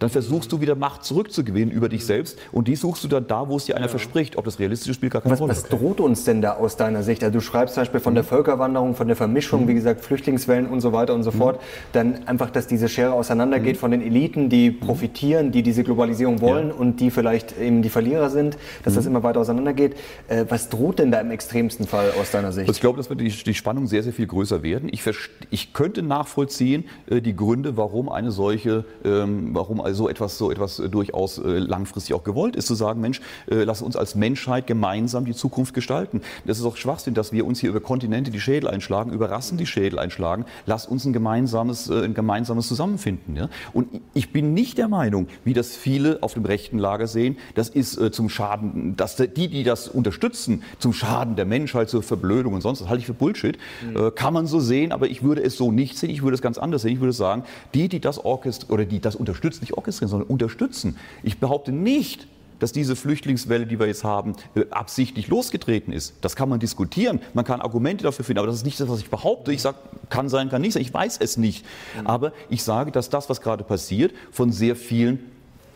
dann 0.00 0.10
versuchst 0.10 0.50
du 0.50 0.60
wieder 0.60 0.74
Macht 0.74 1.04
zurückzugewinnen 1.04 1.70
über 1.70 1.88
dich 1.88 2.04
selbst 2.04 2.38
und 2.50 2.66
die 2.66 2.74
suchst 2.74 3.04
du 3.04 3.08
dann 3.08 3.26
da, 3.26 3.48
wo 3.48 3.56
es 3.56 3.66
dir 3.66 3.76
einer 3.76 3.88
verspricht. 3.88 4.36
Ob 4.36 4.44
das 4.44 4.58
realistisch 4.58 4.96
spielt, 4.96 5.12
gar 5.12 5.22
keine 5.22 5.32
was, 5.32 5.40
Rolle. 5.40 5.52
Was 5.52 5.64
droht 5.64 6.00
uns 6.00 6.24
denn 6.24 6.42
da 6.42 6.54
aus 6.54 6.76
deiner 6.76 7.02
Sicht? 7.02 7.22
Also 7.22 7.34
du 7.34 7.40
schreibst 7.40 7.74
zum 7.74 7.82
Beispiel 7.82 8.00
von 8.00 8.14
der 8.14 8.24
Völkerwanderung, 8.24 8.96
von 8.96 9.06
der 9.06 9.16
Vermischung, 9.16 9.64
mhm. 9.64 9.68
wie 9.68 9.74
gesagt, 9.74 10.00
Flüchtlingswellen 10.00 10.66
und 10.66 10.80
so 10.80 10.92
weiter 10.92 11.14
und 11.14 11.22
so 11.22 11.30
mhm. 11.30 11.36
fort. 11.36 11.60
Dann 11.92 12.26
einfach, 12.26 12.50
dass 12.50 12.66
diese 12.66 12.88
Schere 12.88 13.12
auseinandergeht 13.12 13.76
mhm. 13.76 13.80
von 13.80 13.90
den 13.90 14.02
Eliten, 14.02 14.48
die 14.48 14.70
mhm. 14.70 14.80
profitieren, 14.80 15.52
die 15.52 15.62
diese 15.62 15.84
Globalisierung 15.84 16.40
wollen 16.40 16.68
ja. 16.68 16.74
und 16.74 17.00
die 17.00 17.10
vielleicht 17.10 17.58
eben 17.58 17.82
die 17.82 17.90
Verlierer 17.90 18.30
sind, 18.30 18.56
dass 18.84 18.94
das 18.94 19.04
mhm. 19.04 19.10
immer 19.10 19.22
weiter 19.22 19.40
auseinandergeht. 19.40 19.96
Äh, 20.28 20.46
was 20.48 20.70
droht 20.70 20.98
denn 20.98 21.10
da 21.10 21.20
im 21.20 21.30
extremsten 21.30 21.86
Fall 21.86 22.12
aus 22.20 22.30
deiner 22.30 22.52
Sicht? 22.52 22.70
Ich 22.70 22.80
glaube, 22.80 22.96
dass 22.96 23.10
wird 23.10 23.20
die, 23.20 23.28
die 23.28 23.54
Spannung 23.54 23.86
sehr, 23.86 24.02
sehr 24.02 24.14
viel 24.14 24.26
größer 24.26 24.62
werden. 24.62 24.88
Ich, 24.90 25.02
ich 25.50 25.72
könnte 25.74 26.02
nachvollziehen 26.02 26.84
äh, 27.08 27.20
die 27.20 27.36
Gründe, 27.36 27.76
warum 27.76 28.08
eine 28.08 28.30
solche, 28.30 28.84
ähm, 29.04 29.50
warum 29.52 29.80
also 29.90 30.08
etwas 30.08 30.38
so 30.38 30.50
etwas 30.50 30.70
was 30.70 30.78
äh, 30.78 30.88
durchaus 30.88 31.38
äh, 31.38 31.58
langfristig 31.58 32.14
auch 32.14 32.24
gewollt 32.24 32.56
ist, 32.56 32.66
zu 32.66 32.74
sagen, 32.74 33.00
Mensch, 33.00 33.20
äh, 33.50 33.64
lass 33.64 33.82
uns 33.82 33.96
als 33.96 34.14
Menschheit 34.14 34.66
gemeinsam 34.66 35.24
die 35.24 35.34
Zukunft 35.34 35.74
gestalten. 35.74 36.22
Das 36.46 36.58
ist 36.58 36.64
auch 36.64 36.76
Schwachsinn, 36.76 37.14
dass 37.14 37.32
wir 37.32 37.46
uns 37.46 37.60
hier 37.60 37.70
über 37.70 37.80
Kontinente 37.80 38.30
die 38.30 38.40
Schädel 38.40 38.68
einschlagen, 38.68 39.12
über 39.12 39.30
Rassen 39.30 39.58
die 39.58 39.66
Schädel 39.66 39.98
einschlagen. 39.98 40.44
Lass 40.66 40.86
uns 40.86 41.04
ein 41.04 41.12
gemeinsames, 41.12 41.90
ein 41.90 42.14
gemeinsames 42.14 42.68
Zusammenfinden. 42.68 43.36
Ja? 43.36 43.48
Und 43.72 43.88
ich 44.14 44.32
bin 44.32 44.54
nicht 44.54 44.78
der 44.78 44.88
Meinung, 44.88 45.26
wie 45.44 45.52
das 45.52 45.76
viele 45.76 46.22
auf 46.22 46.34
dem 46.34 46.44
rechten 46.44 46.78
Lager 46.78 47.06
sehen, 47.06 47.36
das 47.54 47.68
ist 47.68 48.00
zum 48.12 48.28
Schaden, 48.28 48.96
dass 48.96 49.16
die, 49.16 49.48
die 49.48 49.64
das 49.64 49.88
unterstützen, 49.88 50.62
zum 50.78 50.92
Schaden 50.92 51.36
der 51.36 51.44
Menschheit, 51.44 51.88
zur 51.88 52.02
Verblödung 52.02 52.54
und 52.54 52.60
sonst, 52.60 52.80
das 52.80 52.88
halte 52.88 53.00
ich 53.00 53.06
für 53.06 53.14
Bullshit. 53.14 53.58
Mhm. 53.82 54.14
Kann 54.14 54.34
man 54.34 54.46
so 54.46 54.60
sehen, 54.60 54.92
aber 54.92 55.08
ich 55.08 55.22
würde 55.22 55.42
es 55.42 55.56
so 55.56 55.72
nicht 55.72 55.98
sehen, 55.98 56.10
ich 56.10 56.22
würde 56.22 56.34
es 56.34 56.42
ganz 56.42 56.58
anders 56.58 56.82
sehen. 56.82 56.92
Ich 56.92 57.00
würde 57.00 57.12
sagen, 57.12 57.44
die, 57.74 57.88
die 57.88 58.00
das 58.00 58.24
Orchester 58.24 58.70
oder 58.72 58.84
die 58.84 59.00
das 59.00 59.16
unterstützen, 59.16 59.60
nicht 59.62 59.76
orchestrieren, 59.80 60.10
sondern 60.10 60.28
unterstützen. 60.28 60.96
Ich 61.22 61.38
behaupte 61.38 61.72
nicht, 61.72 62.26
dass 62.60 62.72
diese 62.72 62.94
Flüchtlingswelle, 62.94 63.66
die 63.66 63.80
wir 63.80 63.86
jetzt 63.86 64.04
haben, 64.04 64.34
äh, 64.54 64.64
absichtlich 64.70 65.28
losgetreten 65.28 65.92
ist. 65.92 66.14
Das 66.20 66.36
kann 66.36 66.48
man 66.48 66.60
diskutieren, 66.60 67.20
man 67.34 67.44
kann 67.44 67.60
Argumente 67.60 68.04
dafür 68.04 68.24
finden, 68.24 68.38
aber 68.38 68.46
das 68.46 68.56
ist 68.56 68.64
nicht 68.64 68.78
das, 68.78 68.88
was 68.88 69.00
ich 69.00 69.10
behaupte. 69.10 69.52
Ich 69.52 69.62
sage, 69.62 69.78
kann 70.08 70.28
sein, 70.28 70.48
kann 70.48 70.62
nicht 70.62 70.74
sein, 70.74 70.82
ich 70.82 70.94
weiß 70.94 71.18
es 71.20 71.36
nicht. 71.36 71.64
Aber 72.04 72.32
ich 72.48 72.62
sage, 72.62 72.92
dass 72.92 73.10
das, 73.10 73.28
was 73.28 73.40
gerade 73.40 73.64
passiert, 73.64 74.12
von 74.30 74.52
sehr 74.52 74.76
vielen 74.76 75.18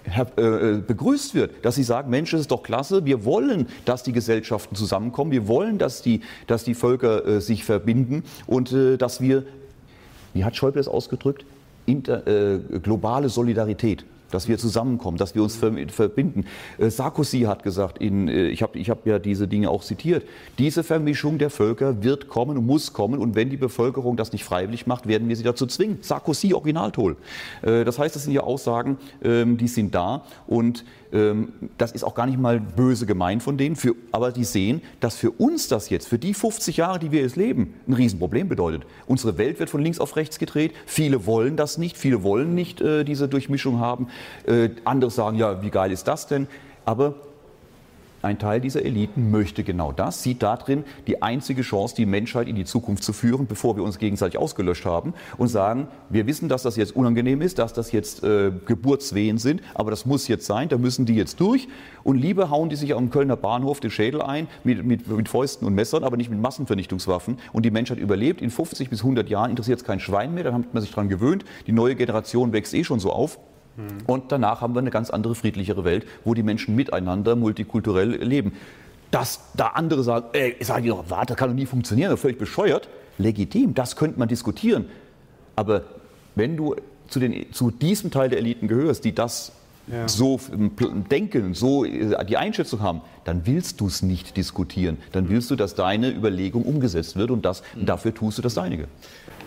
äh, 0.05 0.43
äh, 0.43 0.83
begrüßt 0.87 1.35
wird, 1.35 1.65
dass 1.65 1.77
sie 1.77 1.83
sagen, 1.83 2.11
Mensch, 2.11 2.33
es 2.35 2.43
ist 2.43 2.51
doch 2.51 2.63
klasse, 2.63 3.07
wir 3.07 3.25
wollen, 3.25 3.67
dass 3.87 4.03
die 4.03 4.13
Gesellschaften 4.13 4.77
zusammenkommen, 4.77 5.31
wir 5.31 5.49
wollen, 5.49 5.79
dass 5.79 6.03
die, 6.03 6.21
dass 6.47 6.63
die 6.63 6.75
Völker 6.75 7.41
sich 7.41 7.65
verbinden 7.65 8.25
und 8.47 8.75
dass 8.99 9.21
wir, 9.21 9.45
wie 10.35 10.45
hat 10.45 10.57
Schäuble 10.57 10.81
es 10.81 10.89
ausgedrückt, 10.89 11.47
inter, 11.87 12.27
äh, 12.27 12.59
globale 12.83 13.29
Solidarität 13.29 14.05
dass 14.35 14.49
wir 14.49 14.59
zusammenkommen, 14.59 15.17
dass 15.17 15.35
wir 15.35 15.43
uns 15.43 15.57
verbinden. 15.57 16.45
Äh, 16.79 16.91
Sarkozy 16.91 17.43
hat 17.43 17.63
gesagt, 17.63 17.99
in, 17.99 18.29
äh, 18.29 18.49
ich 18.49 18.63
habe 18.63 18.79
ich 18.79 18.91
hab 18.91 19.07
ja 19.07 19.19
diese 19.19 19.47
Dinge 19.47 19.71
auch 19.71 19.85
zitiert, 19.85 20.27
diese 20.59 20.83
Vermischung 20.83 21.39
der 21.39 21.51
Völker 21.51 22.03
wird 22.03 22.29
kommen 22.29 22.59
und 22.59 22.67
muss 22.67 22.93
kommen 22.93 23.21
und 23.21 23.37
wenn 23.37 23.49
die 23.49 23.57
Bevölkerung 23.57 24.17
das 24.17 24.33
nicht 24.33 24.45
freiwillig 24.45 24.87
macht, 24.87 25.07
werden 25.07 25.29
wir 25.29 25.37
sie 25.37 25.45
dazu 25.45 25.67
zwingen. 25.67 25.99
Sarkozy, 26.01 26.53
Originaltol. 26.53 27.17
Äh, 27.63 27.85
das 27.85 27.99
heißt, 27.99 28.17
das 28.17 28.25
sind 28.25 28.33
ja 28.33 28.43
Aussagen, 28.43 28.99
ähm, 29.23 29.57
die 29.57 29.69
sind 29.69 29.95
da 29.95 30.25
und 30.49 30.85
das 31.79 31.93
ist 31.93 32.03
auch 32.03 32.15
gar 32.15 32.27
nicht 32.27 32.41
mal 32.41 32.59
böse 32.59 33.07
gemeint 33.07 33.43
von 33.43 33.57
denen, 33.57 33.77
für, 33.77 33.95
aber 34.11 34.33
die 34.33 34.43
sehen, 34.43 34.83
dass 34.99 35.17
für 35.17 35.31
uns 35.31 35.69
das 35.69 35.89
jetzt, 35.89 36.09
für 36.09 36.19
die 36.19 36.35
50 36.35 36.79
Jahre, 36.79 36.99
die 36.99 37.13
wir 37.13 37.21
jetzt 37.21 37.37
leben, 37.37 37.75
ein 37.87 37.93
Riesenproblem 37.93 38.49
bedeutet. 38.49 38.83
Unsere 39.07 39.39
Welt 39.39 39.61
wird 39.61 39.71
von 39.71 39.81
links 39.81 40.01
auf 40.01 40.17
rechts 40.17 40.41
gedreht, 40.41 40.73
viele 40.87 41.25
wollen 41.27 41.57
das 41.57 41.79
nicht, 41.79 41.97
viele 41.97 42.25
wollen 42.25 42.55
nicht 42.55 42.81
äh, 42.81 43.05
diese 43.05 43.29
Durchmischung 43.29 43.79
haben, 43.79 44.09
äh, 44.47 44.71
andere 44.85 45.11
sagen, 45.13 45.37
ja, 45.37 45.63
wie 45.63 45.71
geil 45.71 45.93
ist 45.93 46.09
das 46.09 46.27
denn? 46.27 46.49
Aber 46.85 47.15
ein 48.25 48.39
Teil 48.39 48.61
dieser 48.61 48.85
Eliten 48.85 49.31
möchte 49.31 49.63
genau 49.65 49.93
das, 49.93 50.23
sieht 50.23 50.43
darin 50.43 50.85
die 51.07 51.23
einzige 51.23 51.63
Chance, 51.63 51.95
die 51.95 52.07
Menschheit 52.07 52.49
in 52.49 52.57
die 52.57 52.65
Zukunft 52.65 53.05
zu 53.05 53.13
führen, 53.13 53.47
bevor 53.47 53.77
wir 53.77 53.85
uns 53.85 53.99
gegenseitig 53.99 54.39
ausgelöscht 54.39 54.85
haben 54.85 55.15
und 55.37 55.49
sagen, 55.49 55.89
wir 56.11 56.27
wissen, 56.27 56.49
dass 56.49 56.63
das 56.63 56.77
jetzt 56.77 56.97
unangenehm 56.97 57.41
ist, 57.43 57.59
dass 57.59 57.73
das 57.73 57.93
jetzt 57.93 58.25
äh, 58.25 58.51
Geburtswehen 58.67 59.39
sind, 59.39 59.63
aber 59.75 59.91
das 59.91 60.07
muss 60.07 60.29
jetzt 60.29 60.47
sein, 60.47 60.69
da 60.69 60.79
müssen 60.79 61.07
die 61.07 61.15
jetzt 61.15 61.41
durch 61.41 61.69
und 62.03 62.17
lieber 62.17 62.51
hauen 62.51 62.69
die 62.69 62.77
sich 62.77 62.95
am 62.95 63.11
Kölner 63.11 63.37
Bahnhof 63.37 63.81
den 63.81 63.91
Schädel 63.91 64.23
ein 64.23 64.49
mit, 64.65 64.85
mit, 64.85 65.07
mit 65.07 65.29
Fäusten 65.29 65.67
und 65.67 65.75
Messern, 65.75 66.05
aber 66.05 66.17
nicht 66.17 66.31
mit 66.31 66.41
Massenvernichtungswaffen 66.41 67.39
und 67.53 67.65
die 67.65 67.71
Menschheit 67.71 67.99
überlebt. 67.99 68.41
In 68.41 68.51
50 68.51 68.91
bis 68.91 69.01
100 69.01 69.29
Jahren 69.29 69.51
interessiert 69.51 69.81
es 69.81 69.85
kein 69.85 70.01
Schwein 70.01 70.35
mehr, 70.35 70.45
dann 70.45 70.55
hat 70.55 70.75
man 70.75 70.83
sich 70.83 70.91
daran 70.91 71.09
gewöhnt, 71.09 71.45
die 71.67 71.73
neue 71.73 71.95
Generation 71.95 72.53
wächst 72.53 72.75
eh 72.75 72.85
schon 72.85 73.01
so 73.01 73.13
auf. 73.13 73.39
Mhm. 73.77 74.07
Und 74.07 74.33
danach 74.33 74.61
haben 74.61 74.75
wir 74.75 74.81
eine 74.81 74.91
ganz 74.91 75.11
andere, 75.11 75.35
friedlichere 75.35 75.85
Welt, 75.85 76.07
wo 76.25 76.35
die 76.35 76.43
Menschen 76.43 76.75
miteinander 76.75 77.37
multikulturell 77.37 78.23
leben. 78.23 78.53
Dass 79.11 79.41
da 79.57 79.69
andere 79.69 80.03
sagen, 80.03 80.27
ey, 80.33 80.57
sagen 80.61 80.83
die 80.83 80.89
doch, 80.89 81.05
warte, 81.09 81.33
das 81.33 81.37
kann 81.37 81.51
doch 81.51 81.57
nie 81.57 81.67
funktionieren, 81.67 82.11
das 82.11 82.19
ist 82.19 82.23
völlig 82.23 82.39
bescheuert. 82.39 82.89
Legitim, 83.19 83.75
das 83.75 83.97
könnte 83.97 84.19
man 84.19 84.29
diskutieren. 84.29 84.87
Aber 85.57 85.83
wenn 86.35 86.57
du 86.57 86.75
zu, 87.09 87.21
den, 87.21 87.53
zu 87.53 87.71
diesem 87.71 88.11
Teil 88.11 88.29
der 88.29 88.39
Eliten 88.39 88.67
gehörst, 88.67 89.05
die 89.05 89.15
das 89.15 89.53
ja. 89.87 90.09
so 90.09 90.41
denken, 91.11 91.55
so 91.55 91.85
äh, 91.85 92.25
die 92.25 92.37
Einschätzung 92.37 92.81
haben, 92.81 93.03
dann 93.25 93.47
willst 93.47 93.81
du 93.81 93.87
es 93.87 94.03
nicht 94.03 94.37
diskutieren. 94.37 94.99
Dann 95.13 95.29
willst 95.29 95.51
du, 95.51 95.57
dass 95.57 95.75
deine 95.75 96.11
Überlegung 96.11 96.63
umgesetzt 96.63 97.17
wird 97.17 97.31
und 97.31 97.45
das, 97.45 97.63
mhm. 97.75 97.87
dafür 97.87 98.15
tust 98.15 98.39
du 98.39 98.43
das 98.43 98.55
Deinige. 98.55 98.89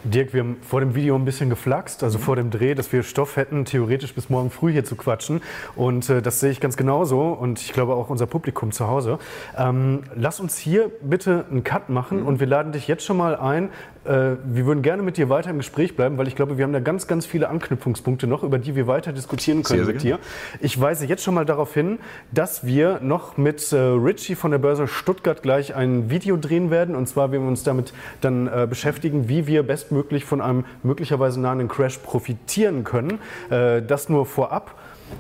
Dirk, 0.04 0.34
wir 0.34 0.42
haben 0.42 0.58
vor 0.62 0.80
dem 0.80 0.96
Video 0.96 1.16
ein 1.16 1.26
bisschen 1.26 1.50
geflaxt, 1.50 2.04
also 2.04 2.18
vor 2.18 2.36
dem 2.36 2.50
Dreh, 2.50 2.76
dass 2.76 2.92
wir 2.94 3.04
Stoff 3.04 3.36
hätten, 3.36 3.66
theoretisch 3.66 4.14
bis 4.14 4.30
morgen 4.30 4.50
früh 4.50 4.72
hier 4.72 4.86
zu 4.86 4.96
quatschen. 4.96 5.42
Und 5.76 6.10
äh, 6.10 6.22
das 6.22 6.40
sehe 6.40 6.52
ich 6.52 6.60
ganz 6.60 6.78
genauso 6.78 7.30
und 7.30 7.60
ich 7.60 7.74
glaube 7.74 7.96
auch 7.96 8.10
unser 8.10 8.28
Publikum 8.28 8.72
zu 8.72 8.88
Hause. 8.88 9.20
Ähm, 9.58 10.04
lass 10.16 10.40
uns 10.40 10.58
hier 10.58 10.92
bitte 11.02 11.46
einen 11.50 11.64
Cut 11.64 11.90
machen 11.90 12.22
mhm. 12.22 12.28
und 12.28 12.40
wir 12.40 12.48
laden 12.48 12.72
dich 12.72 12.88
jetzt 12.88 13.06
schon 13.06 13.18
mal 13.18 13.36
ein. 13.36 13.70
Äh, 14.08 14.38
wir 14.44 14.66
würden 14.66 14.82
gerne 14.82 15.04
mit 15.04 15.18
dir 15.18 15.30
weiter 15.30 15.50
im 15.50 15.58
Gespräch 15.58 15.96
bleiben, 15.96 16.18
weil 16.18 16.28
ich 16.28 16.36
glaube, 16.36 16.58
wir 16.58 16.64
haben 16.64 16.74
da 16.74 16.80
ganz, 16.80 17.08
ganz 17.08 17.26
viele 17.26 17.50
Anknüpfungspunkte 17.50 18.26
noch, 18.26 18.44
über 18.44 18.58
die 18.58 18.76
wir 18.76 18.88
weiter 18.88 19.12
diskutieren 19.12 19.64
können 19.64 19.80
sehr, 19.80 19.86
sehr 19.86 19.94
mit 19.94 20.04
dir. 20.04 20.20
Ich 20.62 20.80
weise 20.80 21.06
jetzt 21.06 21.24
schon 21.24 21.34
mal 21.34 21.46
darauf 21.46 21.74
hin, 21.74 22.00
dass 22.32 22.66
wir 22.66 23.00
noch 23.02 23.38
mit 23.38 23.72
äh, 23.74 23.78
Richie 23.78 24.36
von 24.36 24.52
der 24.52 24.60
Börse 24.60 24.88
Stuttgart 24.88 25.42
gleich 25.44 25.76
ein 25.76 26.10
Video 26.10 26.38
drehen 26.38 26.72
werden. 26.72 26.96
Und 26.96 27.08
zwar 27.08 27.32
werden 27.32 27.44
wir 27.44 27.50
uns 27.50 27.64
damit 27.64 27.94
dann 28.22 28.48
äh, 28.48 28.66
beschäftigen, 28.70 29.28
wie 29.28 29.48
wir 29.48 29.64
bestmöglich 29.64 30.26
von 30.26 30.42
einem 30.42 30.66
möglicherweise 30.84 31.42
nahen 31.42 31.68
Crash 31.68 31.98
profitieren 31.98 32.84
können. 32.84 33.20
Äh, 33.50 33.82
das 33.82 34.10
nur 34.10 34.26
vorab. 34.26 34.76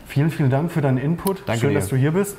Vielen, 0.05 0.31
vielen 0.31 0.49
Dank 0.49 0.71
für 0.71 0.81
deinen 0.81 0.97
Input. 0.97 1.43
Danke 1.45 1.61
Schön, 1.61 1.69
dir. 1.71 1.75
dass 1.75 1.89
du 1.89 1.95
hier 1.95 2.11
bist. 2.11 2.37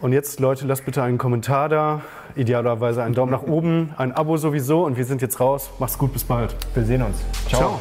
Und 0.00 0.12
jetzt, 0.12 0.38
Leute, 0.38 0.64
lasst 0.66 0.84
bitte 0.84 1.02
einen 1.02 1.18
Kommentar 1.18 1.68
da, 1.68 2.02
idealerweise 2.38 3.02
einen 3.02 3.14
Daumen 3.14 3.32
nach 3.32 3.42
oben, 3.42 3.90
ein 3.96 4.12
Abo 4.12 4.36
sowieso 4.36 4.84
und 4.84 4.96
wir 4.96 5.04
sind 5.04 5.20
jetzt 5.22 5.40
raus. 5.40 5.70
Macht's 5.78 5.98
gut, 5.98 6.12
bis 6.12 6.24
bald. 6.24 6.54
Wir 6.74 6.84
sehen 6.84 7.02
uns. 7.02 7.16
Ciao. 7.48 7.60
Ciao. 7.60 7.80